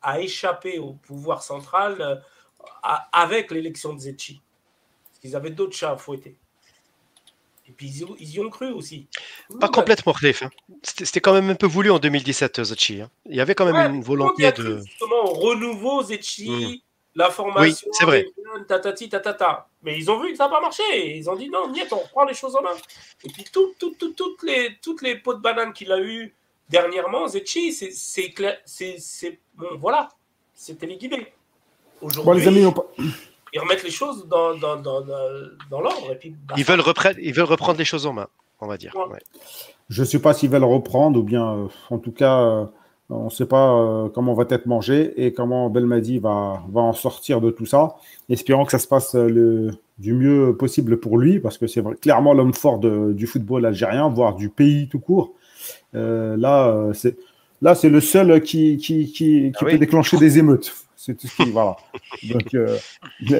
[0.00, 2.16] a échappé au pouvoir central euh,
[3.12, 4.40] avec l'élection de Zetchi.
[5.22, 6.36] Qu'ils avaient d'autres chats à fouetter.
[7.68, 9.06] Et puis ils y, ils y ont cru aussi.
[9.60, 9.72] Pas Ouais.
[9.72, 10.42] complètement, Khalif.
[10.42, 10.50] hein.
[10.82, 13.00] C'était quand même un peu voulu en 2017, Zachi.
[13.02, 13.10] hein.
[13.26, 14.78] Il y avait quand même Ouais, une volonté de.
[14.84, 16.76] Justement, au renouveau Zetchi, Mhm.
[17.14, 18.26] la formation, Oui, c'est vrai.
[18.66, 19.68] tatati, tatata.
[19.84, 21.16] Mais ils ont vu que ça n'a pas marché.
[21.16, 22.74] Ils ont dit non, niet, on reprend les choses en main.
[23.24, 26.34] Et puis tout, tout, tout- toutes, les, toutes les pots de banane qu'il a eu
[26.68, 28.58] dernièrement, Zetchi, c'est- clair.
[28.66, 28.98] c'est
[29.54, 30.08] Bon, voilà.
[30.52, 31.16] C'était liquidé.
[32.00, 32.86] Bon, Aujourd'hui, les amis, on pa-
[33.52, 36.10] ils remettent les choses dans, dans, dans, l'ordre.
[36.12, 38.28] Et puis, bah, Ils veulent, reprendre, ils veulent reprendre les choses en main,
[38.60, 38.92] on va dire.
[38.96, 39.14] Ouais.
[39.14, 39.20] ouais.
[39.88, 42.64] je ne sais pas s'ils veulent reprendre ou bien, euh, en tout cas, euh,
[43.10, 46.92] on ne sait pas euh, comment va être mangé et comment Belmadi va, va en
[46.94, 47.96] sortir de tout ça.
[48.30, 51.96] Espérons que ça se passe le, du mieux possible pour lui, parce que c'est vrai-
[51.96, 55.34] clairement l'homme fort de- du football algérien, voire du pays tout court.
[55.94, 57.16] Euh, là, c'est
[57.60, 59.78] là, c'est le seul qui, qui, qui, qui Ah peut oui.
[59.78, 60.74] déclencher des émeutes.
[61.04, 61.76] C'est tout ce qui, voilà.
[62.22, 62.78] Donc, euh,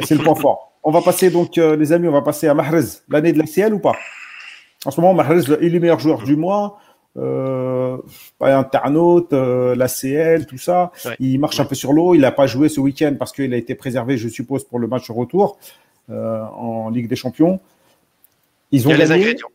[0.05, 0.73] c'est le point fort.
[0.83, 2.99] On va passer donc, euh, les amis, on va passer à Mahrez.
[3.09, 3.95] L'année de la CL ou pas?
[4.85, 6.81] En ce moment, Mahrez il est le meilleur joueur du mois.
[7.17, 7.99] Euh,
[8.41, 10.91] pas internaute, euh, la CL, tout ça.
[11.05, 11.15] Ouais.
[11.21, 12.15] Il marche un peu sur l'eau.
[12.17, 14.89] Il n'a pas joué ce week-end parce qu'il a été préservé, je suppose, pour le
[14.89, 15.57] match retour
[16.09, 17.61] en Ligue des Champions.
[18.73, 19.49] Ils Il ont y a les ingrédients.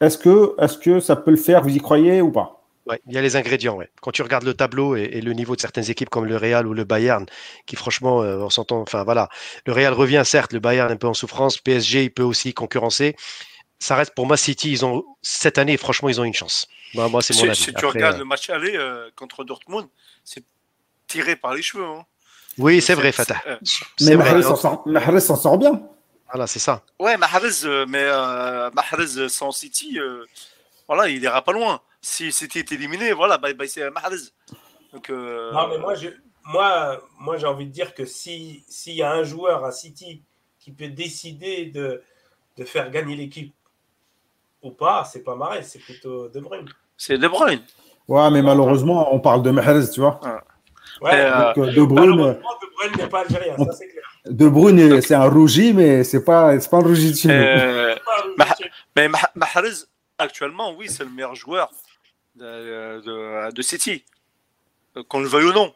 [0.00, 2.61] Est-ce que, est-ce que ça peut le faire Vous y croyez ou pas?
[2.86, 3.76] Ouais, il y a les ingrédients.
[3.76, 3.88] Ouais.
[4.00, 6.66] Quand tu regardes le tableau et, et le niveau de certaines équipes comme le Real
[6.66, 7.26] ou le Bayern,
[7.66, 8.80] qui franchement, euh, on s'entend.
[8.80, 9.28] Enfin voilà,
[9.66, 13.14] le Real revient certes, le Bayern un peu en souffrance, PSG il peut aussi concurrencer.
[13.78, 14.70] Ça reste pour moi City.
[14.72, 16.66] Ils ont cette année, franchement, ils ont une chance.
[16.94, 17.56] Moi, moi c'est mon avis.
[17.56, 19.86] si tu Après, regardes euh, le match aller euh, contre Dortmund,
[20.24, 20.44] c'est
[21.06, 21.84] tiré par les cheveux.
[21.84, 22.04] hein.
[22.58, 23.42] Oui, c'est vrai, Fatah.
[23.46, 23.56] euh,
[24.02, 24.16] Mais.
[24.16, 24.42] Mahrez
[25.20, 25.80] s'en sort, bien.
[26.32, 26.82] Voilà, c'est ça.
[26.98, 30.24] Ouais, Mahrez, euh, mais euh, Mahrez sans City, euh,
[30.88, 31.80] voilà, il ira pas loin.
[32.04, 34.16] Si City est éliminé, voilà, bye bye, c'est Mahrez.
[34.92, 36.08] Donc, euh, Non, mais moi, je,
[36.44, 40.20] moi, moi, j'ai envie de dire que si s'il y a un joueur à City
[40.58, 42.02] qui peut décider de,
[42.56, 43.54] de faire gagner l'équipe
[44.62, 46.68] ou pas, c'est pas Marais, c'est plutôt De Bruyne.
[46.96, 47.62] c'est De Bruyne.
[48.08, 50.18] Ouais, mais malheureusement, on parle de Mahrez, tu vois.
[51.00, 54.02] Ouais, euh, Donc, euh, de Bruyne, malheureusement, De Bruyne n'est pas algérien, ça c'est clair.
[54.26, 57.32] de Bruyne, c'est un rougi, mais c'est pas, c'est pas un rougi de nous.
[57.32, 57.94] Euh,
[58.96, 59.84] mais Mah- Mahrez,
[60.18, 61.70] actuellement, oui, c'est le meilleur joueur
[62.36, 64.04] de, de, de City.
[64.96, 65.72] Euh, Qu'on le veuille ou non.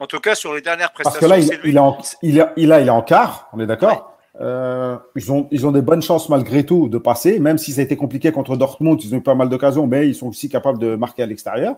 [0.00, 1.70] En tout cas, sur les dernières Parce prestations, que là, il, lui.
[1.70, 4.16] il est en, il, est- il est en quart, on est d'accord.
[4.40, 7.80] Euh, ils, ont, ils ont des bonnes chances malgré tout de passer, même si ça
[7.80, 10.48] a été compliqué contre Dortmund, ils ont eu pas mal d'occasions, mais ils sont aussi
[10.48, 11.76] capables de marquer à l'extérieur.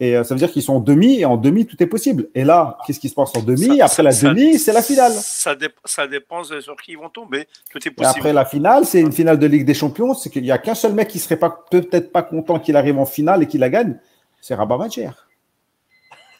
[0.00, 2.28] Et euh, ça veut dire qu'ils sont en demi, et en demi, tout est possible.
[2.32, 4.82] Et là, qu'est-ce qui se passe en demi Ça- Après la ça- demi, c'est la
[4.82, 5.10] finale.
[5.12, 7.48] Ça, dé- ça dépend sur qui ils vont tomber.
[7.70, 10.14] Tout est Et après la finale, c'est une finale de Ligue des Champions.
[10.14, 12.96] C'est qu'il n'y a qu'un seul mec qui serait pas peut-être pas content qu'il arrive
[12.96, 13.98] en finale et qu'il la gagne.
[14.40, 15.10] C'est Rabat Madjer.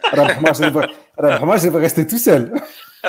[0.13, 0.87] Rabat
[1.19, 2.53] Rabat devrait rester tout seul.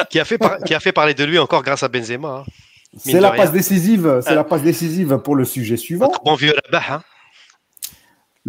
[0.09, 2.43] Qui a, fait par- qui a fait parler de lui encore grâce à Benzema.
[2.45, 2.51] hein.
[2.97, 4.19] C'est la passe décisive.
[4.23, 4.35] C'est Ah.
[4.35, 6.07] la passe décisive pour le sujet suivant.
[6.07, 6.85] Notre bon vieux Rabah.
[6.95, 7.01] hein.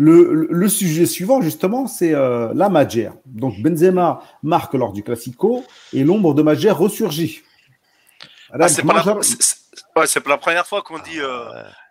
[0.02, 3.10] Le, sujet suivant, justement, c'est euh, la Madjer.
[3.26, 5.62] Donc Benzema marque lors du Classico
[5.92, 7.42] et l'ombre de Madjer ressurgit.
[8.52, 9.14] Ah, c'est pas, la...
[9.16, 11.44] ouais, pas première fois qu'on dit euh,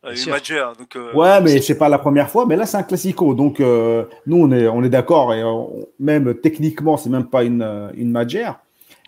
[0.03, 0.31] Ouais, euh, une
[0.77, 3.35] Donc, euh, Ouais, mais c'est pas la première fois, mais là c'est un classico.
[3.35, 7.43] Donc euh, nous on est on est d'accord et on- même techniquement c'est même pas
[7.43, 8.59] une une.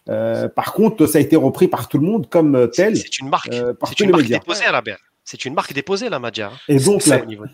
[0.09, 2.95] Euh, par contre, ça a été repris par tout le monde comme tel.
[2.97, 3.49] C'est une marque.
[3.51, 4.81] euh, C'est une marque déposée à la
[5.23, 6.47] C'est une marque déposée, la Madja.
[6.47, 6.57] hein.
[6.67, 7.45] Et donc C'est la, au niveau-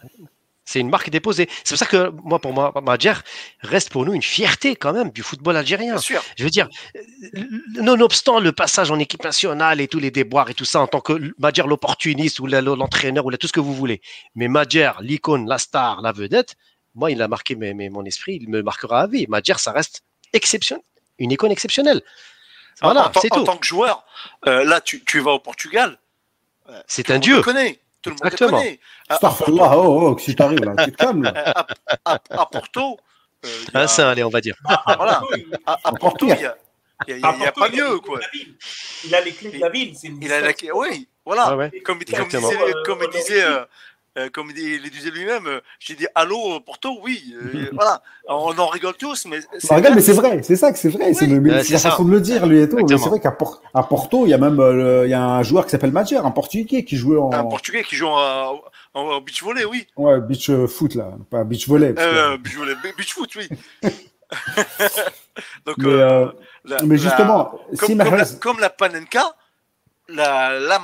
[0.70, 1.48] C'est une marque déposée.
[1.64, 3.14] C'est pour ça que moi, pour moi, Madjer
[3.62, 5.94] reste pour nous une fierté quand même du football algérien.
[5.94, 6.22] Bien sûr.
[6.38, 6.68] Je veux dire,
[6.98, 7.42] euh,
[7.82, 11.00] nonobstant le passage en équipe nationale et tous les déboires et tout ça, en tant
[11.00, 14.02] que Madjer l'opportuniste ou l'entraîneur ou tout ce que vous voulez,
[14.36, 16.56] mais Madjer, l'icône, la star, la vedette,
[16.96, 19.26] moi, il a marqué mes- mes- mon esprit, il me marquera à vie.
[19.30, 20.02] Madjer, ça reste
[20.34, 20.84] exceptionnel,
[21.18, 22.02] une icône exceptionnelle.
[22.82, 23.44] En- Voilà, en, tant- c'est en tout.
[23.46, 24.04] tant que joueur,
[24.48, 25.98] euh, là, tu, tu vas au Portugal.
[26.70, 27.38] euh, C'est tout un dieu.
[27.38, 27.80] le connaît.
[28.02, 28.58] Tout le monde le Exactement.
[28.60, 28.80] connaît.
[29.10, 31.32] À, à oh, oh, que tu t'arrives là, tu te calmes là.
[32.06, 32.98] à- à- à Porto,
[33.46, 34.56] euh, il y a- Un saint, allez, on va dire.
[34.86, 35.22] Voilà.
[35.66, 36.56] à, à Encore Porto, il n'y a, y a-
[37.08, 38.00] il y À a- il y a Porto, pas les mieux.
[38.00, 38.18] clés Quoi.
[38.18, 38.56] de la ville.
[39.06, 39.96] Il a les clés de la ville.
[39.98, 40.54] c'est une Il a la...
[40.54, 40.72] distance.
[40.76, 41.50] Oui, voilà.
[41.56, 41.80] Ouais, ouais.
[41.82, 43.66] Comme, comme, disait, Euh, comme disait, euh,
[44.18, 48.68] euh, comme il disait lui-même, euh, j'ai dit allô Porto, oui, euh, voilà, on en
[48.68, 51.64] rigole tous, mais Bah, regarde, mais c'est vrai, c'est ça que c'est vrai, c'est c'est
[51.64, 51.92] c'est la ça.
[51.92, 52.78] façon de le dire lui et tout.
[52.88, 55.66] C'est vrai qu'à Por- Porto, il y a même euh, il y a un joueur
[55.66, 58.62] qui s'appelle Madjer, un Portugais qui jouait en un Portugais qui joue en,
[58.94, 61.94] en, en beach volley, oui, ouais, beach euh, foot là, pas beach volley.
[61.94, 63.48] que- euh, beach, volley, beach foot, oui.
[65.66, 66.32] Donc, mais, euh, euh,
[66.66, 69.36] la- mais la- justement, si comme, comme, la, comme la Panenka,
[70.10, 70.80] la, la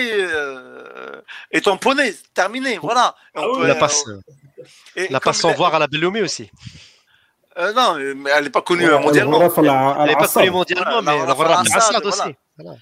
[0.00, 1.20] est, euh,
[1.50, 3.14] est tamponnée, terminée, voilà.
[3.34, 4.04] Et on Ah oui, peut- La passe,
[4.96, 6.50] et la passe sans voir à la Bellomé aussi.
[7.58, 9.40] euh, non, mais elle n'est pas connue Ouais, euh, mondialement.
[10.00, 12.34] Elle n'est pas connue mondialement, Voilà, mais la- la- aussi.
[12.58, 12.76] Voilà.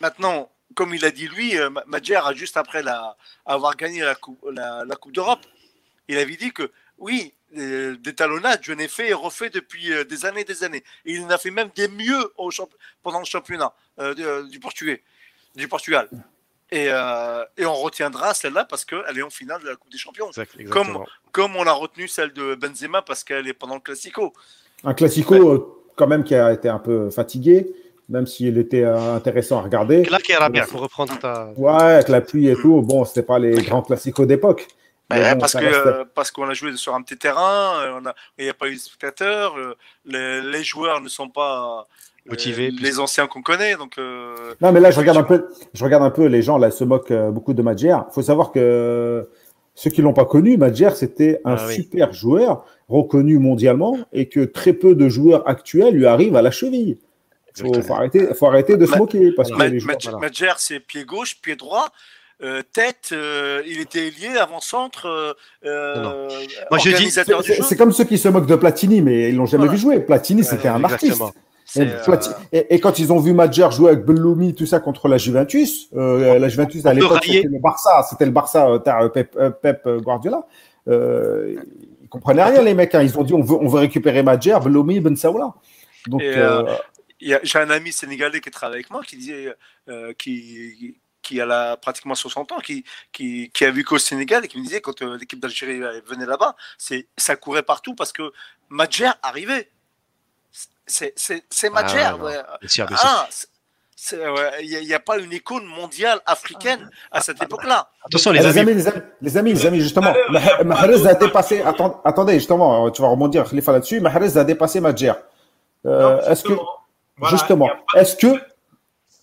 [0.00, 3.16] Maintenant, comme il a dit lui, euh, Ma- Madjer a juste après la,
[3.46, 5.40] avoir gagné la Coupe, la, la coupe d'Europe,
[6.08, 10.04] il avait dit que oui, euh, des talonnades, je n'ai fait et refait depuis euh,
[10.04, 10.84] des années et des années.
[11.04, 12.68] Et il en a fait même des mieux au champ-
[13.02, 15.02] pendant le championnat euh, de- du, Portugais,
[15.56, 16.08] du Portugal.
[16.72, 19.98] Et, euh, et on retiendra celle-là parce qu'elle est en finale de la Coupe des
[19.98, 20.28] Champions.
[20.28, 21.04] Exact- exactement.
[21.32, 24.32] Comme on a retenu celle de Benzema parce qu'elle est pendant le Classico.
[24.84, 25.66] Un classico euh,
[25.96, 27.74] quand même qui a été un peu fatigué,
[28.08, 30.04] même s'il était euh, intéressant à regarder.
[30.04, 31.48] Là, qui bien pour reprendre ta.
[31.56, 34.68] Ouais, avec la pluie et tout, bon, c'était pas les grands classicos d'époque.
[35.10, 38.00] Bon, parce que euh, qu'on a joué sur un petit terrain,
[38.38, 41.88] il n'y a pas eu de spectateurs, euh, les, les joueurs ne sont pas
[42.26, 45.46] euh, Motivés, les anciens qu'on connaît, donc euh, Non, mais là, je regarde un peu,
[45.72, 47.96] je regarde un peu les gens, là, ils se moquent euh, beaucoup de Madjer.
[48.10, 49.28] Il faut savoir que
[49.74, 51.74] ceux qui l'ont pas connu, Madjer, c'était un Ah oui.
[51.76, 56.50] super joueur, reconnu mondialement, et que très peu de joueurs actuels lui arrivent à la
[56.50, 56.98] cheville.
[57.56, 57.82] Faut, Exactement.
[57.84, 60.54] faut arrêter, faut arrêter de se Ma- moquer, parce que Ma- Ma- voilà.
[60.58, 61.88] C'est pied gauche, pied droit.
[62.42, 65.34] euh, tête, euh, il était lié avant-centre, euh,
[65.66, 66.26] euh,
[66.70, 69.64] Moi, je dis- c'est comme ceux qui se moquent de Platini, mais ils l'ont jamais
[69.66, 69.72] Voilà.
[69.76, 70.00] vu jouer.
[70.00, 71.26] Platini, c'était un Exactement.
[71.26, 71.38] artiste.
[71.76, 72.04] Et, euh,
[72.52, 75.88] et- et quand ils ont vu Madjer jouer avec Belloumi, tout ça contre la Juventus,
[75.94, 80.46] euh, la Juventus à l'époque c'était le Barça, c'était le Barça euh, Pep, Pep, Guardiola.
[80.88, 81.56] Euh,
[82.02, 82.94] ils comprenaient rien les mecs.
[82.94, 83.02] hein.
[83.02, 85.54] Ils ont dit on veut, on veut récupérer Madjer, Belloumi, Ben Saoula.
[86.06, 86.62] Donc euh,
[87.20, 89.54] J'ai un ami sénégalais qui travaille avec moi qui disait,
[90.18, 92.82] qui, qui a la, pratiquement 60 ans, qui,
[93.12, 96.56] qui, qui a vécu au Sénégal et qui me disait quand l'équipe d'Algérie venait là-bas,
[96.78, 98.32] c'est ça courait partout parce que
[98.70, 99.68] Madjer arrivait.
[100.90, 102.02] C'est c'est- c'est Madjer.
[102.02, 102.36] Ah, ouais.
[102.46, 102.58] Ah,
[104.62, 107.88] il n'y a, pas une icône mondiale africaine à cette époque-là.
[108.06, 108.58] Attention, les les, amis.
[108.60, 111.60] amis, les amis, les amis, les amis, justement, Mah- Mahrez a dépassé.
[111.62, 114.00] Attends, attendez, justement, euh, tu vas rebondir, Khalifa là-dessus.
[114.00, 115.12] Mahrez a dépassé Madjer.
[115.86, 116.54] Euh, est-ce que
[117.28, 118.40] justement, voilà, pas- est-ce que,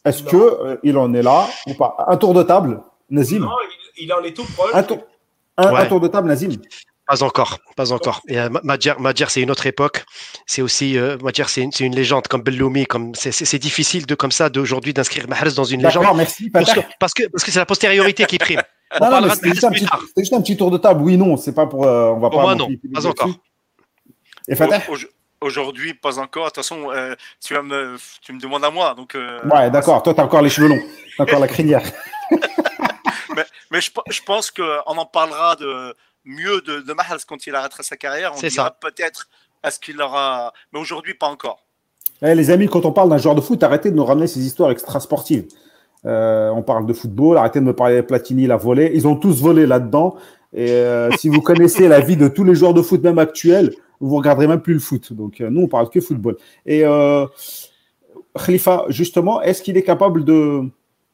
[0.06, 1.95] est-ce que euh, il en est là ou pas?
[2.07, 3.39] Un tour de table, Nazim.
[3.39, 3.49] Non,
[3.98, 4.72] il, il en est tout proche.
[4.73, 4.99] Un tour,
[5.57, 5.81] un, Ouais.
[5.81, 6.52] un tour de table, Nazim.
[7.08, 8.22] Pas encore, pas encore.
[8.28, 10.04] Et euh, Madjer, Madjer, c'est une autre époque.
[10.46, 12.86] C'est aussi euh, Madjer, c'est une, c'est une légende comme Belloumi.
[12.86, 16.18] Comme c'est, c'est- c'est difficile de comme ça d'aujourd'hui d'inscrire Mahrez dans une légende D'accord,
[16.18, 16.50] merci.
[16.50, 18.62] parce que parce que parce que c'est la postériorité qui prime.
[19.00, 21.02] On Non, non, mais c'était juste, un petit- juste un tour de table.
[21.02, 21.86] Oui, non, c'est pas pour.
[21.86, 22.46] euh, on va Pour pas.
[22.46, 23.30] moi, non, pas encore.
[24.50, 24.98] Et Fatah Au- au-
[25.40, 26.46] Aujourd'hui, pas encore.
[26.46, 27.14] De toute façon, euh,
[27.46, 28.96] tu, vas me, tu me demandes à moi.
[28.96, 30.02] Donc, euh, Ouais, d'accord.
[30.02, 30.82] Toi, t'as encore les cheveux longs.
[31.16, 31.84] T'as encore la crinière.
[33.72, 35.94] Mais je, pe- je pense qu'on en parlera de
[36.28, 38.34] mieux de, de Mahrez quand il arrêtera sa carrière.
[38.36, 39.30] On dira peut-être
[39.64, 40.54] à ce qu'il aura.
[40.72, 41.64] Mais aujourd'hui, pas encore.
[42.22, 44.45] Eh, les amis, quand on parle d'un joueur de foot, arrêtez de nous ramener ces
[44.45, 45.48] histoires extra-sportives.
[46.06, 48.91] Euh, on parle de football, arrêtez de me parler de Platini, la volée.
[48.94, 50.16] Ils ont tous volé là-dedans.
[50.54, 53.74] Et euh, si vous connaissez la vie de tous les joueurs de foot, même actuels,
[53.99, 55.14] vous regarderez même plus le foot.
[55.14, 56.38] Donc euh, nous, on parle que football.
[56.66, 57.26] Et euh,
[58.36, 60.64] Khalifa, justement, est-ce qu'il est capable de...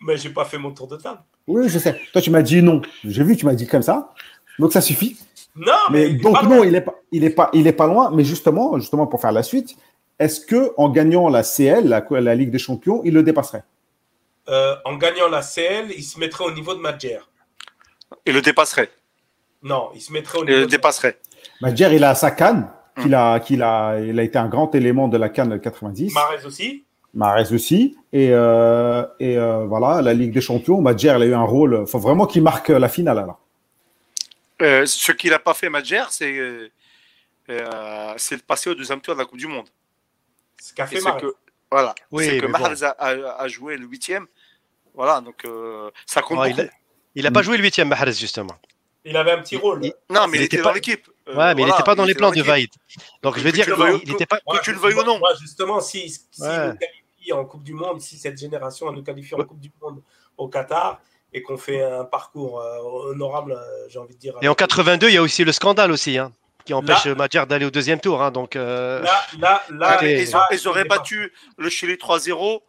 [0.06, 1.19] Mais j'ai pas fait mon tour de table.
[1.48, 1.99] Oui, je sais.
[2.11, 2.81] Toi, tu m'as dit non.
[3.03, 4.14] J'ai vu, tu m'as dit comme ça.
[4.59, 5.17] Donc ça suffit.
[5.55, 7.88] Non, Mais mais, donc pas non, il est pas, il est pas, il est pas
[7.88, 8.11] loin.
[8.13, 9.75] Mais justement, justement pour faire la suite,
[10.19, 13.63] est-ce que en gagnant la CL, la, la Ligue des Champions, il le dépasserait?
[14.49, 17.19] Euh, en gagnant la CL, il se mettrait au niveau de Madjer.
[18.25, 18.89] Il le dépasserait.
[19.61, 21.17] Non, il se mettrait au Il niveau le de dépasserait.
[21.61, 22.69] Madjer, il a sa canne,
[23.01, 26.13] qu'il a, qu'il a, il a été un grand élément de la canne 90.
[26.13, 26.84] Mahrez aussi.
[27.13, 27.95] Mahrez aussi.
[28.11, 31.80] Et, euh, et euh, voilà, la Ligue des Champions, Madjer, il a eu un rôle.
[31.81, 33.39] Il faut vraiment qu'il marque la finale alors.
[34.61, 36.69] Euh, ce qu'il n'a pas fait Madjer, c'est euh,
[37.49, 39.67] euh, de passer au deuxième tour de la Coupe du Monde.
[40.61, 41.34] Ce qu'a fait que,
[41.71, 42.51] voilà, Oui, c'est que bon.
[42.51, 44.27] Mahrez a, a- a joué le huitième.
[44.93, 46.67] Voilà, donc euh, ça compte Ah, il beaucoup.
[46.67, 46.71] a-
[47.15, 48.55] Il n'a pas joué le huitième, Mahrez, justement.
[49.05, 49.84] Il avait un petit rôle.
[49.84, 51.09] il- Non, mais il il, était était pas- dans l'équipe.
[51.27, 52.41] Euh, Ouais, mais il n'était pas dans les plans de.
[52.41, 52.69] Vaïd.
[53.21, 53.65] Donc, je veux dire,
[54.03, 54.39] il n'était pas.
[54.39, 55.19] Que tu le veuilles ou non.
[55.19, 56.67] Moi, justement, si, si Ouais.
[56.69, 60.01] nous qualifie en Coupe du Monde, si cette génération nous qualifie en Coupe du Monde
[60.38, 61.01] au Qatar
[61.34, 64.34] et qu'on fait un parcours euh, honorable, euh, j'ai envie de dire.
[64.41, 66.31] Et en 82, il y a aussi le scandale aussi, hein,
[66.65, 68.22] qui empêche Là- Madjer d'aller au deuxième tour.
[68.22, 72.61] hein, donc, euh, Là, là, là, ils, là, ils auraient battu le Chili 3-0,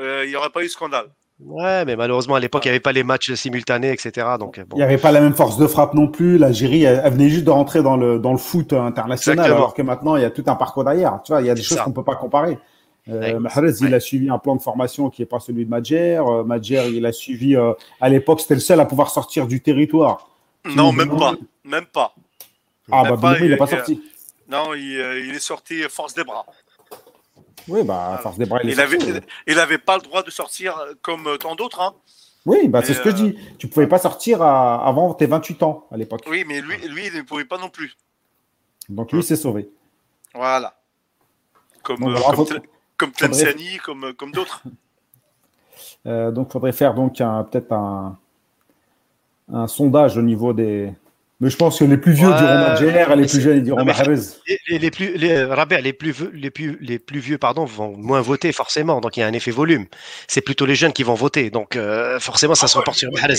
[0.00, 1.06] euh, il n'y aurait pas eu de scandale.
[1.40, 4.26] ouais, mais malheureusement, à l'époque, il n'y avait pas les matchs simultanés, etc.
[4.38, 6.38] Donc, Il n'y avait pas la même force de frappe non plus.
[6.38, 9.56] L'Algérie, elle, elle venait juste de rentrer dans le, dans le foot international, Exactement.
[9.56, 11.20] alors que maintenant, il y a tout un parcours derrière.
[11.24, 12.58] Tu vois, il y a des choses qu'on ne peut pas comparer.
[13.08, 13.34] Euh, Ouais.
[13.38, 16.16] Mahrez, il a suivi un plan de formation qui n'est pas celui de Madjer.
[16.18, 19.60] Euh, Madjer, il a suivi, euh, à l'époque, c'était le seul à pouvoir sortir du
[19.62, 20.28] territoire.
[20.64, 21.34] Non, même pas.
[21.64, 22.14] Même pas.
[22.90, 24.02] Ah, Même bah, pas, il n'est pas sorti.
[24.48, 26.44] Non, il, euh, il est sorti force des bras.
[27.68, 29.20] Oui, bah, force des bras, il est Il avait, sorti.
[29.46, 31.80] il avait pas le droit de sortir euh, comme euh, tant d'autres.
[31.80, 31.94] Hein.
[32.44, 33.38] Oui, bah, c'est ce que je euh, dis.
[33.58, 36.22] Tu pouvais pas sortir à- avant tes 28 ans à l'époque.
[36.28, 37.96] Oui, mais lui, lui, il ne pouvait pas non plus.
[38.88, 39.68] Donc lui, c'est sauvé.
[40.32, 40.76] Voilà.
[41.82, 42.62] Comme, euh, alors, comme, faut- Tel-
[42.96, 44.62] comme faudrait- Tlemceni, comme, euh, comme d'autres.
[46.06, 48.16] Euh, donc, faudrait faire donc un- peut-être un,
[49.52, 50.92] un sondage au niveau des.
[51.40, 53.84] Mais je pense que les plus vieux Ouais, diront Madjer, et les plus jeunes diront
[53.84, 54.14] Mahrez.
[54.68, 57.94] Les, les- plus, les, Rabert, les plus, vieux- les plus, les plus vieux, pardon, vont
[57.96, 59.00] moins voter forcément.
[59.00, 59.86] Donc il y a un effet volume.
[60.28, 61.50] C'est plutôt les jeunes qui vont voter.
[61.50, 63.34] Donc euh, forcément, ça se Ah, reporte sur Mahrez.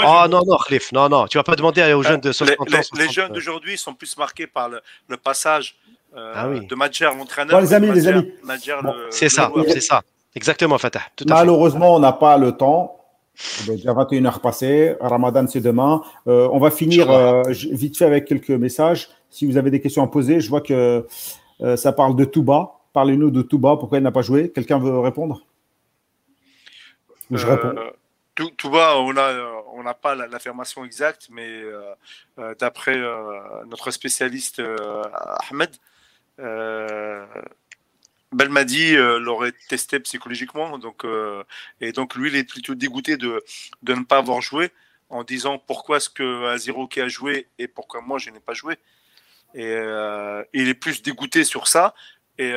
[0.00, 1.26] Ah j'ai- non, non, Khalif, non, non.
[1.26, 2.64] Tu vas pas demander aux jeunes de Les, 60 ans.
[2.68, 5.76] les- 60, les jeunes d'aujourd'hui sont plus marqués par le, le passage
[6.16, 6.66] euh, Ah oui.
[6.66, 7.56] de Madjer, l'entraîneur.
[7.58, 8.32] Bon, les amis, que les Madjer- amis.
[8.44, 10.02] Madjer, Bon, le- C'est ça, c'est ça.
[10.34, 11.00] Exactement, Fatah.
[11.16, 11.34] Tout à fait.
[11.34, 12.96] Malheureusement, on n'a pas le temps.
[13.64, 14.96] Il est déjà 21h passé.
[15.00, 16.02] Ramadan, c'est demain.
[16.26, 19.08] Euh, on va finir euh, vite fait avec quelques messages.
[19.30, 21.06] Si vous avez des questions à poser, je vois que
[21.62, 22.72] euh, ça parle de Touba.
[22.92, 23.76] Parlez-nous de Touba.
[23.76, 24.50] Pourquoi il n'a pas joué?
[24.50, 25.42] Quelqu'un veut répondre?
[27.30, 27.74] Je réponds.
[28.70, 29.32] Bas, on a,
[29.74, 33.22] on n'a pas la- l'affirmation exacte, mais euh, d'après euh,
[33.68, 35.02] notre spécialiste euh,
[35.50, 35.70] Ahmed,
[36.40, 37.26] euh,
[38.32, 41.42] Belmadi euh, l'aurait testé psychologiquement, donc euh,
[41.80, 43.44] et donc lui, il est plutôt dégoûté de,
[43.82, 44.70] de ne pas avoir joué,
[45.08, 48.76] en disant pourquoi est-ce que qui a joué et pourquoi moi je n'ai pas joué.
[49.54, 51.94] Et euh, il est plus dégoûté sur ça.
[52.38, 52.52] Et,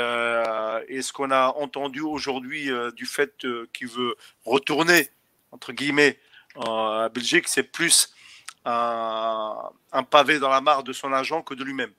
[0.87, 4.15] et ce qu'on a entendu aujourd'hui du fait qu'il veut
[4.45, 5.09] retourner
[5.51, 6.19] entre guillemets
[6.55, 8.13] à Belgique, c'est plus
[8.63, 9.57] un,
[9.91, 11.91] un pavé dans la mare de son agent que de lui-même.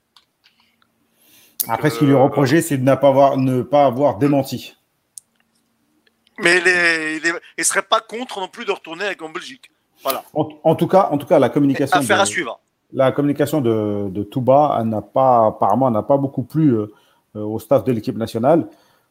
[1.68, 4.74] Après, ce qu'il lui reprochait, c'est de n'a pas avoir- ne pas avoir démenti.
[6.42, 9.70] Mais il il serait pas contre non plus de retourner avec en Belgique.
[10.02, 10.24] Voilà.
[10.34, 11.98] En, en tout cas, en tout cas, la communication.
[11.98, 12.60] Affaire de- à suivre.
[12.92, 16.92] la communication de, de Touba n'a pas, apparemment, n'a pas beaucoup plu euh,
[17.36, 18.66] euh, au staff de l'équipe nationale.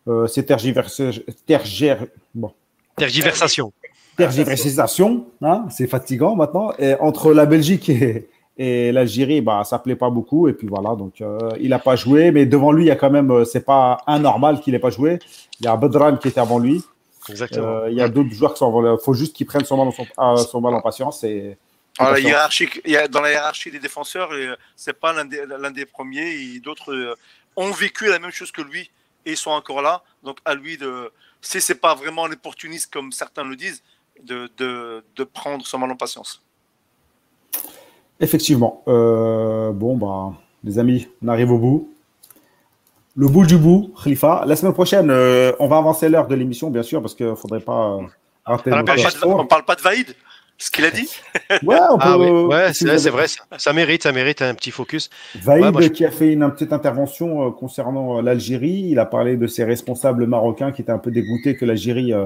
[0.07, 2.05] Euh, ces tergiversa- tergère-
[2.35, 2.51] bon,
[2.97, 3.71] Tergiversation.
[4.17, 6.73] tergiversations, hein, c'est fatigant maintenant.
[6.77, 8.27] Et entre la Belgique et,
[8.57, 10.47] et l'Algérie, bah, ça plaît pas beaucoup.
[10.47, 12.95] Et puis voilà, donc euh, il n'a pas joué, mais devant lui, il y a
[12.95, 15.19] quand même, euh, c'est pas anormal qu'il n'ait pas joué.
[15.59, 16.83] Il y a Bedran qui était avant lui.
[17.29, 17.67] Exactement.
[17.67, 18.91] Euh, il y a d'autres joueurs qui sont avant lui.
[18.91, 21.23] Il faut juste qu'il prenne son mal en, son, euh, son mal en patience.
[21.23, 21.57] Et,
[21.97, 22.29] Alors, la Attention.
[22.29, 24.29] hiérarchie, il y a- dans la hiérarchie des défenseurs,
[24.75, 25.25] c'est pas l'un
[25.71, 26.59] des, premiers.
[26.59, 27.17] D'autres
[27.55, 28.91] ont vécu la même chose que lui
[29.25, 30.03] et ils sont encore là.
[30.23, 31.11] Donc à lui de,
[31.41, 33.81] si c'est pas vraiment un opportuniste comme certains le disent,
[34.23, 36.41] de, de, de prendre son mal en patience.
[38.19, 38.83] Effectivement.
[38.87, 40.33] Euh, bon, bah,
[40.63, 41.89] les amis, on arrive au bout.
[43.15, 44.43] Le bout du bout, Khalifa.
[44.47, 47.35] La semaine prochaine, euh, on va avancer l'heure de l'émission, bien sûr, parce qu'il ne
[47.35, 48.01] faudrait pas euh,
[48.47, 50.15] On notre parle, pas de, on parle pas de Vaïd,
[50.57, 51.07] ce qu'il a dit.
[51.63, 52.03] Ouais, on peut.
[52.05, 55.11] Ah oui, ouais, si c'est vrai, ça, ça mérite, ça mérite un petit focus.
[55.35, 58.87] Vaïd Ouais, moi, je- qui a fait une, petite intervention euh, concernant euh, l'Algérie.
[58.89, 62.25] Il a parlé de ses responsables marocains qui étaient un peu dégoûtés que l'Algérie euh,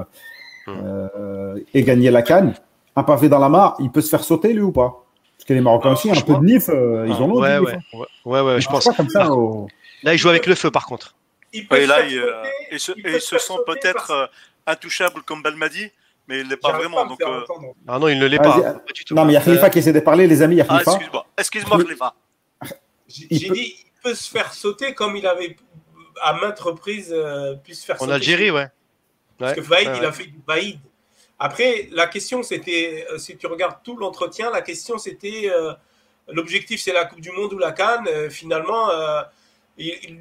[0.66, 0.72] Hmm.
[0.84, 2.52] euh, ait gagné la canne.
[2.94, 5.02] Un pavé dans la mare, il peut se faire sauter lui ou pas?
[5.48, 7.40] Que les Marocains Ah, aussi, un peu de nif, euh, ils Ah, en ont.
[7.40, 7.80] ouais, du nif, ouais, hein.
[7.94, 8.84] ouais, ouais, ouais, Ils je pense.
[8.84, 9.30] pas comme ça.
[9.32, 9.66] au-
[10.04, 11.14] Là, il joue avec le feu, par contre.
[11.52, 13.54] Il peut Et là, il, euh, il se, il et il se se faire sent
[13.66, 14.26] peut-être euh,
[14.66, 15.90] intouchable comme Belmadi,
[16.28, 17.04] mais il n'est pas vraiment.
[17.06, 17.40] Donc, euh.
[17.88, 18.58] Ah non, il ne l'est pas.
[18.58, 19.14] euh, pas du tout.
[19.14, 20.56] Non, mais il y a Khalifa Euh, qui essaie de parler, les amis.
[20.56, 20.92] Il y a Ah, Khalifa.
[20.92, 22.14] excuse-moi, excuse-moi, Khalifa.
[23.08, 25.56] J'ai il peut- dit, il peut se faire sauter comme il avait
[26.22, 28.12] à maintes reprises euh, pu se faire En sauter.
[28.12, 28.66] Algérie, ouais.
[29.38, 30.78] Parce Ouais, que Vaïd, ouais, il a fait du Vaïd.
[31.38, 35.72] Après, la question, c'était, euh, si tu regardes tout l'entretien, la question, c'était, euh,
[36.28, 38.06] l'objectif, c'est la Coupe du Monde ou la Cannes.
[38.08, 39.22] Euh, finalement, euh,
[39.76, 40.20] il- il-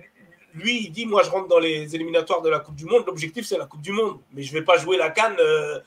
[0.53, 3.03] lui, il dit, moi, je rentre dans les éliminatoires de la Coupe du Monde.
[3.05, 4.19] L'objectif, c'est la Coupe du Monde.
[4.33, 5.79] Mais je vais pas jouer la Cannes euh,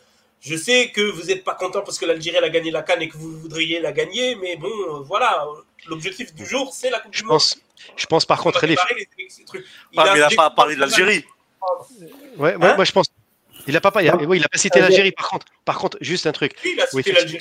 [0.42, 3.08] Je sais que vous n'êtes pas content parce que l'Algérie a gagné la Cannes et
[3.10, 5.46] que vous voudriez la gagner, mais bon, euh, voilà,
[5.86, 7.32] l'objectif du jour, c'est la Coupe Je du Monde.
[7.34, 7.60] pense,
[7.94, 9.66] je pense par contre, préparer les- ces trucs.
[9.98, 11.26] Ah, mais il n'a pas parlé de l'Algérie.
[12.38, 13.08] ouais, ouais, Hein moi je pense.
[13.70, 15.12] Il a pas, pas, il a, oui, il pas cité Euh, l'Algérie.
[15.12, 16.52] Par contre, par contre, juste un truc.
[16.64, 17.40] Oui, il a Oui, cité c'est- l'Algérie.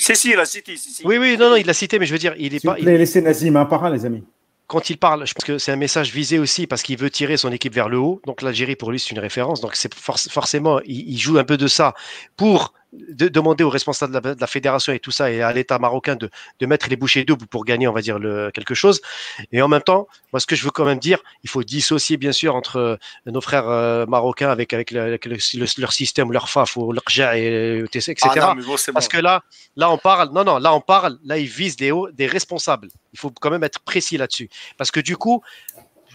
[0.77, 1.06] Si, si, si.
[1.06, 2.73] Oui, oui, non, non, il l'a cité, mais je veux dire, il est S'il vous
[2.76, 2.80] pas.
[2.80, 4.23] il- plaît, laissez Nazim un par un, les amis.
[4.68, 7.38] quand il parle, je pense que c'est un message visé aussi parce qu'il veut tirer
[7.38, 8.22] son équipe vers le haut.
[8.27, 9.61] Donc l'Algérie pour lui c'est une référence.
[9.61, 11.95] Donc c'est forc- forcément il, il joue un peu de ça
[12.38, 15.53] pour de- demander aux responsables de la, de la fédération et tout ça et à
[15.53, 16.30] l'État marocain de,
[16.60, 18.99] de mettre les bouchées doubles pour gagner, on va dire le, quelque chose.
[19.52, 22.18] Et en même temps, moi ce que je veux quand même dire, il faut dissocier
[22.18, 22.95] bien sûr entre euh,
[23.26, 26.91] nos frères euh, marocains avec avec, le- avec le- le- leur système, leur FAF ou
[26.91, 28.16] leur JA et etc.
[28.24, 28.95] Ah non, mais bon, c'est bon.
[28.95, 29.44] Parce que là,
[29.76, 32.90] là, on parle, non, non, là, on parle, là, ils visent des, hauts- des responsables.
[33.14, 34.49] Il faut quand même être précis là-dessus.
[34.78, 35.41] Parce que du coup,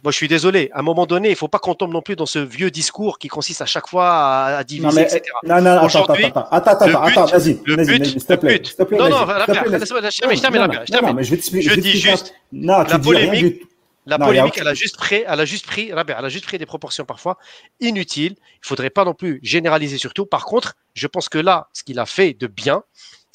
[0.05, 2.14] moi, je suis désolé, à un moment donné, il faut pas qu'on tombe non plus
[2.14, 5.22] dans ce vieux discours qui consiste à chaque fois à, à diviser, Non, mais, etc.
[5.44, 8.06] non, non, non, attends, Aujourd'hui, attends, attends, attends, le attends, but- attends, vas-y, Le but,
[8.06, 8.62] s'il te plaît,
[8.93, 11.31] Non, non, laisse- je termine, je termine, je
[11.68, 11.81] termine.
[11.82, 13.62] dis juste, la polémique.
[14.06, 16.44] La Non, a polémique, elle a juste pris, elle a juste pris, elle a juste
[16.44, 17.39] pris des proportions parfois
[17.81, 18.36] inutiles.
[18.62, 20.26] Il faudrait pas non plus généraliser surtout.
[20.26, 22.82] Par contre, je pense que là, ce qu'il a fait de bien,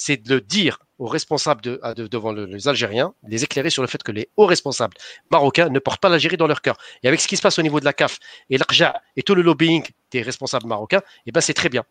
[0.02, 3.70] c'est de le dire aux responsables de, à- de- devant le- les Algériens, les éclairer
[3.70, 4.96] sur le fait que les hauts responsables
[5.30, 6.78] marocains ne portent pas l'Algérie dans leur cœur.
[7.04, 8.18] Et avec ce qui se passe au niveau de la CAF
[8.50, 11.84] et l'Arja et tout le lobbying des responsables marocains, eh ben c'est très bien.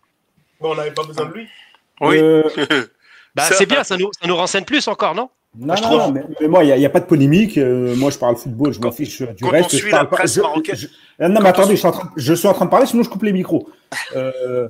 [0.61, 1.47] Bon, on n'avait pas besoin de lui.
[2.01, 2.17] Oui.
[2.19, 2.43] Euh,
[3.35, 5.29] Bah, c'est bien, ça nous, ça nous renseigne plus encore, non?
[5.57, 6.01] Non, je non, trouve.
[6.01, 7.57] non, mais, mais moi, il n'y a, pas de polémique.
[7.57, 9.71] euh, moi, je parle football, je m'en fiche euh, du quand on reste.
[9.71, 10.89] je suit parle la presse je- marocaine- je-
[11.21, 12.71] Ah, non, quand mais on attendez, je suis, en train, je suis en train de
[12.71, 13.69] parler, sinon je coupe les micros.
[14.17, 14.69] Euh,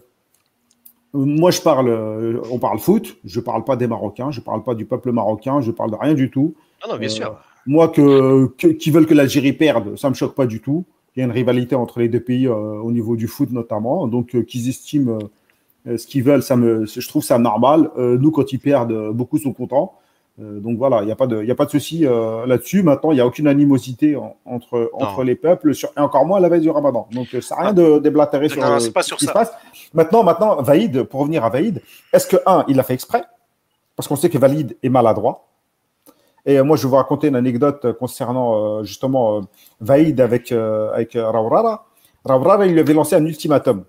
[1.15, 4.75] moi, je parle, euh, on parle foot, je parle pas des Marocains, je parle pas
[4.75, 6.55] du peuple marocain, je parle de rien du tout.
[6.87, 7.37] Non, non, bien Euh, sûr.
[7.67, 10.85] Moi, que, que- qui veulent que l'Algérie perde, ça me choque pas du tout.
[11.17, 14.07] Il y a une rivalité entre les deux pays euh, au niveau du foot notamment,
[14.07, 15.19] donc euh, qu'ils estiment
[15.87, 17.91] ce qu'ils veulent, ça me, je trouve ça normal.
[17.97, 19.95] Nous, quand ils perdent, beaucoup sont contents.
[20.41, 22.83] Euh, donc voilà, il n'y a pas de, y a pas de souci euh, là-dessus.
[22.85, 26.39] Maintenant, il n'y a aucune animosité en- entre entre les peuples, sur, et encore moins
[26.39, 27.09] à la veille du Ramadan.
[27.13, 29.31] Donc euh, ça n'a rien de déblatérer sur Non, ce sur qui ça.
[29.31, 29.53] se passe.
[29.95, 31.83] Maintenant, maintenant, Vaïd, pour revenir à Vaïd,
[32.13, 33.23] est-ce que un, il l'a fait exprès?
[33.97, 35.49] Parce qu'on sait que Valide est maladroit.
[36.47, 39.41] Et moi, je vais vous raconter une anecdote concernant euh, justement euh,
[39.81, 41.87] Vaïd avec, avec Raurara.
[42.25, 43.85] Raurara, il lui avait lancé un ultimatum.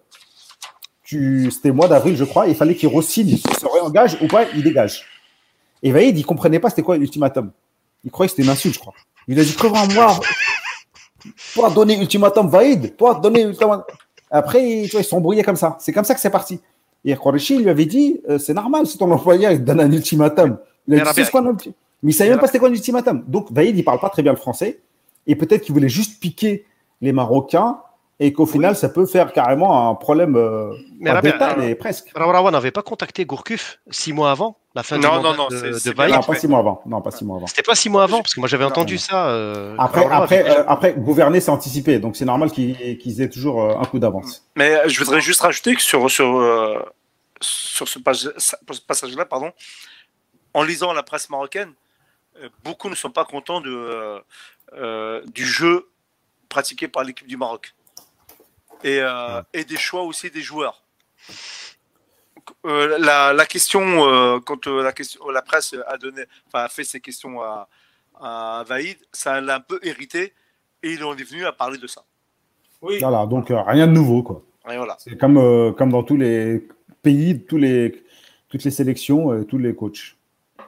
[1.03, 2.47] Tu- C'était mois d'avril, je crois.
[2.47, 5.03] Il fallait qu'il re-signe, se réengage ou pas, il dégage.
[5.83, 7.51] Et Vaïd, il comprenait pas c'était quoi l'ultimatum.
[8.03, 8.93] Il croyait que c'était une insulte, je crois.
[9.27, 10.19] Il a dit comment moi,
[11.53, 13.83] toi donner ultimatum Vaïd, toi donner ultimatum.
[14.31, 15.77] Après, tu vois, ils sont embrouillés comme ça.
[15.79, 16.59] C'est comme ça que c'est parti.
[17.05, 20.57] Et Khoreshi lui avait dit euh, c'est normal si ton employeur il donne un ultimatum.
[20.87, 21.55] Il Mais a dit, c'est quoi un
[22.03, 23.23] Mais il savait même pas c'était quoi un ultimatum.
[23.27, 24.79] Donc Vaïd, il parle pas très bien le français.
[25.27, 26.65] Et peut-être qu'il voulait juste piquer
[27.01, 27.79] les Marocains
[28.21, 32.11] et qu'au final, ça peut faire carrément un problème euh, Mais pas presque.
[32.15, 35.47] Raourawa n'avait pas contacté Gourcuff six mois avant la fin du Non, mandat non, non,
[35.47, 36.81] de, c'est- de Non, pas six mois avant.
[36.85, 37.47] Non, pas six mois avant.
[37.47, 38.99] C'était pas six mois avant, parce que moi j'avais entendu non.
[38.99, 39.29] ça.
[39.29, 41.99] euh, Après, après, avait euh, après, gouverner, c'est anticiper.
[41.99, 44.45] Donc, c'est normal qu'ils aient toujours euh, un coup d'avance.
[44.57, 46.77] Mais je voudrais juste rajouter que sur, sur, euh,
[47.39, 49.51] sur ce passage-là, pardon,
[50.53, 51.71] en lisant la presse marocaine,
[52.63, 54.19] beaucoup ne sont pas contents de, euh,
[54.77, 55.87] euh, du jeu
[56.49, 57.73] pratiqué par l'équipe du Maroc
[58.83, 60.83] et, euh, et des choix aussi des joueurs.
[62.65, 66.23] Euh, la, la question, euh, quand euh, la, question, la presse a, donné,
[66.53, 67.67] a fait ses questions à,
[68.19, 70.33] à Vaïd, ça l'a un peu hérité
[70.81, 72.03] et ils en est venu à parler de ça.
[72.81, 74.41] Oui, Voilà, donc euh, rien de nouveau, quoi.
[74.65, 74.95] Voilà.
[74.99, 76.67] C'est comme, euh, comme dans tous les
[77.01, 78.03] pays, tous les,
[78.49, 80.15] toutes les sélections, euh, tous les coachs.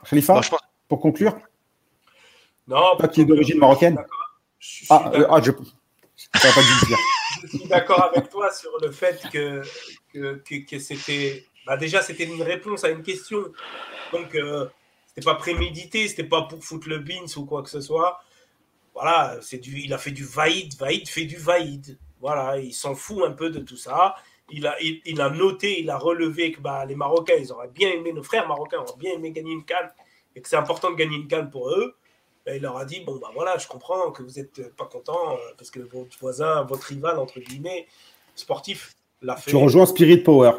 [0.09, 1.37] Khalifa, je pense- pour conclure,
[2.67, 3.97] non, toi qui es d'origine marocaine.
[4.59, 5.51] je suis Ah, euh, ah je.
[6.35, 6.97] Ça pas dû le dire.
[7.41, 9.61] Je suis d'accord avec toi sur le fait que,
[10.13, 11.45] que, c'était.
[11.65, 13.51] Bah déjà, c'était une réponse à une question.
[14.11, 14.67] Donc, euh,
[15.07, 18.23] c'était pas prémédité, c'était pas pour foutre le beans ou quoi que ce soit.
[18.93, 21.97] Voilà, c'est du, il a fait du vaïd, vaïd fait du vaïd.
[22.19, 24.15] Voilà, il s'en fout un peu de tout ça.
[24.49, 27.89] Il a, il a noté, il a relevé que bah, les Marocains, ils auraient bien
[27.89, 29.89] aimé, nos frères marocains auraient bien aimé gagner une canne
[30.35, 31.95] et que c'est important de gagner une canne pour eux.
[32.47, 35.17] Et il leur a dit bon, bah voilà, je comprends que vous n'êtes pas content
[35.31, 37.87] euh, parce que votre voisin, votre rival, entre guillemets,
[38.35, 39.51] sportif, l'a fait.
[39.51, 40.51] Tu rejoins Spirit Power.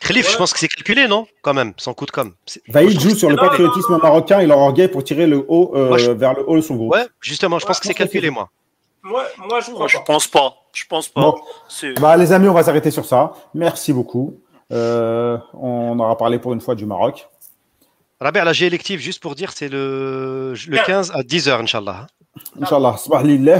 [0.00, 0.32] Khalif, Ouais.
[0.32, 2.32] je pense que c'est calculé, non Quand même, sans coup de com?
[2.68, 5.72] Vaïd joue sur le Non, non, patriotisme marocain et leur orgueil pour tirer le haut,
[5.74, 6.92] euh, Moi, je- vers le haut de son groupe.
[6.92, 8.48] Ouais, justement, je pense que c'est calculé, moi.
[9.02, 10.54] Moi, moi, je Moi, je pense pas.
[10.72, 11.20] Je pense pas.
[11.20, 11.40] Bon.
[12.00, 13.32] Bah, les amis, on va s'arrêter sur ça.
[13.54, 14.38] Merci beaucoup.
[14.72, 17.28] Euh, on aura parlé pour une fois du Maroc.
[18.20, 20.82] Rabia, la G élective, juste pour dire, c'est le, le Bien.
[20.84, 22.06] 15 à 10h, Inch'Allah.
[22.60, 22.96] Inch'Allah,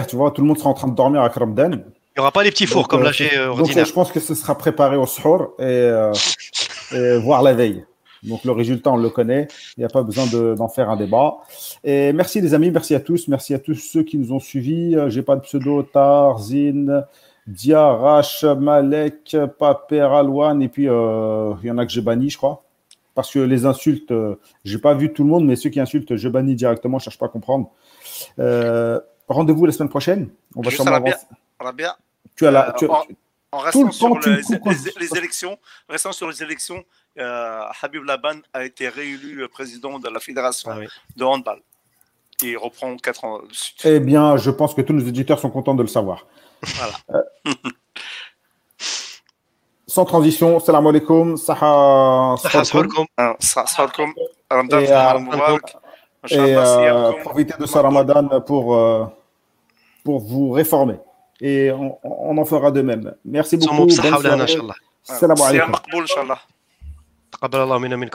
[0.06, 1.70] tu vois, tout le monde sera en train de dormir avec Ramadan.
[1.72, 1.76] Il
[2.16, 3.86] n'y aura pas les petits fours Donc, comme euh, la G euh, Donc, ordinaire.
[3.86, 6.12] je pense que ce sera préparé au suhour et euh,
[6.92, 7.84] et voir la veille.
[8.22, 9.48] Donc le résultat, on le connaît.
[9.76, 11.36] Il n'y a pas besoin de- d'en faire un débat.
[11.82, 13.28] Et merci les amis, merci à tous.
[13.28, 14.94] Merci à tous ceux qui nous ont suivis.
[14.94, 17.02] Euh, J'ai pas de pseudo, Tarzine,
[17.46, 20.60] Dia, Rach, Malek, Paper, Alwan.
[20.60, 22.62] Et puis euh, il y en a que j'ai banni, je crois.
[23.20, 26.16] Parce que les insultes, euh, j'ai pas vu tout le monde, mais ceux qui insultent,
[26.16, 27.70] je bannis directement, je cherche pas à comprendre.
[28.38, 28.98] Euh,
[29.28, 30.30] Rendez-vous la semaine prochaine.
[30.56, 31.18] On va Juste Rabia.
[31.60, 31.98] Rabia,
[32.34, 33.04] Tu as la, euh, tu en-
[33.52, 34.16] en restant le sur
[34.98, 36.82] les, élections, restant sur les élections,
[37.18, 40.86] euh, Habib Laban a été réélu président de la fédération Ah oui.
[41.14, 41.60] de handball.
[42.42, 43.82] Et il reprend 4 ans de suite.
[43.84, 46.26] Eh bien, je pense que tous nos éditeurs sont contents de le savoir.
[46.62, 47.26] Voilà.
[49.89, 52.63] Euh, sans transition, salam alaikum, saha صحة sahakum.
[52.65, 54.13] سحوركم Ah, ça- ça va comme
[54.51, 55.75] Ramadan Et, Tahar euh, Moubarak.
[56.31, 57.21] et Inch'Allah, euh, siyakum.
[57.23, 59.05] profitez de ce ramadan pour, euh,
[60.03, 60.97] pour vous réformer.
[61.41, 63.13] Et on, on en fera de même.
[63.25, 63.69] Merci beaucoup.
[63.75, 64.51] صوموا بصحة Bonne والهنا إن soirée.
[64.53, 65.71] شاء الله Salam Siyam alaikum.
[65.71, 66.39] maqboul, Inch'Allah.
[67.31, 68.11] تقبل الله منا منكم